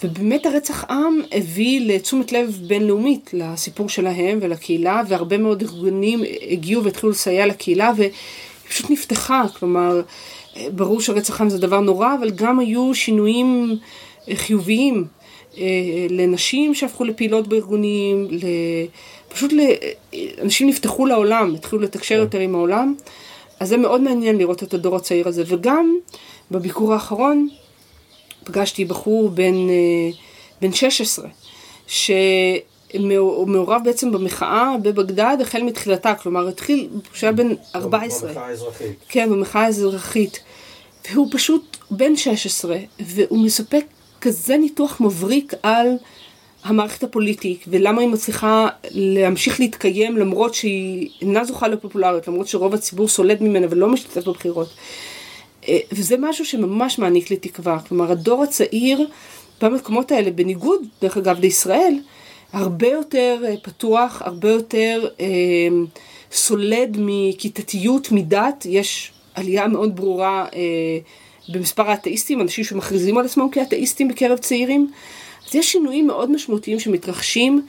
ובאמת 0.07 0.47
הרצח 0.47 0.85
עם 0.91 1.21
הביא 1.33 1.81
לתשומת 1.81 2.33
לב 2.33 2.59
בינלאומית 2.67 3.31
לסיפור 3.33 3.89
שלהם 3.89 4.39
ולקהילה, 4.43 5.03
והרבה 5.09 5.39
מאוד 5.39 5.63
ארגונים 5.63 6.23
הגיעו 6.51 6.85
והתחילו 6.85 7.13
לסייע 7.13 7.47
לקהילה, 7.47 7.93
והיא 7.97 8.11
פשוט 8.69 8.91
נפתחה, 8.91 9.43
כלומר, 9.59 10.01
ברור 10.75 11.01
שרצח 11.01 11.41
עם 11.41 11.49
זה 11.49 11.59
דבר 11.59 11.81
נורא, 11.81 12.15
אבל 12.21 12.31
גם 12.31 12.59
היו 12.59 12.95
שינויים 12.95 13.79
חיוביים 14.35 15.05
אה, 15.59 15.65
לנשים 16.11 16.75
שהפכו 16.75 17.05
לפעילות 17.05 17.49
בארגונים. 17.49 18.29
פשוט. 19.29 19.53
אנשים 20.43 20.69
נפתחו 20.69 21.07
לעולם, 21.07 21.55
התחילו 21.55 21.83
לתקשר 21.83 22.15
יותר 22.15 22.39
עם 22.39 22.55
העולם, 22.55 22.95
אז 23.61 23.69
זה 23.69 23.77
מאוד 23.77 24.01
מעניין 24.01 24.39
לראות 24.39 24.63
את 24.63 24.75
הדור 24.75 24.97
הצעיר 24.97 25.29
הזה, 25.29 25.43
וגם 25.47 25.97
בביקור 26.51 26.93
האחרון, 26.93 27.49
פגשתי 28.47 28.85
בחור 28.85 29.29
בן, 29.29 29.69
אה, 29.69 30.11
בן 30.63 30.73
16, 30.73 31.29
שמעורב 31.87 33.81
בעצם 33.85 34.13
במחאה 34.13 34.75
בבגדד 34.83 35.37
החל 35.41 35.63
מתחילתה, 35.63 36.15
כלומר 36.15 36.49
התחיל 36.49 36.89
כשהיה 37.13 37.33
בן 37.33 37.49
14. 37.75 38.29
במחאה 38.29 38.47
האזרחית. 38.47 38.97
כן, 39.09 39.31
במחאה 39.31 39.63
האזרחית. 39.63 40.41
והוא 41.13 41.29
פשוט 41.31 41.77
בן 41.91 42.17
16, 42.17 42.77
והוא 43.01 43.45
מספק 43.45 43.85
כזה 44.21 44.57
ניתוח 44.57 45.01
מבריק 45.01 45.55
על 45.63 45.89
המערכת 46.65 47.03
הפוליטית, 47.03 47.65
ולמה 47.69 48.01
היא 48.01 48.09
מצליחה 48.09 48.69
להמשיך 48.91 49.61
להתקיים 49.61 50.17
למרות 50.17 50.55
שהיא 50.55 51.09
אינה 51.21 51.45
זוכה 51.45 51.69
לפופולריות, 51.69 52.29
למרות 52.29 52.49
שרוב 52.49 52.75
הציבור 52.75 53.09
סולד 53.09 53.43
ממנה 53.43 53.67
ולא 53.71 53.89
משתתף 53.89 54.29
בבחירות. 54.29 54.69
אה, 55.69 55.79
וזה 55.93 56.17
משהו 56.19 56.45
שממש 56.45 56.99
מעניק 56.99 57.31
לי 57.31 57.37
תקווה. 57.37 57.79
כלומר, 57.89 58.13
הדור 58.13 58.43
הצעיר 58.43 59.09
במקומות 59.63 60.13
האלה, 60.13 60.31
בניגוד, 60.31 60.81
דרך 61.03 61.17
אגב, 61.17 61.41
לישראל, 61.41 61.99
הרבה 62.53 62.89
יותר 62.89 63.43
אה, 63.47 63.55
פתוח, 63.63 64.23
הרבה 64.25 64.51
יותר 64.51 65.09
אה, 65.21 65.27
סולד 66.33 66.97
מכיתתיות, 67.01 68.09
מדת. 68.13 68.67
יש 68.69 69.13
עלייה 69.35 69.69
מאוד 69.69 69.97
ברורה 69.97 70.47
אה, 70.55 70.99
במספר 71.49 71.91
האתאיסטים, 71.91 72.41
אנשים 72.41 72.65
שמכריזים 72.65 73.19
על 73.19 73.25
עצמם 73.25 73.49
כאתאיסטים 73.53 74.09
בקרב 74.09 74.39
צעירים. 74.39 74.91
אז 75.49 75.55
יש 75.55 75.73
שינויים 75.73 76.07
מאוד 76.07 76.31
משמעותיים 76.31 76.81
שמתרחשים 76.81 77.67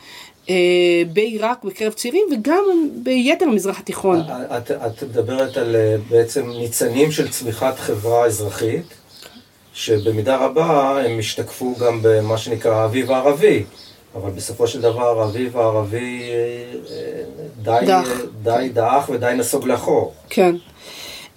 בעיראק 1.13 1.63
בקרב 1.63 1.93
צעירים 1.93 2.23
וגם 2.31 2.63
ביתר 3.03 3.45
המזרח 3.45 3.79
התיכון. 3.79 4.21
את, 4.57 4.71
את 4.71 5.03
מדברת 5.03 5.57
על 5.57 5.75
אה, 5.75 5.95
בעצם 6.09 6.49
ניצנים 6.49 7.11
של 7.11 7.29
צמיחת 7.29 7.79
חברה 7.79 8.25
אזרחית, 8.25 8.85
שבמידה 9.73 10.37
רבה 10.37 11.01
הם 11.05 11.19
השתקפו 11.19 11.75
גם 11.79 11.99
במה 12.01 12.37
שנקרא 12.37 12.75
האביב 12.75 13.11
הערבי, 13.11 13.63
אבל 14.15 14.31
בסופו 14.31 14.67
של 14.67 14.81
דבר 14.81 15.21
האביב 15.21 15.57
הערבי 15.57 16.21
אה, 16.21 16.73
אה, 16.91 17.79
די, 17.79 17.85
דח. 17.87 18.09
די 18.43 18.69
דעך 18.73 19.09
ודי 19.09 19.33
נסוג 19.37 19.67
לאחור. 19.67 20.13
כן. 20.29 20.55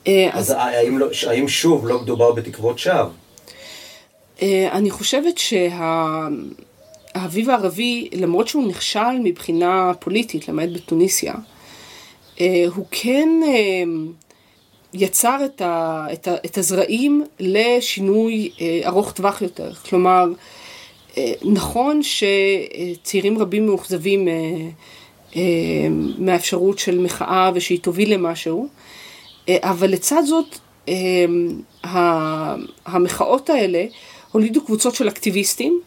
אה, 0.07 0.31
אז 0.33 0.51
אז 0.51 0.57
האם, 0.59 0.99
לא, 0.99 1.07
האם 1.27 1.49
שוב 1.49 1.87
לא 1.87 2.01
מדובר 2.03 2.33
בתקוות 2.33 2.79
שווא? 2.79 3.05
אה, 4.43 4.69
אני 4.73 4.91
חושבת 4.91 5.39
שהאביב 7.13 7.51
הערבי, 7.51 8.09
למרות 8.13 8.49
שהוא 8.49 8.69
נכשל 8.69 9.19
מבחינה 9.25 9.93
פוליטית, 10.01 10.49
למעט 10.49 10.69
בתוניסיה, 10.73 11.35
אה, 12.41 12.65
הוא 12.75 12.87
כן 12.91 13.29
אה, 13.47 13.83
יצר 14.95 15.39
את, 15.45 15.61
ה, 15.61 16.07
את, 16.13 16.29
ה, 16.29 16.35
את 16.45 16.59
הזרעים 16.59 17.25
לשינוי 17.41 18.51
אה, 18.61 18.81
ארוך 18.85 19.13
טווח 19.13 19.43
יותר. 19.43 19.75
כלומר, 19.75 20.27
נכון 21.45 22.01
שצעירים 22.03 23.39
רבים 23.39 23.67
מאוכזבים 23.67 24.29
מהאפשרות 26.19 26.79
של 26.79 26.99
מחאה 26.99 27.51
ושהיא 27.55 27.79
תוביל 27.81 28.15
למשהו, 28.15 28.69
אבל 29.51 29.91
לצד 29.91 30.23
זאת, 30.25 30.59
המחאות 32.87 33.51
האלה 33.51 33.85
הולידו 34.33 34.65
קבוצות 34.65 34.95
של 34.95 35.09
אקטיביסטים, 35.09 35.81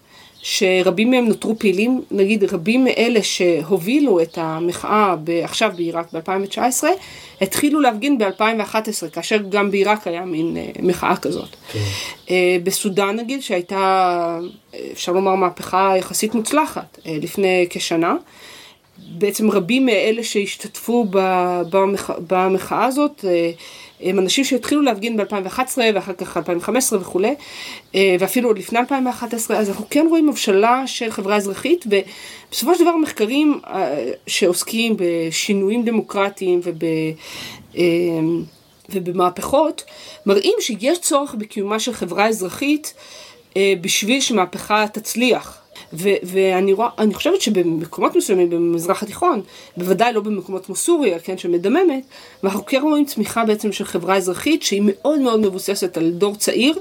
שרבים 0.46 1.12
מהם 1.12 1.26
נותרו 1.26 1.60
פעילים, 1.60 2.02
נגיד 2.12 2.44
רבים 2.44 2.84
מאלה 2.84 3.24
שהובילו 3.24 4.22
את 4.22 4.38
המחאה 4.38 5.16
עכשיו 5.44 5.72
בעיראק 5.76 6.14
ב-2019, 6.14 6.84
התחילו 7.42 7.82
להפגין 7.82 8.18
ב-2011, 8.18 9.10
כאשר 9.14 9.38
גם 9.50 9.72
בעיראק 9.72 10.08
היה 10.08 10.26
מין 10.26 10.58
אה, 10.58 10.66
מחאה 10.80 11.16
כזאת. 11.18 11.50
אה, 12.30 12.58
בסודאן 12.64 13.16
נגיד, 13.16 13.42
שהייתה, 13.42 14.40
אפשר 14.92 15.12
לומר, 15.12 15.36
מהפכה 15.36 15.94
יחסית 15.98 16.36
מוצלחת 16.36 17.00
אה, 17.06 17.18
לפני 17.22 17.68
כשנה, 17.70 18.16
בעצם 18.98 19.52
רבים 19.52 19.86
מאלה 19.86 20.24
שהשתתפו 20.24 21.06
במח... 21.70 22.10
במחאה 22.28 22.86
הזאת 22.86 23.26
הם 24.04 24.20
אנשים 24.20 24.44
שהתחילו 24.44 24.82
להפגין 24.82 25.18
ב-2011 25.18 25.78
ואחר 25.96 26.14
כך 26.14 26.38
2015 26.38 27.00
וכולי, 27.00 27.36
אה, 27.96 28.16
ואפילו 28.20 28.50
עוד 28.50 28.58
לפני 28.58 28.80
2011, 28.80 29.58
אז 29.58 29.70
אנחנו 29.70 29.86
כן 29.90 30.06
רואים 30.10 30.30
הבשלה 30.30 30.84
של 30.88 31.12
חברה 31.12 31.36
אזרחית, 31.36 31.86
ובסופו 31.86 32.76
של 32.76 32.82
דבר 32.82 32.96
מחקרים 32.96 33.60
אה, 33.68 34.12
שעוסקים 34.28 34.96
בשינויים 34.98 35.86
דמוקרטיים 35.86 36.60
וב... 36.64 36.84
אה, 37.78 37.84
ובמהפכות, 38.90 39.84
מראים 40.26 40.54
שיש 40.60 41.00
צורך 41.00 41.36
בקיומה 41.36 41.80
של 41.80 41.94
חברה 41.94 42.28
אזרחית 42.28 42.94
בשביל 43.82 44.22
שמהפכה 44.22 44.86
תצליח. 44.94 45.63
ואני 46.24 46.74
רואה, 46.74 46.90
אני 47.00 47.14
חושבת 47.14 47.42
שבמקומות 47.42 48.16
מסוימים 48.16 48.50
במזרח 48.50 49.04
התיכון, 49.04 49.42
בוודאי 49.78 50.14
לא 50.14 50.22
במקומות 50.22 50.66
כמו 50.66 50.76
סוריה, 50.76 51.20
כן, 51.20 51.38
שמדממת, 51.38 52.04
ואנחנו 52.44 52.66
כן 52.66 52.82
רואים 52.82 53.06
צמיחה 53.06 53.46
בעצם 53.46 53.72
של 53.72 53.86
חברה 53.86 54.18
אזרחית 54.18 54.64
שהיא 54.64 54.82
מאוד 54.86 55.20
מאוד 55.20 55.40
מבוססת 55.40 55.98
על 55.98 56.12
דור 56.12 56.36
צעיר, 56.36 56.80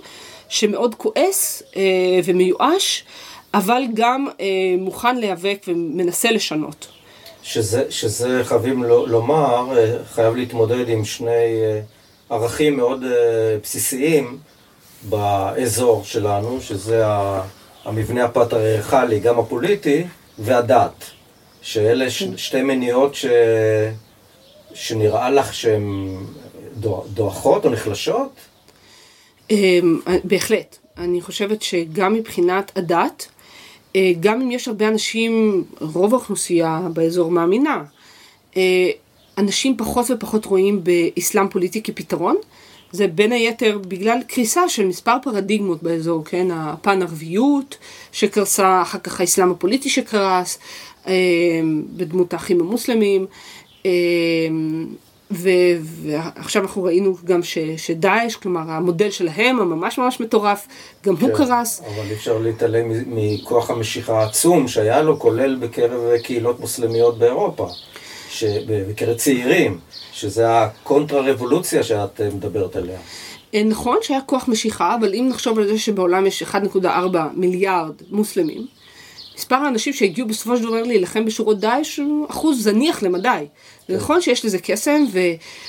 שמאוד 0.48 0.94
כועס 0.94 1.62
אה, 1.76 1.82
ומיואש, 2.24 3.04
אבל 3.54 3.82
גם 3.94 4.26
אה, 4.40 4.46
מוכן 4.78 5.16
להיאבק 5.16 5.62
ומנסה 5.68 6.30
לשנות. 6.30 6.86
שזה, 7.42 7.84
שזה 7.90 8.40
חייבים 8.44 8.82
לו- 8.82 9.06
לומר, 9.06 9.78
אה, 9.78 9.96
חייב 10.14 10.34
להתמודד 10.36 10.88
עם 10.88 11.04
שני 11.04 11.30
אה, 11.30 11.80
ערכים 12.30 12.76
מאוד 12.76 13.04
אה, 13.04 13.10
בסיסיים 13.62 14.38
באזור 15.08 16.04
שלנו, 16.04 16.60
שזה 16.60 17.06
ה- 17.06 17.42
המבנה 17.85 18.24
הפטריארכלי, 18.24 19.20
גם 19.20 19.39
הפוליטי, 19.39 20.05
והדת. 20.39 21.05
שאלה 21.62 22.11
ש... 22.11 22.22
שתי 22.37 22.62
מניעות 22.62 23.14
ש... 23.14 23.26
שנראה 24.74 25.30
לך 25.30 25.55
שהן 25.55 26.16
דועכות 27.14 27.64
או 27.64 27.70
נחלשות? 27.70 28.33
אמ, 29.51 30.01
בהחלט. 30.24 30.78
אני 30.99 31.20
חושבת 31.20 31.62
שגם 31.62 32.14
מבחינת 32.14 32.72
הדת, 32.76 33.28
אה, 33.97 34.12
גם 34.20 34.41
אם 34.41 34.51
יש 34.51 34.68
הרבה 34.68 34.89
אנשים, 34.89 35.64
רוב 35.80 36.14
האוכלוסייה 36.14 36.80
באזור 36.93 37.30
מאמינה, 37.30 37.85
אה, 38.57 38.91
אנשים 39.39 39.76
פחות 39.76 40.11
ופחות 40.11 40.45
רואים 40.45 40.85
באסלאם 40.85 41.49
פוליטי 41.49 41.83
כפתרון. 41.83 42.37
זה 42.93 43.07
בין 43.07 43.32
היתר 43.32 43.78
בגלל 43.88 44.18
קריסה 44.28 44.68
של 44.68 44.86
מספר 44.86 45.16
פרדיגמות 45.22 45.82
באזור, 45.82 46.24
כן? 46.24 46.49
הפן 46.53 47.03
ערביות 47.03 47.78
שקרסה, 48.12 48.82
אחר 48.82 48.99
כך 48.99 49.20
האסלאם 49.20 49.51
הפוליטי 49.51 49.88
שקרס, 49.88 50.59
אה, 51.07 51.12
בדמות 51.97 52.32
האחים 52.32 52.61
המוסלמים. 52.61 53.26
ו- 55.34 55.49
ועכשיו 56.03 56.62
אנחנו 56.62 56.82
ראינו 56.82 57.16
גם 57.24 57.43
ש- 57.43 57.59
שדאעש, 57.76 58.36
כלומר 58.36 58.61
המודל 58.66 59.11
שלהם 59.11 59.61
הממש 59.61 59.99
ממש 59.99 60.20
מטורף, 60.20 60.66
גם 61.07 61.16
כן, 61.16 61.22
הוא 61.26 61.36
קרס. 61.36 61.80
אבל 61.80 62.07
אי 62.09 62.14
אפשר 62.14 62.38
להתעלם 62.38 62.93
מכוח 63.07 63.70
המשיכה 63.70 64.20
העצום 64.20 64.68
שהיה 64.68 65.03
לו, 65.03 65.18
כולל 65.18 65.57
בקרב 65.57 66.16
קהילות 66.22 66.61
מוסלמיות 66.61 67.18
באירופה, 67.18 67.68
בקרב 68.66 69.16
צעירים, 69.16 69.78
שזה 70.12 70.61
הקונטרה-רבולוציה 70.61 71.83
שאת 71.83 72.20
מדברת 72.20 72.76
עליה. 72.76 72.99
אה, 73.55 73.62
נכון 73.64 73.99
שהיה 74.03 74.20
כוח 74.20 74.49
משיכה, 74.49 74.95
אבל 75.01 75.14
אם 75.14 75.26
נחשוב 75.30 75.59
על 75.59 75.66
זה 75.66 75.78
שבעולם 75.78 76.26
יש 76.26 76.43
1.4 76.43 76.87
מיליארד 77.35 77.95
מוסלמים, 78.11 78.66
מספר 79.37 79.55
האנשים 79.55 79.93
שהגיעו 79.93 80.28
בסופו 80.28 80.57
של 80.57 80.62
דבר 80.62 80.83
להילחם 80.83 81.24
בשורות 81.24 81.61
דאעש 81.61 81.99
הוא 81.99 82.26
אחוז 82.30 82.64
זניח 82.64 83.03
למדי. 83.03 83.45
זה 83.89 83.97
נכון 83.97 84.20
שיש 84.20 84.45
לזה 84.45 84.59
קסם 84.59 85.05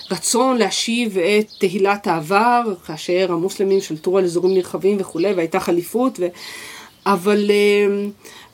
ורצון 0.10 0.58
להשיב 0.58 1.18
את 1.18 1.46
תהילת 1.60 2.08
העבר, 2.08 2.62
כאשר 2.86 3.28
המוסלמים 3.30 3.82
שלטו 3.82 4.18
על 4.18 4.24
אזורים 4.24 4.54
נרחבים 4.54 4.98
וכולי, 5.00 5.34
והייתה 5.34 5.60
חליפות, 5.60 6.20
ו... 6.20 6.28
אבל, 7.06 7.52
אה, 7.52 8.06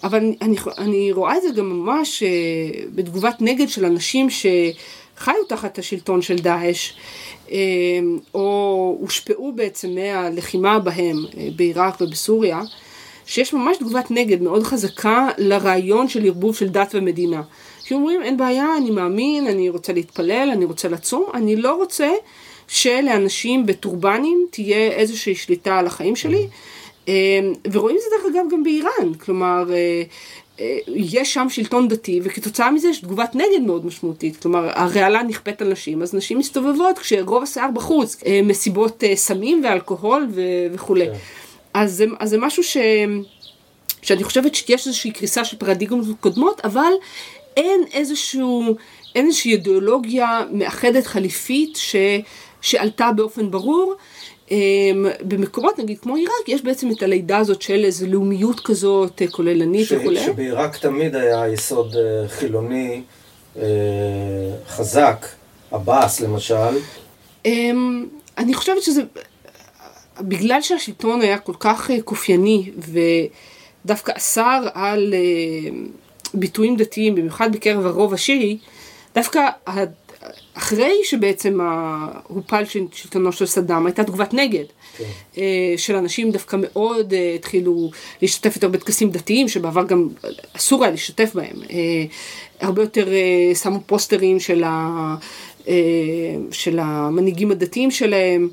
אבל 0.04 0.34
אני, 0.42 0.56
אני 0.78 1.12
רואה 1.12 1.38
את 1.38 1.42
זה 1.42 1.50
גם 1.56 1.70
ממש 1.70 2.24
אה, 2.24 2.30
בתגובת 2.96 3.36
נגד 3.40 3.70
של 3.70 3.86
אנשים 3.86 4.28
שחיו 4.30 5.44
תחת 5.48 5.80
השלטון 5.80 6.22
של 6.22 6.36
דאעש, 6.36 6.94
אה, 7.52 7.58
או 8.34 8.98
הושפעו 9.00 9.52
בעצם 9.52 9.96
מהלחימה 9.96 10.80
בהם 10.80 11.18
בעיראק 11.56 12.02
ובסוריה. 12.02 12.62
שיש 13.26 13.54
ממש 13.54 13.78
תגובת 13.78 14.12
נגד 14.12 14.42
מאוד 14.42 14.64
חזקה 14.64 15.28
לרעיון 15.38 16.10
של 16.10 16.26
ערבוב 16.26 16.56
של 16.56 16.68
דת 16.68 16.96
ומדינה. 16.96 17.42
שאומרים 17.84 18.22
אין 18.22 18.38
בעיה, 18.38 18.78
אני 18.78 18.92
מאמין, 18.92 19.48
אני 19.48 19.70
רוצה 19.70 19.94
להתפלל, 19.94 20.50
אני 20.54 20.66
רוצה 20.66 20.88
לצום, 20.88 21.26
אני 21.34 21.56
לא 21.56 21.76
רוצה 21.76 22.10
שלאנשים 22.68 23.66
בטורבנים 23.66 24.48
תהיה 24.52 24.92
איזושהי 24.92 25.36
שליטה 25.36 25.78
על 25.78 25.88
החיים 25.88 26.16
שלי. 26.16 26.42
אה, 26.42 26.48
ורואים 27.72 27.96
את 27.98 28.02
זה 28.02 28.08
דרך 28.18 28.36
אגב 28.36 28.46
גם 28.52 28.64
באיראן, 28.64 29.14
כלומר 29.14 29.74
אה, 29.74 30.04
אה, 30.60 30.78
יש 30.88 31.34
שם 31.34 31.48
שלטון 31.50 31.88
דתי 31.88 32.20
וכתוצאה 32.24 32.72
מזה 32.72 32.88
יש 32.88 33.00
תגובת 33.00 33.36
נגד 33.36 33.62
מאוד 33.66 33.86
משמעותית, 33.86 34.38
כלומר 34.42 34.70
הרעלה 34.76 35.24
נכפית 35.24 35.62
על 35.62 35.72
נשים, 35.72 36.02
אז 36.02 36.14
נשים 36.14 36.38
מסתובבות 36.38 37.00
כשרוב 37.00 37.44
השיער 37.44 37.72
בחוץ, 37.74 38.24
מסיבות 38.44 39.04
סמים 39.16 39.62
ואלכוהול 39.64 40.28
וכולי. 40.74 41.06
כן. 41.06 41.14
אז 41.74 41.94
זה, 41.94 42.06
אז 42.20 42.30
זה 42.30 42.38
משהו 42.38 42.64
ש, 42.64 42.78
שאני 44.02 44.24
חושבת 44.24 44.56
שיש 44.56 44.88
איזושהי 44.88 45.12
קריסה 45.12 45.46
של 45.46 45.58
פרדיגמות 45.58 46.06
קודמות, 46.20 46.62
אבל 46.64 46.92
אין 47.58 47.82
איזשהו, 47.94 48.76
אין 49.16 49.26
איזושהי 49.26 49.52
אידיאולוגיה 49.52 50.42
מאחדת 50.52 51.06
חליפית 51.06 51.76
ש, 51.76 51.96
שעלתה 52.62 53.12
באופן 53.12 53.52
ברור. 53.52 53.96
אמ, 54.52 55.06
במקומות 55.22 55.80
נגיד 55.80 56.00
כמו 56.00 56.16
עיראק 56.16 56.48
יש 56.48 56.62
בעצם 56.64 56.92
את 56.92 57.04
הלידה 57.04 57.38
הזאת 57.38 57.62
של 57.62 57.86
איזו 57.86 58.08
לאומיות 58.08 58.60
כזאת 58.60 59.22
כוללנית 59.32 59.88
ש... 59.88 59.92
וכולי. 59.92 60.26
שבעיראק 60.26 60.78
תמיד 60.78 61.16
היה 61.16 61.48
יסוד 61.48 61.96
אה, 61.96 62.28
חילוני 62.28 63.02
אה, 63.58 63.64
חזק, 64.68 65.26
עבאס 65.72 66.22
למשל. 66.22 66.78
אמ, 67.46 68.06
אני 68.38 68.54
חושבת 68.54 68.84
שזה, 68.84 69.02
בגלל 70.22 70.62
שהשלטון 70.62 71.22
היה 71.22 71.38
כל 71.38 71.54
כך 71.60 71.92
אה, 71.92 72.02
קופייני 72.02 72.72
ודווקא 73.86 74.12
אסר 74.18 74.68
על 74.74 75.14
אה, 75.14 75.70
ביטויים 76.34 76.76
דתיים, 76.76 77.16
במיוחד 77.16 77.52
בקרב 77.52 77.86
הרוב 77.86 78.14
השיעי, 78.14 78.58
דווקא 79.16 79.40
אחרי 80.54 80.94
שבעצם 81.04 81.60
הופל 82.28 82.64
שלטונו 82.92 83.32
של 83.32 83.46
סדאם, 83.46 83.86
הייתה 83.86 84.04
תגובת 84.04 84.34
נגד. 84.34 84.64
כן. 84.98 85.04
אה, 85.38 85.74
של 85.78 85.96
אנשים 85.96 86.32
דווקא 86.32 86.58
מאוד 86.60 87.14
התחילו 87.36 87.92
להשתתף 88.22 88.56
יותר 88.56 88.68
בטקסים 88.68 89.10
דתיים, 89.10 89.48
שבעבר 89.48 89.84
גם 89.84 90.08
אסור 90.54 90.84
היה 90.84 90.92
להשתתף 90.92 91.32
בהם. 91.36 91.56
הרבה 92.62 92.82
יותר 92.82 93.08
שמו 93.64 93.80
פוסטרים 93.86 94.40
של, 94.40 94.64
ה, 94.66 95.16
של 96.52 96.80
המנהיגים 96.80 97.52
הדתיים 97.52 97.92
שלהם. 97.92 98.50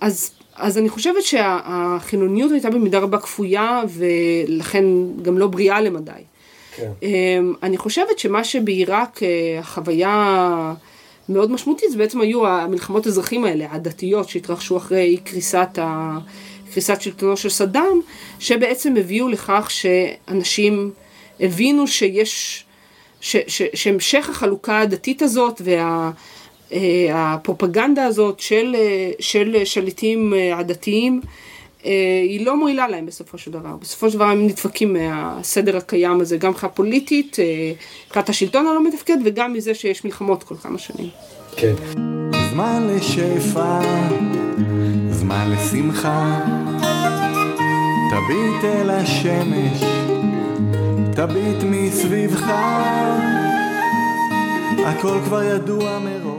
אז 0.00 0.30
אז 0.54 0.78
אני 0.78 0.88
חושבת 0.88 1.22
שהחילוניות 1.22 2.52
הייתה 2.52 2.70
במידה 2.70 2.98
רבה 2.98 3.18
כפויה 3.18 3.82
ולכן 3.88 4.84
גם 5.22 5.38
לא 5.38 5.46
בריאה 5.46 5.80
למדי. 5.80 6.12
כן. 6.76 6.90
אמ, 7.02 7.54
אני 7.62 7.76
חושבת 7.76 8.18
שמה 8.18 8.44
שבעיראק 8.44 9.22
אה, 9.22 9.58
החוויה 9.58 10.74
מאוד 11.28 11.50
משמעותית 11.50 11.90
זה 11.90 11.98
בעצם 11.98 12.20
היו 12.20 12.46
המלחמות 12.46 13.06
האזרחים 13.06 13.44
האלה, 13.44 13.66
הדתיות 13.70 14.28
שהתרחשו 14.28 14.76
אחרי 14.76 15.16
קריסת, 15.24 15.78
ה... 15.78 16.18
קריסת 16.72 17.00
שלטונו 17.00 17.36
של 17.36 17.48
סדאם, 17.48 18.00
שבעצם 18.38 18.96
הביאו 18.96 19.28
לכך 19.28 19.70
שאנשים 19.70 20.90
הבינו 21.40 21.86
שיש, 21.86 22.64
ש... 23.20 23.36
ש... 23.46 23.62
שהמשך 23.74 24.28
החלוקה 24.28 24.80
הדתית 24.80 25.22
הזאת 25.22 25.62
וה... 25.64 26.10
אה, 26.72 27.36
הזאת 28.06 28.40
של, 28.40 28.76
אה, 28.78 29.10
של 29.20 29.64
שליטים 29.64 30.34
עדתיים 30.54 31.20
היא 32.28 32.46
לא 32.46 32.56
מועילה 32.56 32.88
להם 32.88 33.06
בסופו 33.06 33.38
של 33.38 33.50
דבר. 33.50 33.76
בסופו 33.80 34.10
של 34.10 34.16
דבר 34.16 34.24
הם 34.24 34.46
נדפקים 34.46 34.92
מהסדר 34.92 35.76
הקיים 35.76 36.20
הזה, 36.20 36.36
גם 36.36 36.50
מבחינה 36.50 36.72
פוליטית, 36.72 37.36
מבחינת 38.06 38.28
השלטון 38.28 38.66
הלא 38.66 38.84
מתפקד 38.84 39.16
וגם 39.24 39.52
מזה 39.52 39.74
שיש 39.74 40.04
מלחמות 40.04 40.42
כל 40.42 40.54
כמה 40.56 40.78
שנים. 40.78 41.08
כן. 41.56 41.74
זמן 42.52 42.88
לשפע, 42.90 43.80
זמן 45.10 45.50
לשמחה, 45.50 46.40
תביט 48.10 48.64
אל 48.64 48.90
השמש, 48.90 49.82
תביט 51.16 51.62
מסביבך, 51.62 52.52
הכל 54.86 55.18
כבר 55.24 55.42
ידוע 55.42 55.98
מראש. 55.98 56.31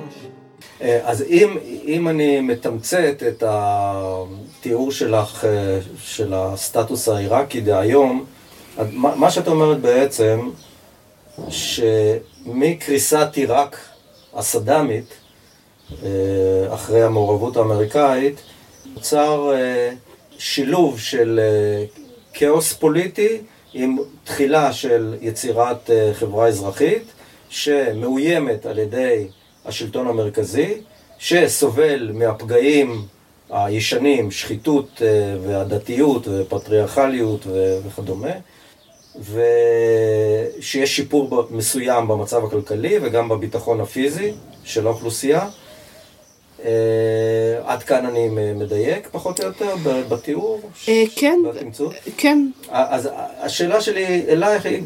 אה, 0.84 1.00
אז 1.04 1.22
אם, 1.22 1.58
אם 1.88 2.08
אני 2.08 2.42
מתמצת 2.42 3.24
את 3.28 3.44
התיאור 3.48 4.92
שלך 4.92 5.46
אה, 5.46 5.80
של 6.04 6.34
הסטטוס 6.34 7.10
העיראקי 7.10 7.62
דהיום, 7.62 8.26
מה 8.94 9.32
שאת 9.32 9.48
אומרת 9.48 9.80
בעצם, 9.80 10.50
שמקריסת 11.50 13.28
עיראק 13.34 13.78
הסדאמית, 14.34 15.14
אה, 16.04 16.10
אחרי 16.74 17.04
המעורבות 17.04 17.58
האמריקאית, 17.58 18.42
נוצר 18.94 19.52
שילוב 20.38 21.00
של 21.00 21.40
כאוס 22.34 22.74
פוליטי 22.74 23.42
עם 23.74 23.98
תחילה 24.24 24.74
של 24.74 25.16
יצירת 25.22 25.90
חברה 26.14 26.48
אזרחית 26.48 27.04
שמאוימת 27.50 28.66
על 28.66 28.80
ידי 28.80 29.28
השלטון 29.66 30.08
המרכזי, 30.08 30.74
שסובל 31.18 32.12
מהפגעים 32.14 33.06
הישנים, 33.50 34.32
שחיתות 34.32 35.02
אה, 35.02 35.08
והדתיות 35.44 36.28
ופטריארכליות 36.28 37.48
וכדומה, 37.88 38.32
ושיש 39.20 40.96
שיפור 40.96 41.48
מסוים 41.52 42.08
במצב 42.08 42.46
הכלכלי 42.46 43.00
וגם 43.02 43.30
בביטחון 43.30 43.82
הפיזי 43.82 44.34
של 44.64 44.88
האוכלוסייה. 44.88 45.50
Uh, 46.60 46.66
עד 47.66 47.84
כאן 47.84 48.06
אני 48.06 48.30
מדייק 48.56 49.08
פחות 49.12 49.40
או 49.40 49.46
יותר 49.46 49.76
בתיאור? 50.10 50.62
Uh, 50.86 50.90
כן, 51.16 51.40
כן. 52.18 52.48
אז 52.70 53.10
השאלה 53.40 53.82
שלי 53.82 54.26
אלייך 54.28 54.66
היא, 54.66 54.82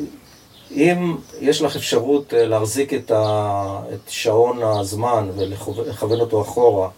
אם 0.71 1.15
יש 1.41 1.61
לך 1.61 1.75
אפשרות 1.75 2.33
להחזיק 2.37 2.93
את, 2.93 3.11
ה, 3.11 3.79
את 3.93 4.09
שעון 4.09 4.63
הזמן 4.63 5.29
ולכוון 5.37 6.19
אותו 6.19 6.41
אחורה, 6.41 6.89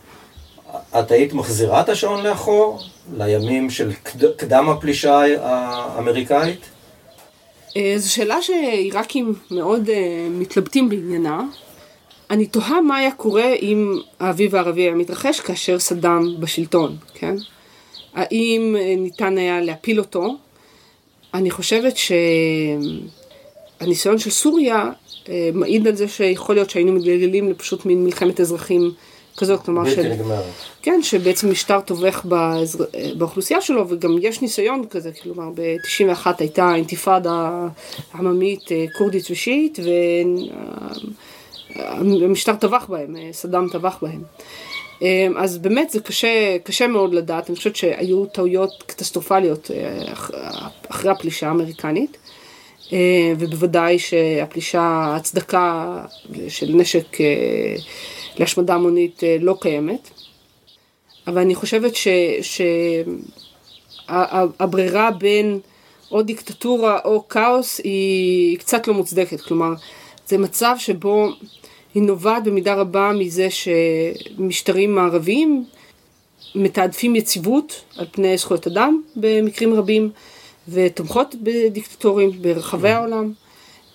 את 1.00 1.12
היית 1.12 1.34
מחזירה 1.34 1.82
את 1.82 1.90
השעון 1.90 2.24
לאחור, 2.24 2.80
לימים 3.18 3.70
של 3.70 3.94
קד- 4.04 4.32
קדם 4.38 4.70
הפלישה 4.70 5.22
האמריקאית? 5.42 6.60
אה, 7.78 7.94
זו 7.98 8.14
שאלה 8.14 8.42
שעיראקים 8.42 9.34
מאוד 9.52 9.90
אה, 9.90 9.96
מתלבטים 10.32 10.90
בעניינה. 10.90 11.42
אני 12.32 12.46
תוהה 12.46 12.82
מה 12.82 12.98
היה 12.98 13.12
קורה 13.12 13.54
אם 13.54 14.00
האביב 14.20 14.56
הערבי 14.56 14.82
היה 14.82 14.92
מתרחש 14.96 15.40
כאשר 15.40 15.80
סדאם 15.80 16.40
בשלטון, 16.40 16.98
כן? 17.14 17.36
האם 18.16 18.76
אה, 18.80 18.94
ניתן 18.98 19.38
היה 19.38 19.62
להפיל 19.62 20.00
אותו? 20.00 20.36
אני 21.34 21.52
חושבת 21.52 21.98
שהניסיון 23.80 24.18
של 24.20 24.30
סוריה 24.30 24.90
אה, 25.30 25.50
מעיד 25.54 25.88
על 25.88 25.96
זה 25.96 26.08
שיכול 26.08 26.56
להיות 26.56 26.70
שהיינו 26.70 26.92
מתגלגלים 26.94 27.50
לפשוט 27.50 27.86
מין 27.86 28.04
מלחמת 28.06 28.40
אזרחים 28.40 28.92
כזאת, 29.38 29.62
כלומר 29.66 29.84
בלתי 29.84 29.96
של... 29.96 30.04
נגמרת. 30.14 30.44
כן, 30.82 31.00
שבעצם 31.04 31.52
משטר 31.52 31.80
טובח 31.82 32.22
באזר... 32.26 32.84
באוכלוסייה 33.18 33.62
שלו, 33.62 33.86
וגם 33.90 34.16
יש 34.22 34.42
ניסיון 34.42 34.84
כזה, 34.90 35.12
כלומר 35.24 35.50
ב-91 35.56 36.28
הייתה 36.40 36.76
אינתיפאדה 36.76 37.68
עממית 38.14 38.72
אה, 38.72 38.86
כורדית 38.98 39.28
ושיעית, 39.32 39.80
והמשטר 41.76 42.56
טבח 42.56 42.86
בהם, 42.90 43.16
אה, 43.16 43.30
סדאם 43.32 43.70
טבח 43.70 43.98
בהם. 44.02 44.22
אה, 45.04 45.28
אז 45.38 45.58
באמת 45.58 45.90
זה 45.90 46.00
קשה, 46.00 46.58
קשה 46.64 46.88
מאוד 46.88 47.14
לדעת, 47.14 47.50
אני 47.50 47.58
חושבת 47.58 47.76
שהיו 47.76 48.26
טעויות 48.26 48.84
קטסטרופליות 48.88 49.72
אה, 49.72 50.14
אח- 50.14 50.32
אחרי 50.90 51.12
הפלישה 51.12 51.48
האמריקנית. 51.48 52.18
אה, 52.94 53.34
ובוודאי 53.40 54.00
שהפלישה, 54.00 54.82
ההצדקה 54.82 56.02
של 56.48 56.72
נשק 56.74 57.22
אה, 57.22 57.76
להשמדה 58.38 58.76
המונית 58.76 59.24
אה, 59.24 59.38
לא 59.40 59.56
קיימת. 59.62 60.10
אבל 61.28 61.42
אני 61.42 61.56
חושבת 61.56 61.94
שהברירה 64.08 65.12
בין 65.12 65.60
או 66.12 66.22
דיקטטורה 66.22 67.00
או 67.06 67.28
כאוס 67.28 67.82
היא 67.84 68.58
קצת 68.58 68.88
לא 68.88 68.94
מוצדקת. 68.94 69.42
כלומר, 69.42 69.74
זה 70.28 70.38
מצב 70.38 70.76
שבו 70.78 71.30
היא 71.94 72.04
נובעת 72.04 72.44
במידה 72.44 72.74
רבה 72.74 73.12
מזה 73.12 73.48
שמשטרים 73.50 74.96
מערביים 74.96 75.66
מתעדפים 76.56 77.16
יציבות 77.16 77.84
על 77.98 78.06
פני 78.12 78.38
זכויות 78.38 78.68
אדם 78.68 79.02
במקרים 79.16 79.74
רבים 79.74 80.12
ותומכות 80.72 81.36
בדיקטטורים 81.44 82.32
ברחבי 82.42 82.90
העולם. 82.90 83.34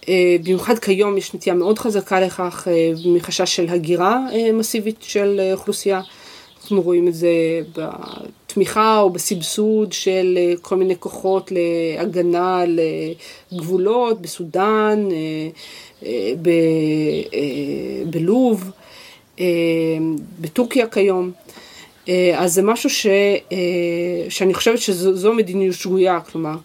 אה, 0.08 0.36
במיוחד 0.44 0.78
כיום 0.78 1.18
יש 1.18 1.34
נטייה 1.34 1.54
מאוד 1.54 1.78
חזקה 1.78 2.20
לכך 2.20 2.68
אה, 2.70 2.92
מחשש 3.06 3.56
של 3.56 3.68
הגירה 3.68 4.20
אה, 4.32 4.52
מסיבית 4.52 4.96
של 5.00 5.50
אוכלוסייה. 5.52 6.00
אנחנו 6.62 6.82
רואים 6.82 7.08
את 7.08 7.14
זה 7.14 7.60
בתמיכה 7.76 8.98
או 8.98 9.10
בסבסוד 9.10 9.92
של 9.92 10.38
כל 10.62 10.76
מיני 10.76 10.94
כוחות 10.98 11.52
להגנה 11.52 12.60
על 12.60 12.80
גבולות 13.54 14.22
בסודאן, 14.22 15.08
ב- 16.42 16.50
בלוב, 18.10 18.70
בטורקיה 20.40 20.86
כיום. 20.86 21.32
אה, 22.08 22.34
אז 22.38 22.54
זה 22.54 22.62
משהו 22.62 22.90
ש, 22.90 23.06
אה, 23.52 23.56
שאני 24.28 24.54
חושבת 24.54 24.78
שזו 24.78 25.34
מדיניות 25.34 25.74
שגויה, 25.74 26.20
כלומר, 26.20 26.56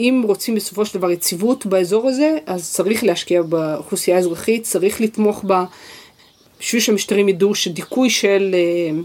אם 0.00 0.22
רוצים 0.26 0.54
בסופו 0.54 0.86
של 0.86 0.98
דבר 0.98 1.10
יציבות 1.10 1.66
באזור 1.66 2.08
הזה, 2.08 2.38
אז 2.46 2.72
צריך 2.72 3.04
להשקיע 3.04 3.42
באוכלוסייה 3.42 4.16
האזרחית, 4.16 4.62
צריך 4.62 5.00
לתמוך 5.00 5.44
בה, 5.44 5.64
בשביל 6.60 6.80
שהמשטרים 6.82 7.28
ידעו 7.28 7.54
שדיכוי 7.54 8.10
של, 8.10 8.54
אה, 8.54 9.00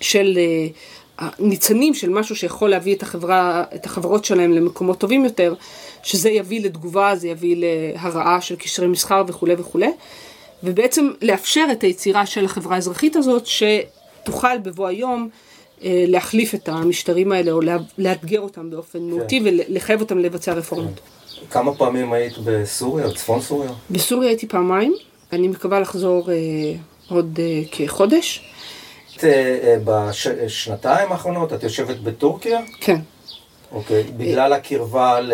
של 0.00 0.38
אה, 0.38 1.28
ניצנים 1.38 1.94
של 1.94 2.10
משהו 2.10 2.36
שיכול 2.36 2.70
להביא 2.70 2.94
את, 2.94 3.02
החברה, 3.02 3.64
את 3.74 3.86
החברות 3.86 4.24
שלהם 4.24 4.52
למקומות 4.52 4.98
טובים 4.98 5.24
יותר, 5.24 5.54
שזה 6.02 6.30
יביא 6.30 6.60
לתגובה, 6.60 7.16
זה 7.16 7.28
יביא 7.28 7.56
להרעה 7.58 8.40
של 8.40 8.56
קשרי 8.56 8.86
מסחר 8.86 9.24
וכולי 9.26 9.54
וכולי, 9.58 9.90
ובעצם 10.62 11.10
לאפשר 11.22 11.66
את 11.72 11.82
היצירה 11.82 12.26
של 12.26 12.44
החברה 12.44 12.74
האזרחית 12.74 13.16
הזאת, 13.16 13.46
שתוכל 14.22 14.58
בבוא 14.58 14.86
היום 14.86 15.28
אה, 15.84 16.04
להחליף 16.08 16.54
את 16.54 16.68
המשטרים 16.68 17.32
האלה, 17.32 17.52
או 17.52 17.60
לאתגר 17.98 18.40
אותם 18.40 18.70
באופן 18.70 18.98
מהותי 18.98 19.40
ולחייב 19.44 20.00
אותם 20.00 20.18
לבצע 20.18 20.52
רפורמות. 20.52 21.00
כמה 21.50 21.74
פעמים 21.74 22.12
היית 22.12 22.38
בסוריה, 22.44 23.08
בצפון 23.08 23.40
סוריה? 23.40 23.70
בסוריה 23.90 24.28
הייתי 24.28 24.48
פעמיים, 24.48 24.94
אני 25.32 25.48
מקווה 25.48 25.80
לחזור 25.80 26.30
אה, 26.30 26.36
עוד 27.08 27.38
אה, 27.42 27.62
כחודש. 27.72 28.44
את, 29.16 29.24
אה, 29.24 29.58
אה, 29.62 29.76
בשנתיים 29.84 31.12
האחרונות 31.12 31.52
את 31.52 31.62
יושבת 31.62 31.96
בטורקיה? 31.96 32.60
כן. 32.80 33.00
אוקיי. 33.72 34.02
בגלל 34.16 34.52
הקרבה 34.52 35.20
ל... 35.20 35.32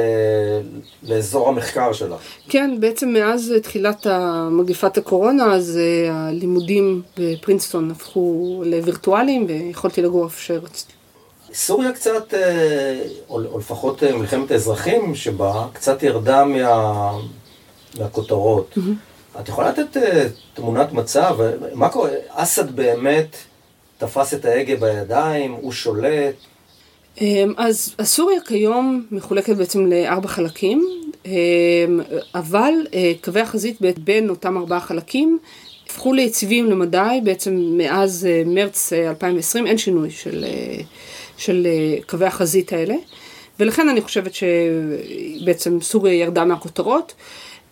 לאזור 1.03 1.49
המחקר 1.49 1.93
שלך. 1.93 2.21
כן, 2.49 2.77
בעצם 2.81 3.09
מאז 3.09 3.55
תחילת 3.63 4.07
מגפת 4.51 4.99
הקורונה, 4.99 5.55
אז 5.55 5.79
אה, 5.79 6.13
הלימודים 6.13 7.03
בפרינסטון 7.19 7.91
הפכו 7.91 8.63
לווירטואליים, 8.67 9.47
ויכולתי 9.49 10.03
לגור 10.03 10.25
איפה 10.25 10.41
שרציתי. 10.41 10.93
סוריה 11.55 11.93
קצת, 11.93 12.35
אה, 12.35 13.03
או, 13.29 13.45
או 13.45 13.59
לפחות 13.59 14.03
אה, 14.03 14.17
מלחמת 14.17 14.51
האזרחים 14.51 15.15
שבה, 15.15 15.67
קצת 15.73 16.03
ירדה 16.03 16.45
מה, 16.45 17.13
מהכותרות. 17.99 18.75
את 19.41 19.49
יכולה 19.49 19.69
לתת 19.71 19.97
תמונת 20.55 20.93
מצב? 20.93 21.37
מה 21.75 21.89
קורה? 21.89 22.11
אסד 22.29 22.77
באמת 22.77 23.37
תפס 23.99 24.35
את 24.35 24.45
ההגה 24.45 24.77
בידיים, 24.77 25.53
הוא 25.53 25.73
שולט. 25.73 26.35
אמ, 27.21 27.53
אז 27.57 27.95
סוריה 28.03 28.41
כיום 28.41 29.07
מחולקת 29.11 29.57
בעצם 29.57 29.87
לארבע 29.87 30.29
חלקים, 30.29 30.89
אמ, 31.27 31.31
אבל 32.35 32.73
אה, 32.95 33.13
קווי 33.21 33.41
החזית 33.41 33.79
בין 33.99 34.31
אותם 34.31 34.57
ארבעה 34.57 34.81
חלקים 34.81 35.39
הפכו 35.87 36.13
ליציבים 36.13 36.67
למדי, 36.67 37.21
בעצם 37.25 37.57
מאז 37.77 38.27
אה, 38.31 38.43
מרץ 38.47 38.93
אה, 38.93 39.09
2020 39.09 39.67
אין 39.67 39.79
שינוי 39.79 40.11
של, 40.11 40.45
אה, 40.49 40.83
של 41.37 41.67
אה, 41.67 42.03
קווי 42.07 42.27
החזית 42.27 42.73
האלה, 42.73 42.95
ולכן 43.61 43.89
אני 43.89 44.01
חושבת 44.01 44.33
שבעצם 44.35 45.81
סוריה 45.81 46.15
ירדה 46.15 46.45
מהכותרות. 46.45 47.15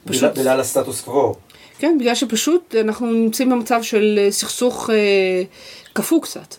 בגלל, 0.06 0.30
בגלל 0.30 0.60
הסטטוס 0.60 1.00
קוו. 1.00 1.34
כן, 1.78 1.96
בגלל 2.00 2.14
שפשוט 2.14 2.74
אנחנו 2.80 3.06
נמצאים 3.06 3.50
במצב 3.50 3.82
של 3.82 4.18
אה, 4.22 4.30
סכסוך 4.30 4.90
אה, 4.90 5.42
קפוא 5.92 6.22
קצת. 6.22 6.54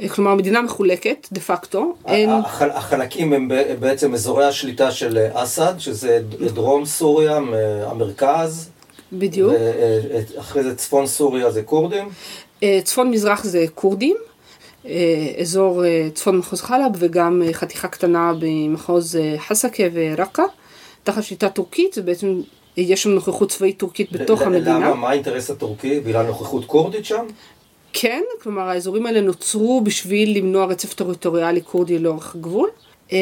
אה, 0.00 0.08
כלומר, 0.08 0.30
המדינה 0.30 0.62
מחולקת, 0.62 1.28
דה 1.32 1.40
פקטו, 1.40 1.94
אין... 2.06 2.30
החל, 2.30 2.70
החלקים 2.70 3.32
הם 3.32 3.50
בעצם 3.80 4.14
אזורי 4.14 4.44
השליטה 4.44 4.90
של 4.90 5.18
אה, 5.18 5.42
אסד, 5.42 5.74
שזה 5.78 6.20
דרום 6.54 6.84
סוריה, 6.84 7.38
המרכז, 7.86 8.70
בדיוק. 9.12 9.52
ואחרי 10.36 10.62
זה 10.62 10.76
צפון 10.76 11.06
סוריה 11.06 11.50
זה 11.50 11.62
כורדים. 11.62 12.08
אה, 12.62 12.80
צפון 12.84 13.10
מזרח 13.10 13.44
זה 13.44 13.64
כורדים, 13.74 14.16
אה, 14.86 15.32
אזור 15.40 15.84
אה, 15.84 16.08
צפון 16.14 16.36
מחוז 16.38 16.60
חלב 16.60 16.92
וגם 16.98 17.42
אה, 17.46 17.52
חתיכה 17.52 17.88
קטנה 17.88 18.32
במחוז 18.40 19.16
אה, 19.16 19.34
חסקה 19.38 19.82
ורקה, 19.92 20.42
תחת 21.04 21.22
שליטה 21.22 21.48
טורקית, 21.48 21.92
זה 21.92 22.02
בעצם, 22.02 22.40
יש 22.76 23.02
שם 23.02 23.10
נוכחות 23.10 23.50
צבאית 23.50 23.78
טורקית 23.78 24.12
בתוך 24.12 24.42
המדינה. 24.42 24.78
למה? 24.78 24.94
מה 24.94 25.10
האינטרס 25.10 25.50
הטורקי? 25.50 26.00
בגלל 26.00 26.26
נוכחות 26.26 26.64
כורדית 26.64 27.04
שם? 27.04 27.26
כן, 27.92 28.22
כלומר 28.42 28.62
האזורים 28.62 29.06
האלה 29.06 29.20
נוצרו 29.20 29.80
בשביל 29.80 30.36
למנוע 30.36 30.64
רצף 30.64 30.94
טריטוריאלי 30.94 31.60
כורדי 31.62 31.98
לאורך 31.98 32.34
הגבול. 32.34 32.68
אה, 33.12 33.18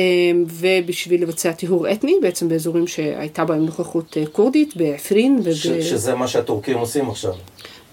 ובשביל 0.47 1.23
לבצע 1.23 1.53
טיהור 1.53 1.93
אתני, 1.93 2.15
בעצם 2.23 2.49
באזורים 2.49 2.87
שהייתה 2.87 3.45
בהם 3.45 3.67
נוכחות 3.67 4.17
אה, 4.17 4.27
כורדית, 4.27 4.77
בעפרין 4.77 5.41
וב... 5.45 5.55
ש- 5.55 5.67
שזה 5.67 6.15
מה 6.15 6.29
שהטורקים 6.29 6.79
עושים 6.79 7.11
עכשיו. 7.11 7.33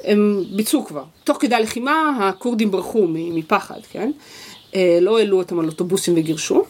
הם 0.03 0.43
ביצעו 0.55 0.85
כבר. 0.85 1.03
תוך 1.23 1.37
כדי 1.39 1.55
הלחימה 1.55 2.17
הכורדים 2.21 2.71
ברחו 2.71 3.07
מפחד, 3.09 3.79
כן? 3.91 4.11
אה, 4.75 4.97
לא 5.01 5.19
העלו 5.19 5.37
אותם 5.37 5.59
על 5.59 5.65
אוטובוסים 5.65 6.13
וגירשו, 6.17 6.63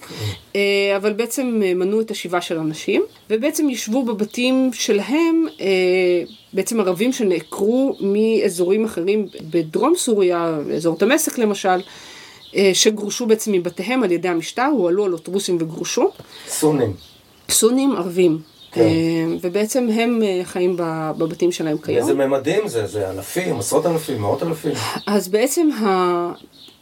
אה, 0.55 0.61
אבל 0.97 1.13
בעצם 1.13 1.61
מנעו 1.75 2.01
את 2.01 2.11
השיבה 2.11 2.41
של 2.41 2.57
אנשים, 2.57 3.03
ובעצם 3.29 3.69
ישבו 3.69 4.03
בבתים 4.05 4.69
שלהם, 4.73 5.45
בעצם 6.53 6.79
ערבים 6.79 7.13
שנעקרו 7.13 7.97
מאזורים 7.99 8.85
אחרים 8.85 9.27
בדרום 9.49 9.93
סוריה, 9.95 10.57
אזור 10.75 10.97
דמשק 10.99 11.37
למשל, 11.37 11.81
אה, 12.55 12.71
שגורשו 12.73 13.25
בעצם 13.25 13.51
מבתיהם 13.51 14.03
על 14.03 14.11
ידי 14.11 14.27
המשטר, 14.27 14.69
הועלו 14.77 15.05
על 15.05 15.13
אוטובוסים 15.13 15.57
וגורשו. 15.59 16.09
סונים. 16.47 16.93
סונים 17.49 17.95
ערבים. 17.95 18.39
כן. 18.71 18.81
אה, 18.81 19.35
ובעצם 19.41 19.89
הם 19.93 20.21
אה, 20.23 20.41
חיים 20.43 20.75
בבתים 21.17 21.51
שלהם 21.51 21.77
כיום. 21.77 21.97
באיזה 21.97 22.13
ממדים 22.13 22.67
זה? 22.67 22.87
זה 22.87 23.09
אלפים, 23.09 23.59
עשרות 23.59 23.85
אלפים, 23.85 24.21
מאות 24.21 24.43
אלפים. 24.43 24.71
אז 25.07 25.27
בעצם 25.27 25.69
ה... 25.71 26.31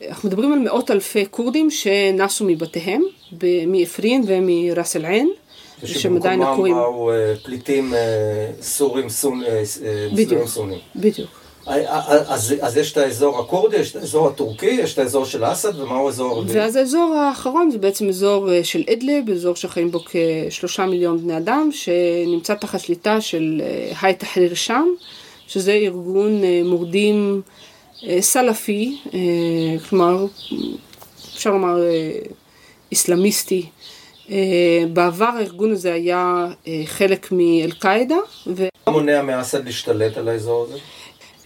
אנחנו 0.09 0.29
מדברים 0.29 0.53
על 0.53 0.59
מאות 0.59 0.91
אלפי 0.91 1.25
כורדים 1.31 1.71
שנסו 1.71 2.45
מבתיהם, 2.45 3.01
מעפרין 3.67 4.23
ומראס 4.27 4.95
אל 4.95 5.05
עין, 5.05 5.31
שהם 5.85 6.15
עדיין 6.15 6.39
שבמקומם 6.39 6.53
עקורים. 6.53 6.75
באו 6.75 7.11
אה, 7.11 7.33
פליטים 7.43 7.93
אה, 7.93 7.99
סורים 8.61 9.05
אה, 9.05 10.45
סונים. 10.45 10.79
בדיוק. 10.95 11.29
אז, 11.65 12.55
אז 12.61 12.77
יש 12.77 12.91
את 12.91 12.97
האזור 12.97 13.39
הכורדי, 13.39 13.77
יש 13.77 13.91
את 13.91 13.95
האזור 13.95 14.27
הטורקי, 14.27 14.65
יש 14.65 14.93
את 14.93 14.99
האזור 14.99 15.25
של 15.25 15.51
אסד, 15.51 15.79
ומהו 15.79 16.07
האזור 16.07 16.31
הרביעי? 16.31 16.57
ואז 16.57 16.75
האזור 16.75 17.13
האחרון 17.13 17.71
זה 17.71 17.77
בעצם 17.77 18.09
אזור 18.09 18.49
של 18.63 18.83
אדלב, 18.93 19.29
אזור 19.29 19.55
שחיים 19.55 19.91
בו 19.91 19.99
כשלושה 20.05 20.85
מיליון 20.85 21.21
בני 21.21 21.37
אדם, 21.37 21.69
שנמצא 21.71 22.53
תחת 22.53 22.79
שליטה 22.79 23.21
של 23.21 23.61
היי 24.01 24.13
תחריר 24.13 24.53
שם, 24.53 24.87
שזה 25.47 25.71
ארגון 25.71 26.41
מורדים 26.65 27.41
סלאפי, 28.19 28.97
כלומר, 29.89 30.25
אפשר 31.35 31.49
לומר 31.49 31.77
איסלאמיסטי. 32.91 33.65
בעבר 34.93 35.25
הארגון 35.25 35.71
הזה 35.71 35.93
היה 35.93 36.47
חלק 36.85 37.31
מאל-קאעידה. 37.31 38.17
ו... 38.47 38.67
מה 38.87 38.93
מונע 38.93 39.21
מאסד 39.21 39.65
להשתלט 39.65 40.17
על 40.17 40.27
האזור 40.27 40.63
הזה? 40.69 40.77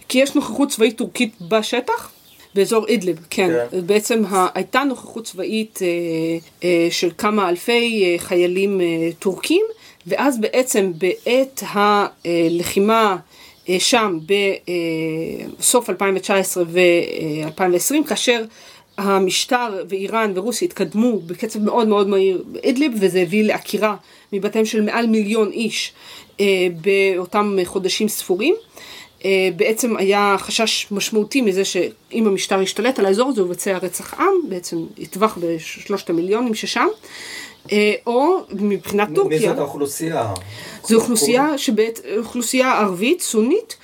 כי 0.08 0.18
יש 0.18 0.34
נוכחות 0.34 0.68
צבאית 0.68 0.98
טורקית 0.98 1.34
בשטח. 1.40 2.10
באזור 2.56 2.86
אידליב, 2.86 3.26
כן. 3.30 3.48
כן. 3.70 3.86
בעצם 3.86 4.22
הייתה 4.54 4.84
נוכחות 4.84 5.24
צבאית 5.24 5.78
אה, 5.82 5.88
אה, 6.64 6.88
של 6.90 7.10
כמה 7.18 7.48
אלפי 7.48 8.04
אה, 8.04 8.18
חיילים 8.18 8.80
אה, 8.80 8.86
טורקים, 9.18 9.66
ואז 10.06 10.40
בעצם 10.40 10.92
בעת 10.98 11.62
הלחימה 11.68 13.16
אה, 13.68 13.76
שם 13.78 14.18
בסוף 15.58 15.90
2019 15.90 16.64
ו-2020, 16.66 18.08
כאשר 18.08 18.44
המשטר 18.98 19.84
ואיראן 19.88 20.32
ורוסיה 20.34 20.66
התקדמו 20.66 21.18
בקצב 21.18 21.62
מאוד 21.62 21.88
מאוד 21.88 22.08
מהיר 22.08 22.44
באידליב, 22.46 22.92
וזה 23.00 23.20
הביא 23.20 23.44
לעקירה 23.44 23.96
מבתיהם 24.32 24.64
של 24.64 24.82
מעל 24.82 25.06
מיליון 25.06 25.50
איש 25.50 25.92
אה, 26.40 26.66
באותם 26.80 27.56
חודשים 27.64 28.08
ספורים. 28.08 28.54
אה, 29.24 29.48
בעצם 29.56 29.96
היה 29.96 30.36
חשש 30.38 30.86
משמעותי 30.90 31.40
מזה 31.40 31.64
שאם 31.64 32.26
המשטר 32.26 32.62
ישתלט 32.62 32.98
על 32.98 33.06
האזור 33.06 33.28
הזה 33.28 33.40
הוא 33.40 33.48
יבצע 33.48 33.78
רצח 33.78 34.14
עם, 34.14 34.48
בעצם 34.48 34.76
יטבח 34.98 35.38
בשלושת 35.40 36.10
המיליונים 36.10 36.54
ששם, 36.54 36.86
אה, 37.72 37.94
או 38.06 38.36
מבחינת 38.50 39.08
טורקיה. 39.14 39.38
מי 39.38 39.46
זאת 39.46 39.58
האוכלוסייה? 39.58 40.34
זו 40.88 40.96
אוכלוסייה, 40.96 41.58
שבעת, 41.58 42.00
אוכלוסייה 42.18 42.78
ערבית, 42.78 43.20
סונית, 43.20 43.76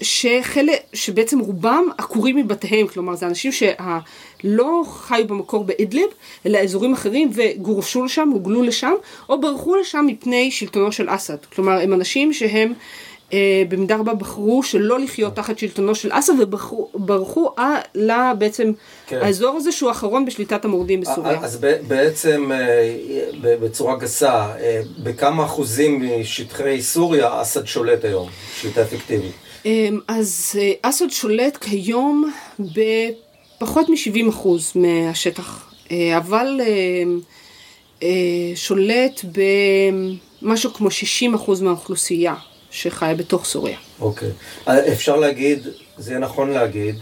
שחלק, 0.00 0.80
שבעצם 0.92 1.38
רובם 1.38 1.84
עקורים 1.98 2.36
מבתיהם, 2.36 2.86
כלומר 2.86 3.14
זה 3.14 3.26
אנשים 3.26 3.52
שלא 3.52 4.82
חיו 4.86 5.26
במקור 5.26 5.64
באדליב, 5.64 6.06
אלא 6.46 6.58
אזורים 6.58 6.92
אחרים 6.92 7.30
וגורשו 7.34 8.04
לשם, 8.04 8.28
הוגלו 8.28 8.62
לשם, 8.62 8.92
או 9.28 9.40
ברחו 9.40 9.76
לשם 9.76 10.04
מפני 10.08 10.50
שלטונו 10.50 10.92
של 10.92 11.06
אסד. 11.10 11.44
כלומר 11.54 11.80
הם 11.80 11.92
אנשים 11.92 12.32
שהם 12.32 12.72
במידה 13.68 13.96
רבה 13.96 14.14
בחרו 14.14 14.62
שלא 14.62 14.98
לחיות 14.98 15.34
תחת 15.36 15.58
שלטונו 15.58 15.94
של 15.94 16.08
אסד 16.12 16.32
וברחו 16.40 17.54
לה 17.94 18.32
בעצם 18.38 18.72
כן. 19.06 19.18
האזור 19.22 19.56
הזה 19.56 19.72
שהוא 19.72 19.88
האחרון 19.88 20.24
בשליטת 20.24 20.64
המורדים 20.64 21.00
בסוריה. 21.00 21.40
אז 21.40 21.66
בעצם 21.88 22.52
אה, 22.52 22.96
בצורה 23.42 23.96
גסה, 23.96 24.32
אה, 24.32 24.80
בכמה 24.98 25.44
אחוזים 25.44 26.02
משטחי 26.20 26.82
סוריה 26.82 27.42
אסד 27.42 27.66
שולט 27.66 28.04
היום, 28.04 28.28
שליטה 28.60 28.82
אפקטיבית? 28.82 29.32
אז 30.08 30.58
אסד 30.82 31.10
שולט 31.10 31.56
כיום 31.56 32.30
בפחות 32.58 33.88
מ-70 33.88 34.28
אחוז 34.28 34.72
מהשטח, 34.74 35.72
אבל 36.16 36.60
שולט 38.54 39.24
במשהו 40.42 40.72
כמו 40.72 40.90
60 40.90 41.34
אחוז 41.34 41.62
מהאוכלוסייה. 41.62 42.34
שחיה 42.76 43.14
בתוך 43.14 43.44
סוריה. 43.44 43.78
אוקיי. 44.00 44.28
Okay. 44.66 44.70
אפשר 44.92 45.16
להגיד, 45.16 45.68
זה 45.98 46.10
יהיה 46.10 46.20
נכון 46.20 46.50
להגיד, 46.50 46.96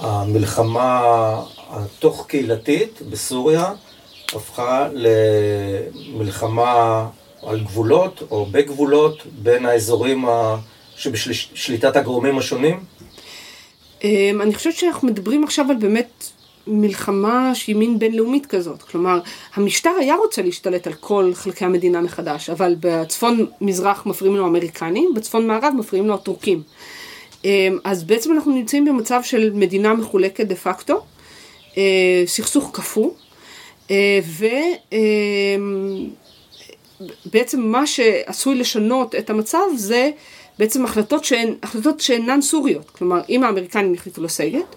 שהמלחמה 0.00 1.00
התוך 1.68 2.26
קהילתית 2.28 3.02
בסוריה 3.10 3.72
הפכה 4.32 4.88
למלחמה 6.14 7.06
על 7.42 7.60
גבולות 7.60 8.22
או 8.30 8.46
בגבולות 8.46 9.22
בין 9.42 9.66
האזורים 9.66 10.24
שבשליטת 10.96 11.96
הגורמים 11.96 12.38
השונים? 12.38 12.84
אמ, 14.04 14.40
אני 14.42 14.54
חושבת 14.54 14.74
שאנחנו 14.74 15.08
מדברים 15.08 15.44
עכשיו 15.44 15.66
על 15.70 15.76
באמת 15.76 16.30
מלחמה 16.66 17.54
שהיא 17.54 17.76
מין 17.76 17.98
בינלאומית 17.98 18.46
כזאת. 18.46 18.82
כלומר, 18.82 19.20
המשטר 19.54 19.90
היה 20.00 20.14
רוצה 20.14 20.42
להשתלט 20.42 20.86
על 20.86 20.92
כל 20.92 21.30
חלקי 21.34 21.64
המדינה 21.64 22.00
מחדש, 22.00 22.50
אבל 22.50 22.76
בצפון 22.80 23.46
מזרח 23.60 24.06
מפריעים 24.06 24.36
לו 24.36 24.44
האמריקנים, 24.44 25.14
בצפון 25.14 25.46
מערב 25.46 25.72
מפריעים 25.78 26.08
לו 26.08 26.14
הטורקים. 26.14 26.62
אמ, 27.44 27.78
אז 27.84 28.04
בעצם 28.04 28.32
אנחנו 28.32 28.52
נמצאים 28.52 28.84
במצב 28.84 29.20
של 29.22 29.50
מדינה 29.54 29.94
מחולקת 29.94 30.46
דה 30.46 30.54
פקטו, 30.54 31.04
אה, 31.76 32.22
סכסוך 32.26 32.70
קפוא, 32.72 33.10
אה, 33.90 34.20
ובעצם 37.24 37.58
אמ, 37.58 37.72
מה 37.72 37.86
שעשוי 37.86 38.54
לשנות 38.54 39.14
את 39.14 39.30
המצב 39.30 39.64
זה 39.76 40.10
בעצם 40.58 40.84
החלטות, 40.84 41.24
שהן, 41.24 41.54
החלטות 41.62 42.00
שאינן 42.00 42.40
סוריות. 42.40 42.90
כלומר, 42.90 43.20
אם 43.28 43.44
האמריקנים 43.44 43.94
החליטו 43.94 44.22
לסגת, 44.22 44.76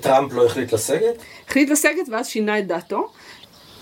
טראמפ 0.00 0.32
לא 0.32 0.46
החליט 0.46 0.72
לסגת? 0.72 1.22
החליט 1.48 1.70
לסגת 1.70 2.08
ואז 2.12 2.26
שינה 2.26 2.58
את 2.58 2.66
דעתו. 2.66 3.08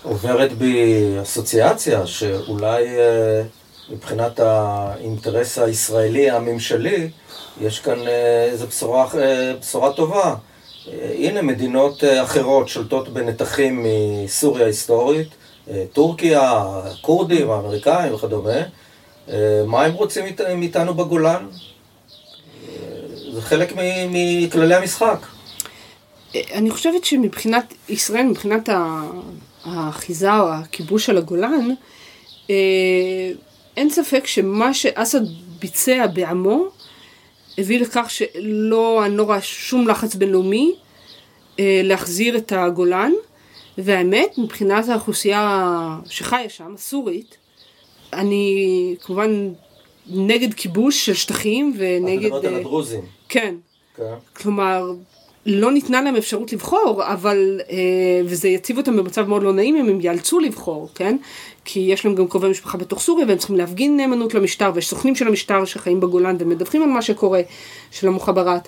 עוברת 0.03 0.53
בי 0.53 1.03
אסוציאציה 1.21 2.07
שאולי 2.07 2.99
אה, 2.99 3.41
מבחינת 3.89 4.39
האינטרס 4.39 5.59
הישראלי 5.59 6.31
הממשלי, 6.31 7.09
יש 7.61 7.79
כאן 7.79 8.07
אה, 8.07 8.43
איזו 8.43 8.67
בשורה, 8.67 9.07
בשורה 9.59 9.93
טובה. 9.93 10.35
הנה 11.15 11.41
מדינות 11.41 12.03
אחרות 12.03 12.69
שולטות 12.69 13.09
בנתחים 13.09 13.85
מסוריה 13.85 14.63
ההיסטורית, 14.63 15.27
טורקיה, 15.93 16.51
הכורדים, 16.83 17.51
האמריקאים 17.51 18.13
וכדומה. 18.13 18.59
מה 19.65 19.83
הם 19.83 19.93
רוצים 19.93 20.25
מאיתנו 20.55 20.93
בגולן? 20.93 21.47
זה 23.33 23.41
חלק 23.41 23.73
מכללי 24.09 24.75
המשחק. 24.75 25.19
אני 26.35 26.71
חושבת 26.71 27.05
שמבחינת 27.05 27.73
ישראל, 27.89 28.23
מבחינת 28.23 28.69
האחיזה 29.63 30.39
או 30.39 30.49
הכיבוש 30.49 31.05
של 31.05 31.17
הגולן, 31.17 31.69
אה, 32.49 33.31
אין 33.77 33.89
ספק 33.89 34.27
שמה 34.27 34.73
שאסד 34.73 35.21
ביצע 35.59 36.07
בעמו 36.07 36.67
הביא 37.57 37.79
לכך 37.79 38.09
שלא, 38.09 39.05
אני 39.05 39.17
לא 39.17 39.23
רואה 39.23 39.41
שום 39.41 39.87
לחץ 39.87 40.15
בינלאומי 40.15 40.75
אה, 41.59 41.81
להחזיר 41.83 42.37
את 42.37 42.51
הגולן, 42.51 43.11
והאמת, 43.77 44.37
מבחינת 44.37 44.89
האוכלוסייה 44.89 45.99
שחיה 46.05 46.49
שם, 46.49 46.73
הסורית, 46.73 47.37
אני 48.13 48.95
כמובן 49.01 49.53
נגד 50.09 50.53
כיבוש 50.53 51.05
של 51.05 51.13
שטחים 51.13 51.73
ונגד... 51.77 52.25
את 52.25 52.31
מדברת 52.31 52.45
על 52.45 52.53
אה, 52.53 52.59
הדרוזים. 52.59 53.01
כן. 53.29 53.55
כן. 53.95 54.13
כלומר, 54.35 54.91
לא 55.47 55.71
ניתנה 55.71 56.01
להם 56.01 56.15
אפשרות 56.15 56.53
לבחור, 56.53 57.03
אבל, 57.05 57.59
אה, 57.69 57.75
וזה 58.25 58.47
יציב 58.47 58.77
אותם 58.77 58.97
במצב 58.97 59.27
מאוד 59.27 59.43
לא 59.43 59.53
נעים 59.53 59.75
אם 59.75 59.89
הם 59.89 60.01
ייאלצו 60.01 60.39
לבחור, 60.39 60.89
כן? 60.95 61.17
כי 61.65 61.79
יש 61.79 62.05
להם 62.05 62.15
גם 62.15 62.27
קרובי 62.27 62.49
משפחה 62.49 62.77
בתוך 62.77 63.01
סוריה 63.01 63.25
והם 63.27 63.37
צריכים 63.37 63.55
להפגין 63.55 63.97
נאמנות 63.97 64.33
למשטר, 64.33 64.71
ויש 64.73 64.87
סוכנים 64.87 65.15
של 65.15 65.27
המשטר 65.27 65.65
שחיים 65.65 65.99
בגולן 65.99 66.35
ומדווחים 66.39 66.83
על 66.83 66.89
מה 66.89 67.01
שקורה, 67.01 67.41
של 67.91 68.07
המוחברת. 68.07 68.67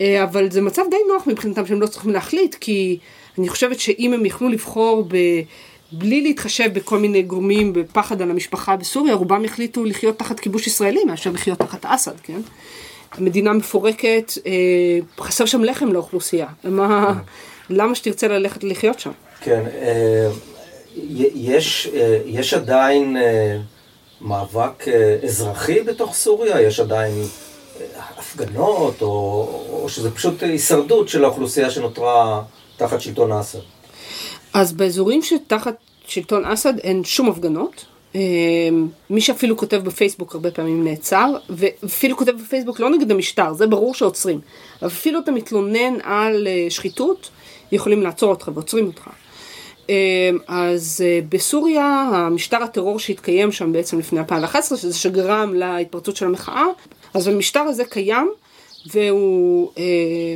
אה, 0.00 0.24
אבל 0.24 0.50
זה 0.50 0.60
מצב 0.60 0.82
די 0.90 0.96
נוח 1.08 1.26
מבחינתם 1.26 1.66
שהם 1.66 1.80
לא 1.80 1.86
צריכים 1.86 2.10
להחליט, 2.10 2.54
כי 2.54 2.98
אני 3.38 3.48
חושבת 3.48 3.80
שאם 3.80 4.12
הם 4.12 4.26
יכלו 4.26 4.48
לבחור 4.48 5.04
ב... 5.08 5.16
בלי 5.92 6.22
להתחשב 6.22 6.70
בכל 6.72 6.98
מיני 6.98 7.22
גורמים 7.22 7.72
בפחד 7.72 8.22
על 8.22 8.30
המשפחה 8.30 8.76
בסוריה, 8.76 9.14
רובם 9.14 9.44
החליטו 9.44 9.84
לחיות 9.84 10.18
תחת 10.18 10.40
כיבוש 10.40 10.66
ישראלי 10.66 11.04
מאשר 11.04 11.30
לחיות 11.30 11.58
תחת 11.58 11.86
אסד, 11.86 12.20
כן? 12.22 12.40
המדינה 13.18 13.52
מפורקת, 13.52 14.32
אה, 14.46 14.52
חסר 15.20 15.44
שם 15.44 15.64
לחם 15.64 15.92
לאוכלוסייה. 15.92 16.46
מה, 16.64 17.12
למה 17.70 17.94
שתרצה 17.94 18.28
ללכת 18.28 18.64
לחיות 18.64 19.00
שם? 19.00 19.10
כן, 19.40 19.64
אה, 19.66 20.28
יש, 21.34 21.88
אה, 21.94 22.18
יש 22.26 22.54
עדיין 22.54 23.16
מאבק 24.20 24.84
אזרחי 25.24 25.80
בתוך 25.82 26.14
סוריה? 26.14 26.60
יש 26.60 26.80
עדיין 26.80 27.12
הפגנות, 28.18 29.02
או, 29.02 29.08
או 29.70 29.88
שזה 29.88 30.10
פשוט 30.10 30.42
הישרדות 30.42 31.08
של 31.08 31.24
האוכלוסייה 31.24 31.70
שנותרה 31.70 32.42
תחת 32.76 33.00
שלטון 33.00 33.32
אסד? 33.32 33.58
אז 34.54 34.72
באזורים 34.72 35.22
שתחת 35.22 35.74
שלטון 36.06 36.44
אסד 36.44 36.78
אין 36.78 37.04
שום 37.04 37.28
הפגנות. 37.28 37.84
אמ, 38.14 38.88
מי 39.10 39.20
שאפילו 39.20 39.56
כותב 39.56 39.76
בפייסבוק 39.76 40.34
הרבה 40.34 40.50
פעמים 40.50 40.84
נעצר, 40.84 41.36
ואפילו 41.50 42.16
כותב 42.16 42.32
בפייסבוק 42.32 42.80
לא 42.80 42.90
נגד 42.90 43.10
המשטר, 43.10 43.52
זה 43.52 43.66
ברור 43.66 43.94
שעוצרים. 43.94 44.40
אפילו 44.86 45.20
אתה 45.20 45.30
מתלונן 45.30 46.00
על 46.02 46.46
אה, 46.46 46.66
שחיתות, 46.70 47.30
יכולים 47.72 48.02
לעצור 48.02 48.30
אותך 48.30 48.50
ועוצרים 48.54 48.86
אותך. 48.86 49.08
אז 50.48 51.04
אה, 51.04 51.20
בסוריה, 51.28 52.10
המשטר 52.12 52.62
הטרור 52.62 52.98
שהתקיים 52.98 53.52
שם 53.52 53.72
בעצם 53.72 53.98
לפני 53.98 54.18
2011, 54.18 54.78
שזה 54.78 54.98
שגרם 54.98 55.54
להתפרצות 55.54 56.16
של 56.16 56.26
המחאה, 56.26 56.64
אז 57.14 57.28
המשטר 57.28 57.60
הזה 57.60 57.84
קיים, 57.84 58.30
והוא 58.86 59.70
אה, 59.78 59.84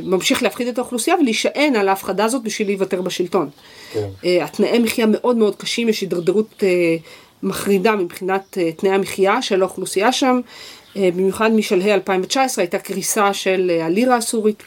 ממשיך 0.03 0.43
להפחיד 0.43 0.67
את 0.67 0.77
האוכלוסייה 0.77 1.15
ולהישען 1.19 1.75
על 1.75 1.87
ההפחדה 1.89 2.25
הזאת 2.25 2.43
בשביל 2.43 2.67
להיוותר 2.67 3.01
בשלטון. 3.01 3.49
כן. 3.93 4.09
אה, 4.25 4.43
התנאי 4.43 4.79
מחיה 4.79 5.05
מאוד 5.05 5.37
מאוד 5.37 5.55
קשים, 5.55 5.89
יש 5.89 6.01
הידרדרות 6.01 6.63
אה, 6.63 6.95
מחרידה 7.43 7.95
מבחינת 7.95 8.57
אה, 8.57 8.71
תנאי 8.71 8.91
המחיה 8.91 9.41
של 9.41 9.61
האוכלוסייה 9.61 10.11
שם, 10.11 10.39
אה, 10.97 11.09
במיוחד 11.15 11.51
משלהי 11.51 11.93
2019 11.93 12.63
הייתה 12.63 12.79
קריסה 12.79 13.33
של 13.33 13.71
אה, 13.73 13.85
הלירה 13.85 14.15
הסורית. 14.15 14.63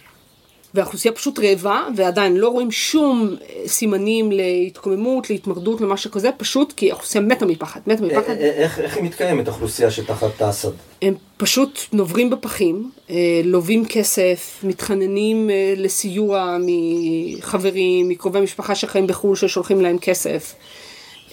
והאוכלוסייה 0.75 1.15
פשוט 1.15 1.39
רעבה, 1.39 1.83
ועדיין 1.97 2.37
לא 2.37 2.49
רואים 2.49 2.71
שום 2.71 3.37
סימנים 3.67 4.33
להתקוממות, 4.33 5.31
להתמרדות, 5.31 5.81
למה 5.81 5.97
שכזה, 5.97 6.31
פשוט 6.37 6.73
כי 6.73 6.91
האוכלוסייה 6.91 7.25
מתה 7.25 7.47
מפחד, 7.47 7.81
מתה 7.87 8.03
מפחד. 8.03 8.33
איך 8.39 8.79
איך 8.79 8.97
היא 8.97 9.05
מתקיימת, 9.05 9.49
אוכלוסייה 9.49 9.91
שתחת 9.91 10.43
אסד? 10.43 10.71
הם 11.03 11.15
פשוט 11.37 11.79
נוברים 11.93 12.31
בפחים, 12.31 12.91
לווים 13.45 13.85
כסף, 13.89 14.61
מתחננים 14.63 15.51
לסיוע 15.77 16.57
מחברים, 16.61 18.09
מקרובי 18.09 18.41
משפחה 18.41 18.75
שחיים 18.75 19.07
בחו"ל 19.07 19.37
ששולחים 19.37 19.81
להם 19.81 19.99
כסף. 19.99 20.55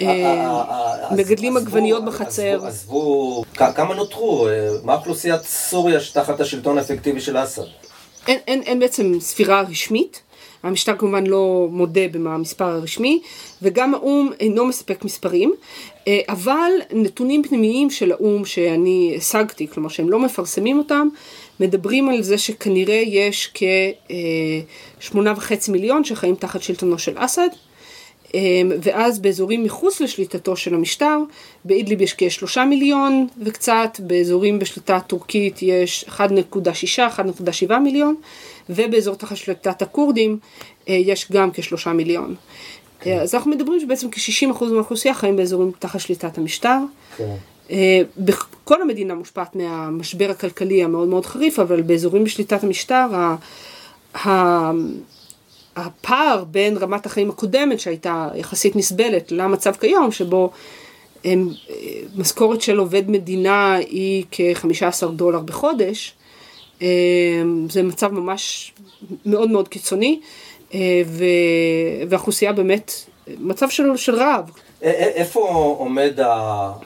אה, 0.01 1.07
מגדלים 1.17 1.57
עזבו- 1.57 1.67
עגבניות 1.69 2.01
עזבו- 2.03 2.11
בחצר. 2.11 2.65
עזבו, 2.65 3.43
כמה 3.53 3.95
נותרו? 3.95 4.47
אה, 4.47 4.51
מה 4.83 4.93
אוכלוסיית 4.95 5.41
סוריה 5.43 5.99
שתחת 5.99 6.39
השלטון 6.41 6.77
האפקטיבי 6.77 7.21
של 7.21 7.43
אסד? 7.43 7.61
אין, 8.27 8.79
בעצם 8.79 9.19
ספירה 9.19 9.61
רשמית, 9.61 10.21
המשטר 10.63 10.97
כמובן 10.97 11.27
לא 11.27 11.67
מודה 11.71 12.07
במה 12.11 12.33
המספר 12.33 12.65
הרשמי, 12.65 13.21
וגם 13.61 13.93
האו"ם 13.95 14.29
אינו 14.39 14.65
מספק 14.65 15.05
מספרים, 15.05 15.53
אה, 16.07 16.19
אבל 16.29 16.71
נתונים 16.93 17.43
פנימיים 17.43 17.89
של 17.89 18.11
האו"ם 18.11 18.45
שאני 18.45 19.13
השגתי, 19.17 19.67
כלומר 19.67 19.89
שהם 19.89 20.09
לא 20.09 20.19
מפרסמים 20.19 20.77
אותם, 20.77 21.07
מדברים 21.59 22.09
על 22.09 22.21
זה 22.21 22.37
שכנראה 22.37 23.01
יש 23.05 23.53
כשמונה 24.99 25.33
וחצי 25.37 25.71
מיליון 25.71 26.03
שחיים 26.03 26.35
תחת 26.35 26.61
שלטונו 26.61 26.99
של 26.99 27.13
אסד. 27.15 27.47
אמ, 28.33 28.71
ואז 28.81 29.19
באזורים 29.19 29.63
מחוץ 29.63 30.01
לשליטתו 30.01 30.55
של 30.55 30.73
המשטר, 30.75 31.17
באידליב 31.65 32.01
יש 32.01 32.13
כשלושה 32.17 32.65
מיליון 32.65 33.27
וקצת, 33.45 33.97
באזורים 33.99 34.59
בשליטה 34.59 34.99
טורקית 35.07 35.61
יש 35.61 36.05
1.6, 36.07 36.19
1.7 37.69 37.77
מיליון, 37.83 38.15
ובאזור 38.69 39.15
תחת 39.15 39.37
שליטת 39.37 39.81
הכורדים 39.81 40.37
אה, 40.89 40.93
יש 40.93 41.31
גם 41.31 41.49
כשלושה 41.53 41.93
מיליון. 41.93 42.35
אה, 43.05 43.21
אז 43.21 43.35
אנחנו 43.35 43.51
מדברים 43.51 43.79
שבעצם 43.79 44.07
כ-60% 44.11 44.63
מהאוכלוסייה 44.65 45.13
חיים 45.13 45.35
באזורים 45.35 45.71
תחת 45.79 45.99
שליטת 45.99 46.37
המשטר. 46.37 46.77
כן. 47.17 47.35
אה, 47.71 48.01
כל 48.63 48.81
המדינה 48.81 49.13
מושפעת 49.15 49.55
מהמשבר 49.55 50.29
הכלכלי 50.29 50.83
המאוד 50.83 51.07
מאוד 51.07 51.25
חריף, 51.25 51.59
אבל 51.59 51.81
באזורים 51.81 52.23
בשליטת 52.23 52.63
המשטר, 52.63 53.07
ה- 53.15 54.71
הפער 55.85 56.43
בין 56.51 56.77
רמת 56.77 57.05
החיים 57.05 57.29
הקודמת 57.29 57.79
שהייתה 57.79 58.27
יחסית 58.35 58.75
נסבלת 58.75 59.31
למצב 59.31 59.73
כיום, 59.75 60.11
שבו 60.11 60.51
משכורת 62.15 62.61
של 62.61 62.77
עובד 62.77 63.09
מדינה 63.09 63.73
היא 63.75 64.25
כ-15 64.31 65.07
דולר 65.07 65.39
בחודש, 65.39 66.13
אה, 66.81 66.87
זה 67.69 67.83
מצב 67.83 68.11
ממש 68.11 68.73
מאוד 69.25 69.51
מאוד 69.51 69.67
קיצוני, 69.67 70.19
אה, 70.73 71.01
והאוכלוסייה 72.09 72.53
באמת, 72.53 72.91
מצב 73.39 73.69
של, 73.69 73.97
של 73.97 74.15
רעב. 74.15 74.51
איפה 74.81 75.39
עומד 75.79 76.19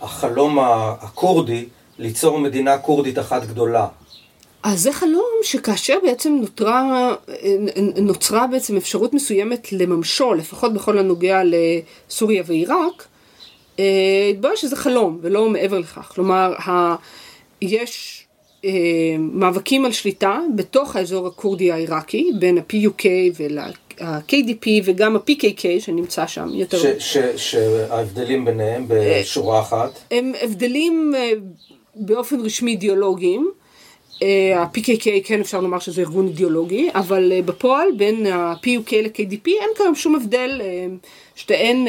החלום 0.02 0.60
הכורדי 1.02 1.66
ליצור 2.00 2.40
מדינה 2.40 2.78
כורדית 2.78 3.20
אחת 3.20 3.46
גדולה? 3.46 3.88
אז 4.64 4.82
זה 4.82 4.94
חלום 4.94 5.30
שכאשר 5.44 5.98
בעצם 6.04 6.38
נותרה, 6.42 7.16
נוצרה 8.02 8.48
בעצם 8.48 8.78
אפשרות 8.78 9.14
מסוימת 9.14 9.72
לממשו, 9.74 10.34
לפחות 10.34 10.74
בכל 10.74 10.98
הנוגע 10.98 11.42
לסוריה 11.46 12.44
ועיראק, 12.46 13.08
אה, 13.80 13.86
התברר 14.30 14.56
שזה 14.56 14.76
חלום 14.76 15.20
ולא 15.22 15.50
מעבר 15.50 15.80
לכך. 15.80 16.12
כלומר, 16.16 16.54
ה... 16.68 16.96
יש 17.62 18.24
אה, 18.66 18.70
מאבקים 19.20 19.86
על 19.86 19.92
שליטה 19.92 20.40
בתוך 20.56 20.96
האזור 20.96 21.28
הכורדי 21.28 21.72
העיראקי, 21.72 22.32
בין 22.40 22.58
ה-PUK 22.58 23.06
וה-KDP 23.40 24.68
וגם 24.84 25.16
ה-PKK 25.16 25.64
שנמצא 25.80 26.28
שם 26.28 26.50
יותר. 26.54 26.78
ש- 27.00 27.18
ש- 27.18 27.52
שההבדלים 27.52 28.46
ביניהם 28.46 28.86
בשורה 28.88 29.60
אחת? 29.62 30.00
הם 30.12 30.32
הבדלים 30.42 31.14
אה, 31.18 31.32
באופן 31.96 32.40
רשמי 32.40 32.72
אידיאולוגיים. 32.72 33.52
אה, 34.24 34.62
ה-PKK 34.62 35.08
כן 35.24 35.40
אפשר 35.40 35.60
לומר 35.62 35.80
שזה 35.80 36.02
ארגון 36.02 36.28
אידיאולוגי, 36.28 36.90
אבל 36.94 37.32
אה, 37.32 37.42
בפועל 37.42 37.88
בין 37.98 38.26
ה-PUK 38.26 38.92
ל-KDP 38.96 39.48
אין 39.48 39.70
כיום 39.78 39.96
שום 39.96 40.16
הבדל, 40.16 40.62
אה, 40.64 40.86
שתיהן 41.36 41.88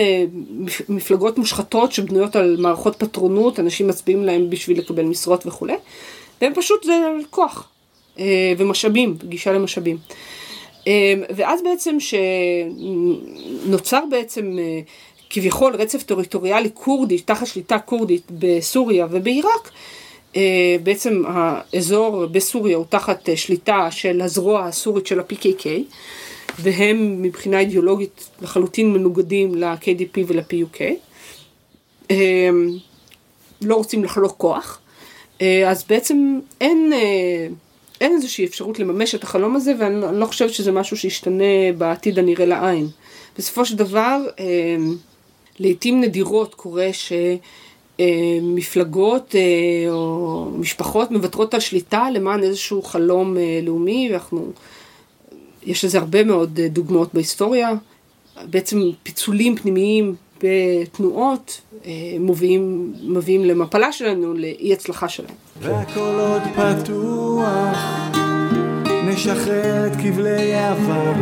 מפ- 0.50 0.88
מפלגות 0.88 1.38
מושחתות 1.38 1.92
שבנויות 1.92 2.36
על 2.36 2.56
מערכות 2.58 2.96
פטרונות, 2.96 3.60
אנשים 3.60 3.88
מצביעים 3.88 4.24
להם 4.24 4.50
בשביל 4.50 4.78
לקבל 4.78 5.02
משרות 5.02 5.46
וכולי, 5.46 5.74
והם 6.40 6.52
פשוט 6.54 6.84
זה 6.84 6.94
כוח 7.30 7.68
ומשאבים, 8.58 9.16
גישה 9.28 9.52
למשאבים. 9.52 9.96
ואז 11.36 11.62
בעצם 11.62 11.96
שנוצר 13.64 14.00
בעצם 14.10 14.58
כביכול 15.30 15.74
רצף 15.76 16.02
טריטוריאלי 16.02 16.68
כורדי, 16.74 17.18
תחת 17.18 17.46
שליטה 17.46 17.78
כורדית 17.78 18.22
בסוריה 18.38 19.06
ובעיראק, 19.10 19.70
בעצם 20.82 21.22
האזור 21.26 22.26
בסוריה 22.26 22.76
הוא 22.76 22.84
תחת 22.88 23.28
אה, 23.28 23.36
שליטה 23.36 23.90
של 23.90 24.20
הזרוע 24.20 24.64
הסורית 24.64 25.06
של 25.06 25.20
ה-PKK, 25.20 25.66
והם 26.58 27.22
מבחינה 27.22 27.60
אידיאולוגית 27.60 28.30
לחלוטין 28.42 28.92
מנוגדים 28.92 29.54
ל-KDP 29.54 30.18
ול-PUK. 30.26 30.80
אה, 32.10 32.50
לא 33.62 33.74
רוצים 33.74 34.04
לחלוק 34.04 34.34
כוח, 34.36 34.80
אה, 35.42 35.70
אז 35.70 35.84
בעצם 35.88 36.40
אין, 36.60 36.92
אה, 36.92 37.46
אין 38.00 38.12
איזושהי 38.12 38.44
אפשרות 38.44 38.78
לממש 38.78 39.14
את 39.14 39.22
החלום 39.22 39.56
הזה, 39.56 39.72
ואני 39.78 40.18
לא- 40.18 40.26
חושבת 40.26 40.50
שזה 40.54 40.72
משהו 40.72 40.96
שישתנה 40.96 41.72
בעתיד 41.78 42.18
הנראה 42.18 42.46
לעין. 42.46 42.88
בסופו 43.38 43.64
של 43.64 43.76
דבר, 43.76 44.20
אה, 44.38 44.44
לעיתים 45.58 46.00
נדירות 46.00 46.54
קורה 46.54 46.88
שמפלגות 47.98 49.34
או 49.90 50.48
משפחות 50.58 51.10
מוותרות 51.10 51.54
על 51.54 51.60
שליטה 51.60 52.10
למען 52.10 52.42
איזשהו 52.42 52.82
חלום 52.82 53.36
אה, 53.36 53.60
לאומי, 53.62 54.08
ואנחנו, 54.10 54.52
יש 55.62 55.84
לזה 55.84 55.98
הרבה 55.98 56.24
מאוד 56.24 56.60
אה, 56.62 56.68
דוגמאות 56.68 57.14
בהיסטוריה. 57.14 57.70
בעצם 58.50 58.80
פיצולים 59.02 59.56
פנימיים 59.56 60.14
בתנועות 60.42 61.60
אה, 61.86 61.90
מביאים, 62.20 62.94
מביאים 63.02 63.44
למפלה 63.44 63.92
שלנו, 63.92 64.34
לאי 64.34 64.72
הצלחה 64.72 65.08
שלהם. 65.08 65.34
והכל 65.60 66.00
עוד 66.00 66.42
פתוח, 66.42 67.78
נשחרר 69.06 69.86
את 69.86 69.92
כבלי 69.96 70.54
העבר 70.54 71.12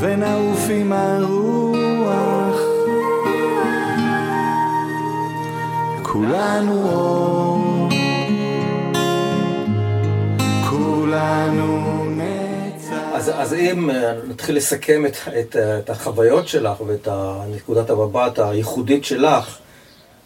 ונעוף 0.00 0.60
עם 0.70 0.92
הרוח. 0.92 2.37
כולנו 6.12 6.90
אור, 6.92 7.88
כולנו 10.70 12.04
נצח. 12.10 12.92
אז, 13.14 13.30
אז 13.34 13.54
אם 13.54 13.90
אה, 13.90 14.12
נתחיל 14.28 14.56
לסכם 14.56 15.06
את, 15.06 15.16
את, 15.40 15.56
אה, 15.56 15.78
את 15.78 15.90
החוויות 15.90 16.48
שלך 16.48 16.80
ואת 16.80 17.08
נקודת 17.50 17.90
המבט 17.90 18.38
הייחודית 18.38 19.04
שלך, 19.04 19.58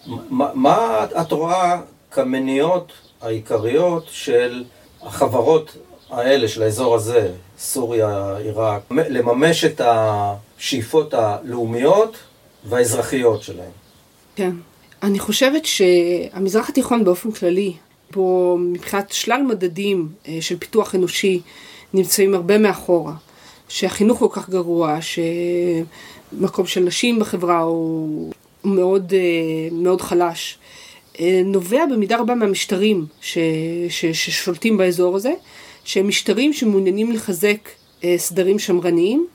מה, 0.07 0.49
מה 0.55 1.07
את 1.20 1.33
רואה 1.33 1.80
כמניעות 2.11 2.93
העיקריות 3.20 4.05
של 4.11 4.64
החברות 5.03 5.76
האלה, 6.11 6.49
של 6.49 6.62
האזור 6.62 6.95
הזה, 6.95 7.33
סוריה, 7.59 8.37
עיראק, 8.37 8.83
לממש 8.91 9.64
את 9.64 9.80
השאיפות 9.85 11.14
הלאומיות 11.14 12.16
והאזרחיות 12.64 13.43
שלהם? 13.43 13.70
כן. 14.37 14.53
אני 15.03 15.18
חושבת 15.18 15.64
שהמזרח 15.64 16.68
התיכון 16.68 17.05
באופן 17.05 17.30
כללי, 17.30 17.72
בו 18.11 18.57
מבחינת 18.61 19.12
שלל 19.12 19.42
מדדים 19.42 20.09
אה, 20.28 20.38
של 20.40 20.59
פיתוח 20.59 20.94
אנושי, 20.94 21.40
נמצאים 21.94 22.34
הרבה 22.34 22.59
מאחורה. 22.59 23.14
שהחינוך 23.68 24.18
כל 24.18 24.28
כך 24.30 24.50
גרוע, 24.50 24.98
שמקום 25.00 26.66
של 26.66 26.80
נשים 26.80 27.18
בחברה 27.18 27.59
הוא, 27.59 28.32
מאוד, 28.64 29.12
אה, 29.16 29.68
מאוד 29.72 30.00
חלש. 30.00 30.59
אה, 31.20 31.40
נובע 31.44 31.86
במידה 31.86 32.18
רבה 32.18 32.34
מהמשטרים 32.34 33.07
ש, 33.20 33.38
ש, 33.88 34.05
ששולטים 34.05 34.76
באזור 34.76 35.16
הזה, 35.16 35.32
שהם 35.84 36.09
משטרים 36.09 36.53
שמעוניינים 36.53 37.12
לחזק 37.12 37.68
סדרים 38.16 38.59
שמרניים, 38.59 39.26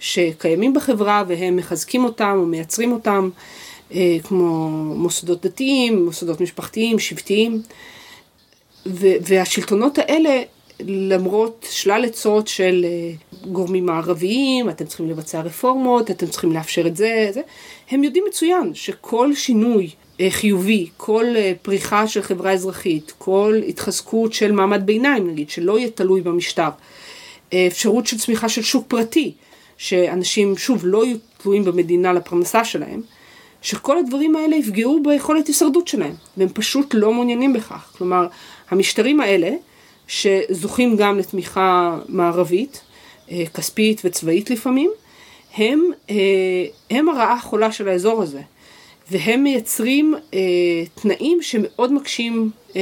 שקיימים 0.00 0.74
בחברה 0.74 1.24
והם 1.28 1.56
מחזקים 1.56 2.04
אותם 2.04 2.36
או 2.38 2.46
מייצרים 2.46 2.92
אותם, 2.92 3.30
כמו 4.22 4.68
מוסדות 4.94 5.46
דתיים, 5.46 6.04
מוסדות 6.04 6.40
משפחתיים, 6.40 6.98
שבטיים. 6.98 7.62
והשלטונות 8.96 9.98
האלה, 9.98 10.42
למרות 10.80 11.66
שלל 11.70 12.04
עצות 12.04 12.48
של 12.48 12.86
אה, 12.88 13.12
גורמים 13.52 13.86
מערביים, 13.86 14.70
אתם 14.70 14.84
צריכים 14.84 15.08
לבצע 15.08 15.40
רפורמות, 15.40 16.10
אתם 16.10 16.26
צריכים 16.26 16.52
לאפשר 16.52 16.86
את 16.86 16.96
זה, 16.96 17.28
זה, 17.30 17.40
הם 17.90 18.04
יודעים 18.04 18.24
מצוין 18.28 18.74
שכל 18.74 19.34
שינוי 19.34 19.90
אה, 20.20 20.30
חיובי, 20.30 20.88
כל 20.96 21.24
אה, 21.36 21.52
פריחה 21.62 22.06
של 22.06 22.22
חברה 22.22 22.52
אזרחית, 22.52 23.12
כל 23.18 23.60
התחזקות 23.68 24.32
של 24.32 24.52
מעמד 24.52 24.86
ביניים 24.86 25.30
נגיד, 25.30 25.50
שלא 25.50 25.78
יהיה 25.78 25.90
תלוי 25.90 26.20
במשטר, 26.20 26.68
אה, 27.52 27.66
אפשרות 27.66 28.06
של 28.06 28.18
צמיחה 28.18 28.48
של 28.48 28.62
שוק 28.62 28.84
פרטי, 28.88 29.32
שאנשים 29.76 30.56
שוב 30.56 30.80
לא 30.84 31.04
יהיו 31.04 31.16
תלויים 31.42 31.64
במדינה 31.64 32.12
לפרנסה 32.12 32.64
שלהם, 32.64 33.02
שכל 33.68 33.98
הדברים 33.98 34.36
האלה 34.36 34.56
יפגעו 34.56 35.02
ביכולת 35.02 35.46
הישרדות 35.46 35.88
שלהם, 35.88 36.14
והם 36.36 36.48
פשוט 36.48 36.94
לא 36.94 37.12
מעוניינים 37.12 37.52
בכך. 37.52 37.92
כלומר, 37.98 38.26
המשטרים 38.70 39.20
האלה, 39.20 39.50
שזוכים 40.06 40.96
גם 40.96 41.18
לתמיכה 41.18 41.98
מערבית, 42.08 42.80
כספית 43.54 44.00
וצבאית 44.04 44.50
לפעמים, 44.50 44.90
הם, 45.56 45.80
הם 46.90 47.08
הרעה 47.08 47.32
החולה 47.32 47.72
של 47.72 47.88
האזור 47.88 48.22
הזה. 48.22 48.40
והם 49.10 49.42
מייצרים 49.42 50.14
אה, 50.34 50.40
תנאים 50.94 51.42
שמאוד 51.42 51.92
מקשים 51.92 52.50
אה, 52.76 52.80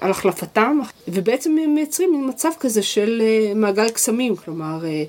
על 0.00 0.10
החלפתם, 0.10 0.78
ובעצם 1.08 1.56
הם 1.64 1.74
מייצרים 1.74 2.28
מצב 2.28 2.50
כזה 2.60 2.82
של 2.82 3.22
אה, 3.24 3.54
מעגל 3.54 3.88
קסמים, 3.88 4.36
כלומר 4.36 4.84
אה, 4.84 5.04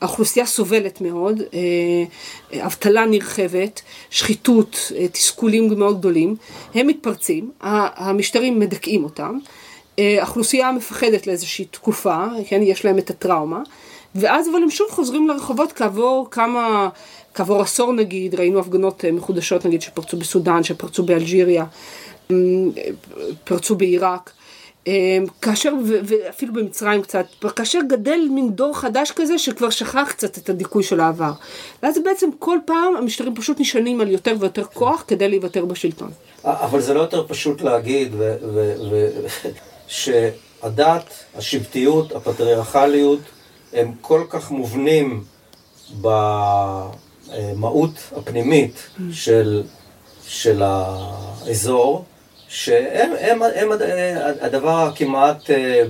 האוכלוסייה 0.00 0.46
סובלת 0.46 1.00
מאוד, 1.00 1.40
אה, 1.54 2.64
אבטלה 2.66 3.06
נרחבת, 3.06 3.82
שחיתות, 4.10 4.92
אה, 4.96 5.08
תסכולים 5.08 5.78
מאוד 5.78 5.98
גדולים, 5.98 6.36
הם 6.74 6.86
מתפרצים, 6.86 7.50
המשטרים 7.60 8.58
מדכאים 8.58 9.04
אותם, 9.04 9.38
אה, 9.98 10.16
האוכלוסייה 10.18 10.72
מפחדת 10.72 11.26
לאיזושהי 11.26 11.64
תקופה, 11.64 12.24
כן, 12.48 12.62
יש 12.62 12.84
להם 12.84 12.98
את 12.98 13.10
הטראומה, 13.10 13.62
ואז 14.14 14.48
אבל 14.48 14.62
הם 14.62 14.70
שוב 14.70 14.90
חוזרים 14.90 15.28
לרחובות 15.28 15.72
כעבור 15.72 16.28
כמה... 16.30 16.88
כעבור 17.34 17.62
עשור 17.62 17.92
נגיד, 17.92 18.34
ראינו 18.34 18.58
הפגנות 18.60 19.04
אה, 19.04 19.12
מחודשות 19.12 19.66
נגיד 19.66 19.82
שפרצו 19.82 20.16
בסודאן, 20.16 20.62
שפרצו 20.62 21.02
באלג'יריה, 21.02 21.64
אמ, 22.30 22.70
פרצו 23.44 23.74
בעיראק. 23.74 24.32
אמ, 24.86 25.24
כאשר, 25.42 25.72
ואפילו 26.04 26.52
במצרים 26.52 27.02
קצת, 27.02 27.26
כאשר 27.56 27.78
גדל 27.88 28.20
מין 28.30 28.50
דור 28.50 28.76
חדש 28.76 29.10
כזה 29.10 29.38
שכבר 29.38 29.70
שכח 29.70 30.08
קצת 30.08 30.38
את 30.38 30.48
הדיכוי 30.48 30.82
של 30.82 31.00
העבר. 31.00 31.32
ואז 31.82 31.98
בעצם 32.04 32.28
כל 32.38 32.58
פעם 32.64 32.96
המשטרים 32.96 33.34
פשוט 33.34 33.60
נשענים 33.60 34.00
על 34.00 34.08
יותר 34.08 34.34
ויותר 34.40 34.64
כוח 34.64 35.04
כדי 35.08 35.28
להיוותר 35.28 35.64
בשלטון. 35.64 36.10
אבל 36.44 36.80
זה 36.80 36.94
לא 36.94 37.00
יותר 37.00 37.26
פשוט 37.28 37.62
להגיד 37.62 38.14
שהדת, 39.86 41.24
השבטיות, 41.34 42.12
הפטריארכליות, 42.12 43.20
הם 43.72 43.92
כל 44.00 44.24
כך 44.30 44.50
מובנים 44.50 45.24
ב... 46.00 46.08
המהות 47.32 47.92
הפנימית 48.16 48.88
של, 49.12 49.62
של 50.26 50.62
האזור, 50.64 52.04
שהם 52.50 53.12
הם, 53.20 53.42
הם 53.54 53.68
הדבר 54.40 54.78
הכמעט 54.78 55.50
אה, 55.50 55.82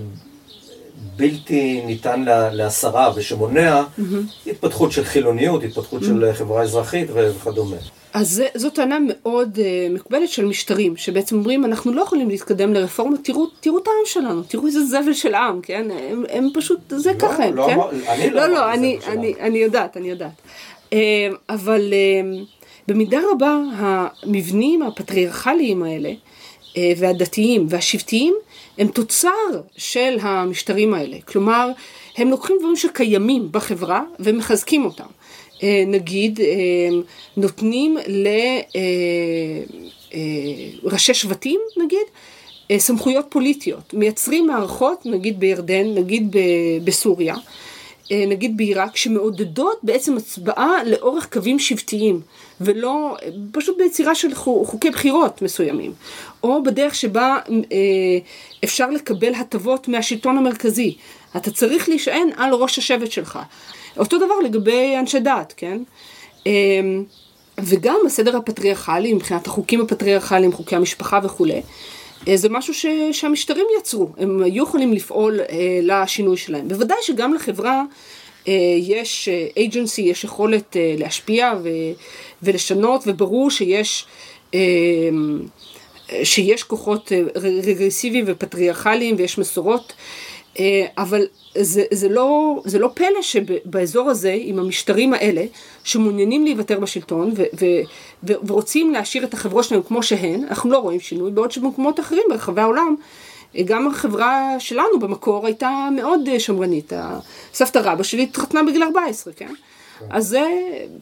בלתי 1.17 1.83
ניתן 1.87 2.25
להסרה 2.53 3.11
ושמונע 3.17 3.83
mm-hmm. 3.83 4.51
התפתחות 4.51 4.93
של 4.93 5.05
חילוניות, 5.05 5.63
התפתחות 5.65 6.03
mm-hmm. 6.03 6.07
של 6.07 6.33
חברה 6.33 6.63
אזרחית 6.63 7.09
וכדומה. 7.15 7.77
אז 8.15 8.43
זו 8.55 8.71
טענה 8.71 8.99
מאוד 9.09 9.59
uh, 9.59 9.95
מקובלת 9.95 10.29
של 10.29 10.45
משטרים, 10.45 10.97
שבעצם 10.97 11.37
אומרים 11.37 11.65
אנחנו 11.65 11.93
לא 11.93 12.03
יכולים 12.03 12.29
להתקדם 12.29 12.73
לרפורמה, 12.75 13.17
תראו, 13.25 13.47
תראו 13.61 13.79
את 13.79 13.87
העם 13.87 14.07
שלנו, 14.07 14.43
תראו 14.43 14.67
איזה 14.67 14.85
זבל 14.85 15.13
של 15.13 15.35
עם, 15.35 15.61
כן? 15.61 15.89
הם, 16.11 16.25
הם 16.31 16.49
פשוט, 16.55 16.81
זה 16.89 17.13
לא, 17.13 17.19
ככה 17.19 17.45
הם, 17.45 17.57
לא, 17.57 17.67
כן? 17.67 17.79
אני 18.09 18.31
לא, 18.31 18.47
לא, 18.47 18.55
לא, 18.55 18.73
אני, 18.73 18.99
אני, 19.07 19.35
אני 19.41 19.59
יודעת, 19.59 19.97
אני 19.97 20.11
יודעת. 20.11 20.43
אמ, 20.93 20.99
אבל 21.49 21.93
אמ, 21.93 22.45
במידה 22.89 23.19
רבה 23.33 23.59
המבנים 23.77 24.83
הפטריארכליים 24.83 25.83
האלה 25.83 26.11
והדתיים 26.97 27.67
והשבטיים 27.69 28.35
הם 28.79 28.89
תוצר 28.89 29.29
של 29.77 30.17
המשטרים 30.21 30.95
האלה. 30.95 31.17
כלומר, 31.25 31.71
הם 32.17 32.31
לוקחים 32.31 32.57
דברים 32.61 32.77
שקיימים 32.77 33.49
בחברה 33.53 34.03
ומחזקים 34.21 34.85
אותם. 34.85 35.07
אה, 35.63 35.85
נגיד, 35.87 36.41
אמ, 36.41 37.03
נותנים 37.37 37.97
לראשי 40.85 41.13
אה, 41.13 41.15
שבטים, 41.15 41.61
נגיד, 41.85 42.07
סמכויות 42.79 43.27
פוליטיות, 43.29 43.95
מייצרים 43.95 44.47
מערכות, 44.47 45.07
נגיד 45.07 45.41
בירדן, 45.41 45.95
נגיד 45.95 46.37
בסוריה, 46.85 47.35
אה, 47.35 47.41
נגיד 48.11 48.57
בעיראק, 48.57 48.97
שמעודדות 48.97 49.79
בעצם 49.83 50.17
הצבעה 50.17 50.85
לאורך 50.85 51.29
קווים 51.33 51.59
שבטיים, 51.59 52.21
ולא, 52.61 53.17
פשוט 53.53 53.79
ביצירה 53.79 54.15
של 54.15 54.35
חוקי 54.35 54.91
בחירות 54.91 55.43
מסוימים, 55.43 55.93
או 56.43 56.63
בדרך 56.63 56.95
שבה 56.95 57.39
אה, 57.49 58.19
אפשר 58.65 58.91
לקבל 58.91 59.35
הטבות 59.35 59.89
מהשלטון 59.89 60.39
המרכזי. 60.39 60.97
אתה 61.37 61.51
צריך 61.51 61.89
להישען 61.89 62.29
על 62.37 62.55
ראש 62.55 62.79
השבט 62.79 63.11
שלך. 63.11 63.39
אותו 63.97 64.19
דבר 64.19 64.39
לגבי 64.45 64.97
אנשי 64.99 65.21
דת, 65.21 65.55
כן? 65.57 65.83
אה, 66.47 66.53
וגם 67.59 67.97
הסדר 68.07 68.37
הפטריארכלי, 68.37 69.13
מבחינת 69.15 69.47
החוקים 69.47 69.81
הפטריארכליים, 69.81 70.53
חוקי 70.53 70.77
המשפחה 70.77 71.21
וכולי, 71.23 71.53
אה, 71.55 71.61
זה 72.35 72.49
משהו 72.49 72.75
ש, 72.75 72.87
שהמשטרים 73.13 73.67
יצרו, 73.79 74.09
הם 74.19 74.43
היו 74.43 74.65
יכולים 74.65 74.93
לפעול 74.93 75.41
אה, 75.41 75.79
לשינוי 75.83 76.37
שלהם. 76.37 76.69
בוודאי 76.69 76.97
שגם 77.03 77.35
לחברה 77.35 77.83
אה, 78.49 78.53
יש 78.79 79.29
agency, 79.59 80.01
יש 80.01 80.25
יכולת 80.25 80.77
אה, 80.77 80.95
להשפיע 80.99 81.53
ו, 81.63 81.69
ולשנות, 82.43 83.03
וברור 83.07 83.51
שיש, 83.51 84.07
אה, 84.55 84.61
שיש 86.25 86.63
כוחות 86.63 87.13
אה, 87.13 87.23
רגרסיביים 87.37 88.25
ופטריארכליים 88.29 89.15
ויש 89.19 89.39
מסורות, 89.39 89.93
אה, 89.93 90.30
אבל 90.99 91.27
זה, 91.59 91.85
זה, 91.91 92.09
לא, 92.09 92.61
זה 92.65 92.79
לא 92.79 92.91
פלא 92.95 93.23
שבאזור 93.23 94.11
הזה, 94.11 94.37
עם 94.39 94.59
המשטרים 94.59 95.15
האלה, 95.15 95.45
שמעוניינים 95.85 96.45
להיוותר 96.45 96.81
בשלטון 96.81 97.33
ו, 97.37 97.43
ו, 97.61 97.67
ו, 98.29 98.33
ורוצים 98.47 98.93
להשאיר 98.93 99.25
את 99.25 99.35
החברות 99.35 99.65
שלהם 99.65 99.83
כמו 99.83 100.03
שהן, 100.03 100.45
אנחנו 100.45 100.71
לא 100.71 100.79
רואים 100.79 101.01
שינוי, 101.01 101.31
בעוד 101.31 101.51
שבמקומות 101.51 102.01
אחרים 102.01 102.23
ברחבי 102.29 102.61
העולם, 102.61 102.95
גם 103.65 103.89
החברה 103.89 104.57
שלנו 104.59 104.99
במקור 105.01 105.47
הייתה 105.47 105.89
מאוד 105.97 106.39
שמרנית. 106.39 106.93
סבתא 107.55 107.79
רבא 107.79 108.03
שלי 108.03 108.23
התחתנה 108.23 108.63
בגיל 108.63 108.83
14, 108.83 109.33
כן? 109.33 109.53
אז 110.11 110.29
זה, 110.29 110.47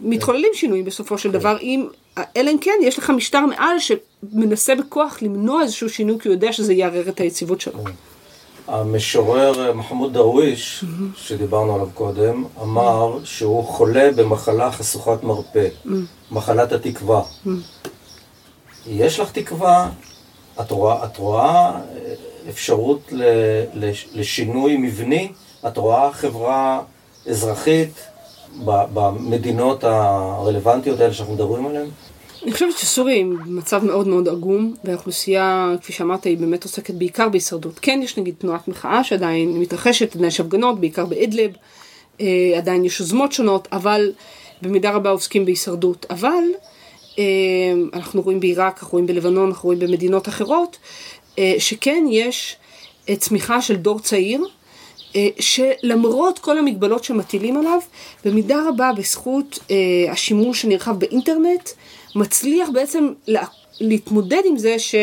מתחוללים 0.02 0.50
שינויים 0.54 0.84
בסופו 0.84 1.18
של 1.18 1.30
דבר, 1.30 1.56
אם, 1.62 1.86
אלא 2.36 2.50
אם 2.50 2.58
כן 2.60 2.78
יש 2.82 2.98
לך 2.98 3.10
משטר 3.10 3.46
מעל 3.46 3.76
שמנסה 3.78 4.74
בכוח 4.74 5.18
למנוע 5.22 5.62
איזשהו 5.62 5.88
שינוי, 5.88 6.18
כי 6.20 6.28
הוא 6.28 6.34
יודע 6.34 6.52
שזה 6.52 6.72
יערער 6.72 7.08
את 7.08 7.20
היציבות 7.20 7.60
שלו. 7.60 7.84
המשורר 8.68 9.72
מחמוד 9.72 10.12
דרוויש, 10.12 10.84
שדיברנו 11.16 11.74
עליו 11.74 11.88
קודם, 11.94 12.44
אמר 12.62 13.18
שהוא 13.24 13.64
חולה 13.64 14.10
במחלה 14.16 14.72
חשוכת 14.72 15.22
מרפא, 15.22 15.68
מחלת 16.30 16.72
התקווה. 16.72 17.22
יש 18.86 19.20
לך 19.20 19.32
תקווה? 19.32 19.90
את 20.60 20.70
רואה, 20.70 21.04
את 21.04 21.16
רואה 21.16 21.70
אה, 21.70 21.80
אפשרות 22.48 23.12
לשינוי 24.14 24.76
מבני? 24.76 25.32
את 25.66 25.76
רואה 25.76 26.12
חברה 26.12 26.80
אזרחית 27.28 28.00
במדינות 28.64 29.84
הרלוונטיות 29.84 31.00
האלה 31.00 31.12
שאנחנו 31.14 31.34
מדברים 31.34 31.66
עליהן? 31.66 31.88
אני 32.42 32.52
חושבת 32.52 32.78
שסוריה 32.78 33.14
היא 33.14 33.24
במצב 33.24 33.84
מאוד 33.84 34.08
מאוד 34.08 34.28
עגום, 34.28 34.74
והאוכלוסייה, 34.84 35.74
כפי 35.80 35.92
שאמרת, 35.92 36.24
היא 36.24 36.38
באמת 36.38 36.64
עוסקת 36.64 36.94
בעיקר 36.94 37.28
בהישרדות. 37.28 37.78
כן, 37.78 38.00
יש 38.02 38.18
נגיד 38.18 38.34
תנועת 38.38 38.68
מחאה 38.68 39.04
שעדיין 39.04 39.58
מתרחשת, 39.58 40.14
עדיין 40.14 40.28
יש 40.28 40.40
הפגנות, 40.40 40.80
בעיקר 40.80 41.04
באדלב, 41.04 41.50
אה, 42.20 42.26
עדיין 42.56 42.84
יש 42.84 43.00
יוזמות 43.00 43.32
שונות, 43.32 43.68
אבל 43.72 44.12
במידה 44.62 44.90
רבה 44.90 45.10
עוסקים 45.10 45.44
בהישרדות. 45.44 46.06
אבל 46.10 46.44
אה, 47.18 47.24
אנחנו 47.94 48.22
רואים 48.22 48.40
בעיראק, 48.40 48.78
אנחנו 48.78 48.92
רואים 48.92 49.06
בלבנון, 49.06 49.48
אנחנו 49.48 49.66
רואים 49.66 49.78
במדינות 49.78 50.28
אחרות, 50.28 50.78
אה, 51.38 51.54
שכן 51.58 52.04
יש 52.10 52.56
צמיחה 53.18 53.62
של 53.62 53.76
דור 53.76 54.00
צעיר, 54.00 54.44
שלמרות 55.40 56.38
כל 56.38 56.58
המגבלות 56.58 57.04
שמטילים 57.04 57.56
עליו, 57.56 57.78
במידה 58.24 58.56
רבה 58.68 58.90
בזכות 58.96 59.58
השימוש 60.10 60.64
הנרחב 60.64 60.98
באינטרנט, 60.98 61.68
מצליח 62.18 62.68
בעצם 62.72 63.08
להתמודד 63.80 64.42
עם 64.44 64.56
זה 64.56 64.78
ש... 64.78 64.94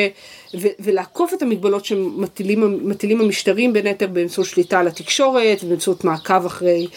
ו... 0.62 0.68
ולעקוף 0.80 1.34
את 1.34 1.42
המגבלות 1.42 1.86
שמטילים 1.86 3.22
המשטרים 3.22 3.74
בין 3.74 3.88
היתר 3.88 4.08
באמצעות 4.08 4.48
שליטה 4.48 4.80
על 4.80 4.88
התקשורת, 4.88 5.64
באמצעות 5.64 6.04
מעקב 6.04 6.46
אחרי 6.46 6.88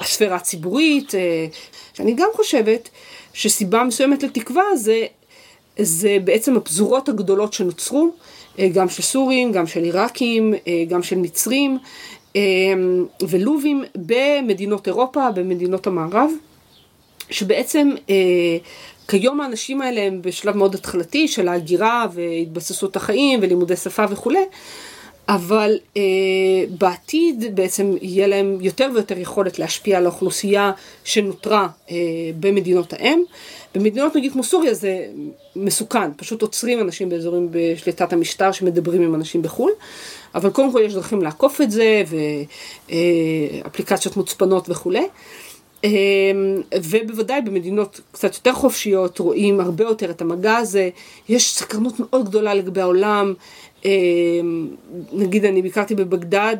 הספירה 0.00 0.36
הציבורית, 0.36 1.14
אה, 1.14 1.46
שאני 1.94 2.14
גם 2.14 2.28
חושבת 2.34 2.88
שסיבה 3.32 3.84
מסוימת 3.84 4.22
לתקווה 4.22 4.76
זה, 4.76 5.06
זה 5.78 6.18
בעצם 6.24 6.56
הפזורות 6.56 7.08
הגדולות 7.08 7.52
שנוצרו, 7.52 8.10
אה, 8.58 8.68
גם 8.68 8.88
של 8.88 9.02
סורים, 9.02 9.52
גם 9.52 9.66
של 9.66 9.82
עיראקים, 9.82 10.54
אה, 10.54 10.84
גם 10.88 11.02
של 11.02 11.16
מצרים 11.16 11.78
ולובים 13.28 13.84
במדינות 13.94 14.86
אירופה, 14.86 15.30
במדינות 15.30 15.86
המערב, 15.86 16.30
שבעצם 17.30 17.90
כיום 19.08 19.40
האנשים 19.40 19.82
האלה 19.82 20.00
הם 20.00 20.22
בשלב 20.22 20.56
מאוד 20.56 20.74
התחלתי 20.74 21.28
של 21.28 21.48
ההגירה 21.48 22.06
והתבססות 22.12 22.96
החיים 22.96 23.38
ולימודי 23.42 23.76
שפה 23.76 24.04
וכולי, 24.10 24.44
אבל 25.28 25.78
אה, 25.96 26.02
בעתיד 26.78 27.44
בעצם 27.54 27.94
יהיה 28.02 28.26
להם 28.26 28.58
יותר 28.60 28.90
ויותר 28.94 29.18
יכולת 29.18 29.58
להשפיע 29.58 29.98
על 29.98 30.06
האוכלוסייה 30.06 30.72
שנותרה 31.04 31.68
אה, 31.90 31.96
במדינות 32.40 32.92
האם. 32.92 33.22
במדינות 33.74 34.16
נגיד 34.16 34.32
כמו 34.32 34.44
סוריה 34.44 34.74
זה 34.74 35.06
מסוכן, 35.56 36.12
פשוט 36.16 36.42
עוצרים 36.42 36.80
אנשים 36.80 37.08
באזורים 37.08 37.48
בשליטת 37.50 38.12
המשטר 38.12 38.52
שמדברים 38.52 39.02
עם 39.02 39.14
אנשים 39.14 39.42
בחו"ל, 39.42 39.72
אבל 40.34 40.50
קודם 40.50 40.72
כל 40.72 40.82
יש 40.84 40.94
דרכים 40.94 41.22
לעקוף 41.22 41.60
את 41.60 41.70
זה 41.70 42.02
ואפליקציות 43.64 44.16
אה, 44.16 44.20
מוצפנות 44.20 44.70
וכולי. 44.70 45.06
ובוודאי 46.82 47.40
במדינות 47.40 48.00
קצת 48.12 48.34
יותר 48.34 48.52
חופשיות 48.52 49.18
רואים 49.18 49.60
הרבה 49.60 49.84
יותר 49.84 50.10
את 50.10 50.22
המגע 50.22 50.56
הזה, 50.56 50.90
יש 51.28 51.54
סקרנות 51.54 51.94
מאוד 52.00 52.28
גדולה 52.28 52.54
לגבי 52.54 52.80
העולם, 52.80 53.34
אמ, 53.84 54.68
נגיד 55.12 55.44
אני 55.44 55.62
ביקרתי 55.62 55.94
בבגדד, 55.94 56.56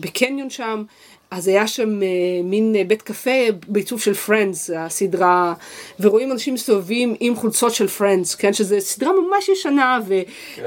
בקניון 0.00 0.50
שם, 0.50 0.82
אז 1.30 1.48
היה 1.48 1.66
שם 1.66 2.02
אה, 2.02 2.08
מין 2.44 2.76
אה, 2.76 2.84
בית 2.84 3.02
קפה 3.02 3.30
בעיצוב 3.68 4.00
של 4.00 4.14
Friends, 4.14 4.70
הסדרה, 4.76 5.54
ורואים 6.00 6.32
אנשים 6.32 6.54
מסתובבים 6.54 7.14
עם 7.20 7.36
חולצות 7.36 7.74
של 7.74 7.88
Friends, 7.88 8.34
כן, 8.34 8.52
שזו 8.52 8.76
סדרה 8.80 9.10
ממש 9.12 9.48
ישנה, 9.48 9.98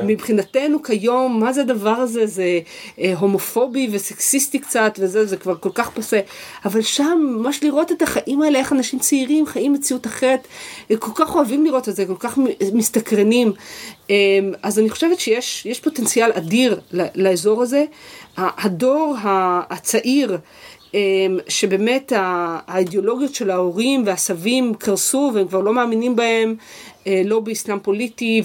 ומבחינתנו 0.01 0.83
כיום, 0.83 1.39
מה 1.39 1.53
זה 1.53 1.61
הדבר 1.61 1.89
הזה? 1.89 2.25
זה 2.25 2.59
אה, 2.99 3.13
הומופובי 3.17 3.89
וסקסיסטי 3.91 4.59
קצת, 4.59 4.99
וזה, 5.01 5.25
זה 5.25 5.37
כבר 5.37 5.55
כל 5.55 5.71
כך 5.73 5.89
פסה, 5.89 6.19
אבל 6.65 6.81
שם, 6.81 7.35
ממש 7.37 7.63
לראות 7.63 7.91
את 7.91 8.01
החיים 8.01 8.41
האלה, 8.41 8.59
איך 8.59 8.73
אנשים 8.73 8.99
צעירים 8.99 9.45
חיים 9.45 9.73
מציאות 9.73 10.07
אחרת, 10.07 10.47
כל 10.99 11.11
כך 11.15 11.35
אוהבים 11.35 11.65
לראות 11.65 11.89
את 11.89 11.95
זה, 11.95 12.05
כל 12.05 12.15
כך 12.19 12.37
מסתקרנים. 12.73 13.53
אז 14.63 14.79
אני 14.79 14.89
חושבת 14.89 15.19
שיש 15.19 15.79
פוטנציאל 15.83 16.31
אדיר 16.31 16.79
לאזור 17.15 17.61
הזה. 17.61 17.85
הדור 18.37 19.15
הצעיר, 19.69 20.37
אמ, 20.93 21.39
שבאמת 21.47 22.13
האידיאולוגיות 22.15 23.35
של 23.35 23.49
ההורים 23.49 24.03
והסבים 24.05 24.73
קרסו 24.73 25.31
והם 25.33 25.47
כבר 25.47 25.59
לא 25.59 25.73
מאמינים 25.73 26.15
בהם, 26.15 26.55
אה, 27.07 27.21
לא 27.25 27.39
באסלאם 27.39 27.79
פוליטי 27.79 28.41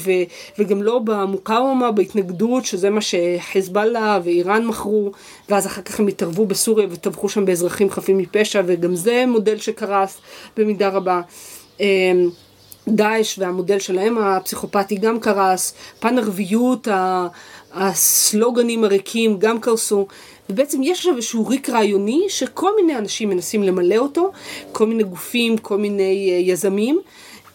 וגם 0.59 0.82
לא 0.82 0.98
במוקאומה, 0.98 1.90
בהתנגדות, 1.90 2.64
שזה 2.64 2.90
מה 2.90 3.01
שחיזבאללה 3.01 4.20
ואיראן 4.24 4.66
מכרו, 4.66 5.12
ואז 5.48 5.66
אחר 5.66 5.82
כך 5.82 6.01
הם 6.01 6.06
התערבו 6.06 6.47
בסוריה 6.47 6.86
וטבחו 6.90 7.28
שם 7.28 7.44
באזרחים 7.44 7.90
חפים 7.90 8.18
מפשע, 8.18 8.62
וגם 8.66 8.97
זה 8.97 9.24
מודל 9.28 9.59
שקרס 9.59 10.18
במידה 10.56 10.88
רבה. 10.88 11.20
דאעש 12.88 13.38
והמודל 13.38 13.78
שלהם 13.78 14.18
הפסיכופתי 14.18 14.96
גם 14.96 15.20
קרס, 15.20 15.74
פן 16.00 16.18
ערביות, 16.18 16.88
הסלוגנים 17.72 18.84
הריקים 18.84 19.38
גם 19.38 19.60
קרסו, 19.60 20.06
ובעצם 20.50 20.82
יש 20.82 20.98
עכשיו 20.98 21.16
איזשהו 21.16 21.46
ריק 21.46 21.70
רעיוני 21.70 22.24
שכל 22.28 22.70
מיני 22.76 22.98
אנשים 22.98 23.28
מנסים 23.28 23.62
למלא 23.62 23.96
אותו, 23.96 24.32
כל 24.72 24.86
מיני 24.86 25.02
גופים, 25.02 25.58
כל 25.58 25.78
מיני 25.78 26.30
אה, 26.32 26.38
יזמים, 26.52 27.00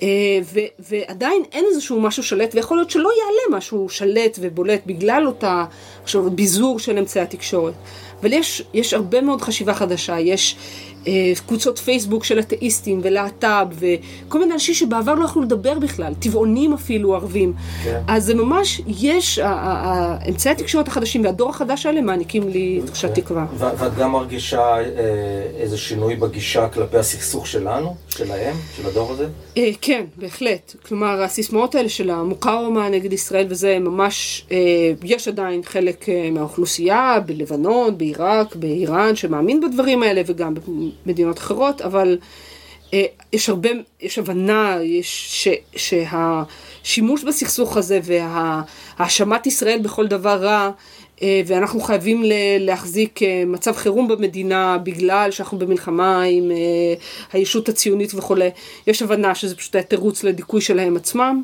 אה, 0.02 0.08
ו- 0.54 0.60
ועדיין 0.90 1.44
אין 1.52 1.66
איזשהו 1.72 2.02
משהו 2.02 2.24
שלט, 2.24 2.56
ויכול 2.56 2.78
להיות 2.78 2.90
שלא 2.90 3.10
יעלה 3.20 3.58
משהו 3.58 3.90
שלט 3.90 4.38
ובולט 4.42 4.82
בגלל 4.86 5.28
אותה 5.28 5.66
עכשיו 6.04 6.32
ביזור 6.32 6.80
של 6.80 6.98
אמצעי 6.98 7.22
התקשורת. 7.22 7.74
אבל 8.22 8.34
יש, 8.34 8.64
יש 8.74 8.94
הרבה 8.94 9.22
מאוד 9.22 9.42
חשיבה 9.42 9.74
חדשה, 9.74 10.20
יש 10.20 10.56
קבוצות 11.48 11.80
פייסבוק 11.80 12.24
של 12.24 12.40
אתאיסטים 12.40 13.00
ולהט"ב 13.04 13.66
וכל 14.28 14.40
מיני 14.40 14.54
אנשים 14.54 14.76
שבעבר 14.76 15.16
לא 15.16 15.26
יכלו 15.26 15.42
לדבר 15.42 15.80
בכלל, 15.80 16.14
טבעונים 16.20 16.74
אפילו 16.74 17.16
ערבים. 17.16 17.54
כן. 17.84 18.02
אז 18.08 18.26
זה 18.26 18.36
ממש, 18.36 18.82
יש, 18.88 19.40
אמצעי 20.30 20.52
התקשורת 20.52 20.88
החדשים 20.88 21.26
והדור 21.26 21.50
החדש 21.50 21.86
האלה 21.86 22.02
מעניקים 22.02 22.50
לי 22.50 22.82
תחושת 22.86 23.08
כן. 23.08 23.22
תקווה. 23.22 23.46
ואת 23.58 23.96
גם 23.96 24.12
מרגישה 24.12 24.62
אה, 24.62 24.84
איזה 25.58 25.78
שינוי 25.78 26.16
בגישה 26.16 26.68
כלפי 26.68 26.98
הסכסוך 26.98 27.48
שלנו, 27.48 27.96
שלהם, 28.10 28.56
של 28.78 28.88
הדור 28.88 29.12
הזה? 29.12 29.28
אה, 29.58 29.70
כן, 29.82 30.06
בהחלט. 30.18 30.76
כלומר, 30.88 31.24
הסיסמאות 31.24 31.76
האלה 31.76 31.90
של 31.90 32.10
המוקאומה 32.10 32.90
נגד 32.90 33.14
ישראל 33.14 33.46
וזה 33.50 33.80
ממש, 33.80 34.46
יש 35.04 35.28
עדיין 35.28 35.62
חלק 35.64 36.06
מהאוכלוסייה 36.32 37.18
בלבנון, 37.26 37.98
בעיראק, 37.98 38.56
באיראן, 38.56 39.16
שמאמין 39.16 39.62
בדברים 39.62 40.04
האלה 40.04 40.22
וגם 40.26 40.54
מדינות 41.06 41.38
אחרות, 41.38 41.82
אבל 41.82 42.18
אה, 42.94 43.06
יש 43.34 43.50
הרבה, 43.50 43.70
יש 44.02 44.20
הבנה, 44.20 44.78
יש, 44.84 45.44
ש, 45.44 45.48
שהשימוש 45.76 47.24
בסכסוך 47.24 47.78
הזה 47.78 48.00
והאשמת 48.04 49.48
ישראל 49.48 49.80
בכל 49.80 50.08
דבר 50.08 50.44
רע, 50.44 50.72
אה, 51.22 51.42
ואנחנו 51.46 51.80
חייבים 51.80 52.24
להחזיק 52.60 53.24
אה, 53.24 53.44
מצב 53.48 53.76
חירום 53.76 54.08
במדינה 54.08 54.78
בגלל 54.78 55.32
שאנחנו 55.32 55.58
במלחמה 55.58 56.24
עם 56.24 56.52
הישות 57.34 57.70
הציונית 57.70 58.14
וכולי, 58.16 58.50
יש 58.88 59.02
הבנה 59.02 59.36
שזה 59.36 59.56
פשוט 59.56 59.76
היה 59.76 59.84
תירוץ 59.84 60.24
לדיכוי 60.24 60.62
שלהם 60.62 60.98
עצמם. 60.98 61.44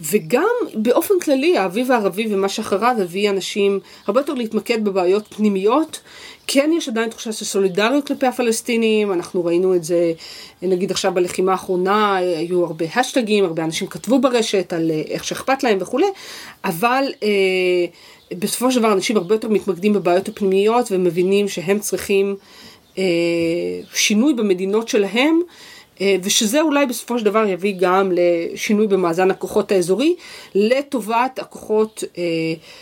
וגם 0.00 0.54
באופן 0.74 1.14
כללי 1.22 1.58
האביב 1.58 1.92
הערבי 1.92 2.26
ומה 2.30 2.48
שאחריו 2.48 2.96
הביא 3.02 3.30
אנשים 3.30 3.80
הרבה 4.06 4.20
יותר 4.20 4.34
להתמקד 4.34 4.84
בבעיות 4.84 5.34
פנימיות. 5.34 6.00
כן 6.46 6.70
יש 6.76 6.88
עדיין 6.88 7.10
תחושה 7.10 7.32
של 7.32 7.44
סולידריות 7.44 8.06
כלפי 8.06 8.26
הפלסטינים, 8.26 9.12
אנחנו 9.12 9.44
ראינו 9.44 9.74
את 9.74 9.84
זה 9.84 10.12
נגיד 10.62 10.90
עכשיו 10.90 11.14
בלחימה 11.14 11.52
האחרונה, 11.52 12.16
היו 12.16 12.64
הרבה 12.64 12.86
השטגים, 12.94 13.44
הרבה 13.44 13.64
אנשים 13.64 13.86
כתבו 13.88 14.18
ברשת 14.18 14.72
על 14.72 14.90
אה, 14.90 15.02
איך 15.08 15.24
שאכפת 15.24 15.62
להם 15.62 15.78
וכולי, 15.80 16.06
אבל 16.64 17.04
אה, 17.22 17.28
בסופו 18.38 18.72
של 18.72 18.78
דבר 18.78 18.92
אנשים 18.92 19.16
הרבה 19.16 19.34
יותר 19.34 19.48
מתמקדים 19.48 19.92
בבעיות 19.92 20.28
הפנימיות 20.28 20.88
ומבינים 20.90 21.48
שהם 21.48 21.78
צריכים 21.78 22.36
אה, 22.98 23.04
שינוי 23.94 24.34
במדינות 24.34 24.88
שלהם. 24.88 25.40
אה, 26.00 26.16
ושזה 26.22 26.60
אולי 26.60 26.86
בסופו 26.86 27.18
של 27.18 27.24
דבר 27.24 27.46
יביא 27.46 27.74
גם 27.78 28.12
לשינוי 28.14 28.86
במאזן 28.86 29.30
הכוחות 29.30 29.72
האזורי, 29.72 30.14
לטובת 30.54 31.38
הכוחות 31.38 32.04
אה, 32.18 32.22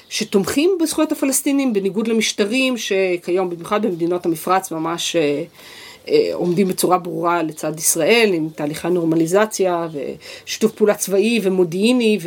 שתומכים 0.09 0.79
בזכויות 0.83 1.13
הפלסטינים, 1.13 1.73
בניגוד 1.73 2.09
למשטרים 2.09 2.75
שכיום, 2.77 3.51
במיוחד 3.51 3.87
במדינות 3.87 4.27
המפרץ, 4.27 4.71
ממש 4.71 5.17
אה, 5.17 6.31
עומדים 6.33 6.69
בצורה 6.69 6.99
ברורה 6.99 7.43
לצד 7.43 7.79
ישראל, 7.79 8.31
עם 8.35 8.49
תהליכי 8.55 8.89
נורמליזציה 8.89 9.89
ושיתוף 9.93 10.73
פעולה 10.73 10.95
צבאי 10.95 11.41
ומודיעיני 11.43 12.19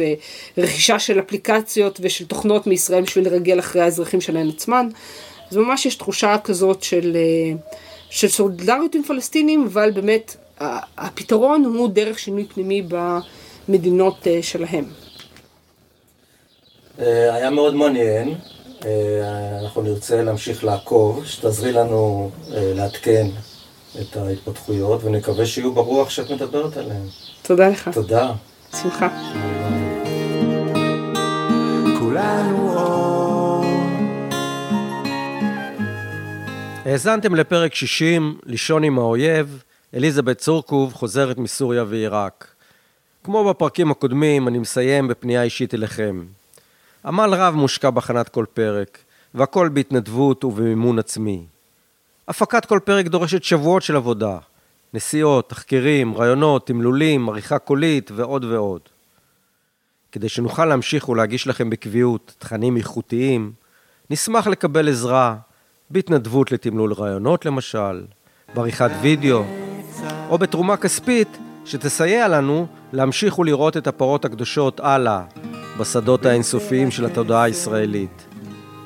ורכישה 0.57 0.99
של 0.99 1.19
אפליקציות 1.19 1.99
ושל 2.01 2.26
תוכנות 2.26 2.68
מישראל 2.68 3.03
בשביל 3.03 3.26
לרגל 3.26 3.59
אחרי 3.59 3.81
האזרחים 3.81 4.22
שלהם 4.22 4.49
עצמן. 4.49 4.89
אז 5.51 5.57
ממש 5.57 5.85
יש 5.85 5.95
תחושה 5.95 6.35
כזאת 6.43 6.84
של, 6.84 7.18
של 8.09 8.27
סולידריות 8.27 8.95
עם 8.95 9.03
פלסטינים, 9.03 9.63
אבל 9.63 9.91
באמת 9.91 10.35
הפתרון 10.97 11.65
הוא 11.65 11.89
דרך 11.89 12.19
שינוי 12.19 12.45
פנימי 12.45 12.81
במדינות 13.67 14.27
אה, 14.27 14.39
שלהם. 14.41 14.85
אה, 16.99 17.35
היה 17.35 17.49
מאוד 17.49 17.75
מעניין, 17.75 18.35
אה, 18.85 19.59
אנחנו 19.63 19.81
נרצה 19.81 20.21
להמשיך 20.21 20.63
לעקוב, 20.63 21.25
שתעזרי 21.25 21.71
לנו 21.71 22.31
לעדכן 22.49 23.27
את 24.01 24.17
ההתפתחויות 24.17 25.03
ונקווה 25.03 25.45
שיהיו 25.45 25.73
ברוח 25.73 26.09
שאת 26.09 26.29
מדברת 26.31 26.77
עליהן. 26.77 27.07
תודה 27.41 27.69
לך. 27.69 27.89
תודה. 27.93 28.31
שמחה. 28.81 29.07
כולנו 31.99 32.73
אור. 32.75 33.65
האזנתם 36.85 37.35
לפרק 37.35 37.75
60, 37.75 38.38
לישון 38.45 38.83
עם 38.83 38.99
האויב. 38.99 39.63
אליזבת 39.95 40.38
צורקוב 40.38 40.93
חוזרת 40.93 41.38
מסוריה 41.38 41.84
ועיראק. 41.88 42.47
כמו 43.23 43.49
בפרקים 43.49 43.91
הקודמים, 43.91 44.47
אני 44.47 44.59
מסיים 44.59 45.07
בפנייה 45.07 45.43
אישית 45.43 45.73
אליכם. 45.73 46.26
עמל 47.05 47.34
רב 47.34 47.55
מושקע 47.55 47.89
בהכנת 47.89 48.30
כל 48.30 48.45
פרק, 48.53 48.97
והכל 49.34 49.69
בהתנדבות 49.69 50.43
ובמימון 50.43 50.99
עצמי. 50.99 51.45
הפקת 52.27 52.65
כל 52.65 52.80
פרק 52.85 53.05
דורשת 53.05 53.43
שבועות 53.43 53.84
של 53.84 53.95
עבודה. 53.95 54.38
נסיעות, 54.93 55.49
תחקירים, 55.49 56.18
רעיונות, 56.18 56.68
תמלולים, 56.68 57.30
עריכה 57.30 57.59
קולית 57.59 58.11
ועוד 58.15 58.45
ועוד. 58.45 58.81
כדי 60.11 60.30
שנוכל 60.30 60.65
להמשיך 60.65 61.09
ולהגיש 61.09 61.47
לכם 61.47 61.69
בקביעות 61.69 62.35
תכנים 62.38 62.77
איכותיים, 62.77 63.51
נשמח 64.09 64.47
לקבל 64.47 64.89
עזרה 64.89 65.35
בהתנדבות 65.89 66.51
לתמלול 66.51 66.93
רעיונות 66.93 67.45
למשל, 67.45 68.03
בעריכת 68.53 68.91
וידאו, 69.01 69.43
או 70.30 70.38
בתרומה 70.38 70.78
כספית 70.78 71.38
שתסייע 71.65 72.28
לנו 72.28 72.65
להמשיך 72.94 73.40
ולראות 73.40 73.78
את 73.78 73.88
הפרות 73.88 74.26
הקדושות 74.26 74.80
הלאה 74.80 75.22
בשדות 75.80 76.26
האינסופיים 76.26 76.91
של 76.91 77.06
התודעה 77.06 77.44
הישראלית. 77.44 78.26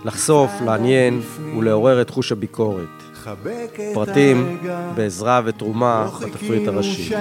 לחשוף, 0.05 0.51
לעניין 0.65 1.21
ולעורר 1.57 2.01
את 2.01 2.09
חוש 2.09 2.31
הביקורת. 2.31 3.03
פרטים 3.93 4.57
בעזרה 4.95 5.41
ותרומה 5.45 6.07
בתפריט 6.21 6.67
הראשי. 6.67 7.13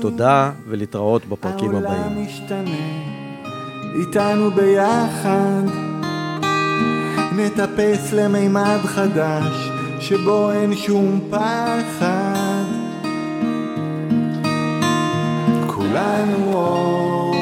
תודה 0.00 0.50
ולהתראות 0.68 1.26
בפרקים 1.26 1.74
הבאים. 1.74 2.02
העולם 2.02 2.24
משתנה, 2.26 2.70
איתנו 4.00 4.50
ביחד, 4.50 5.62
נטפס 7.36 8.12
למימד 8.12 8.78
חדש, 8.84 9.70
שבו 10.00 10.52
אין 10.52 10.76
שום 10.76 11.20
פחד. 11.30 12.25
כולנו 15.86 16.52
אור, 16.52 17.34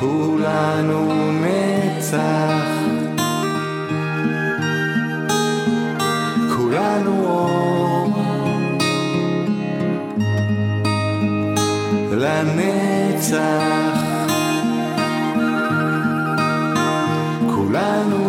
כולנו 0.00 1.12
נצח, 1.32 2.66
כולנו 6.56 7.24
אור, 7.26 8.12
לנצח, 12.12 13.40
כולנו 17.54 18.19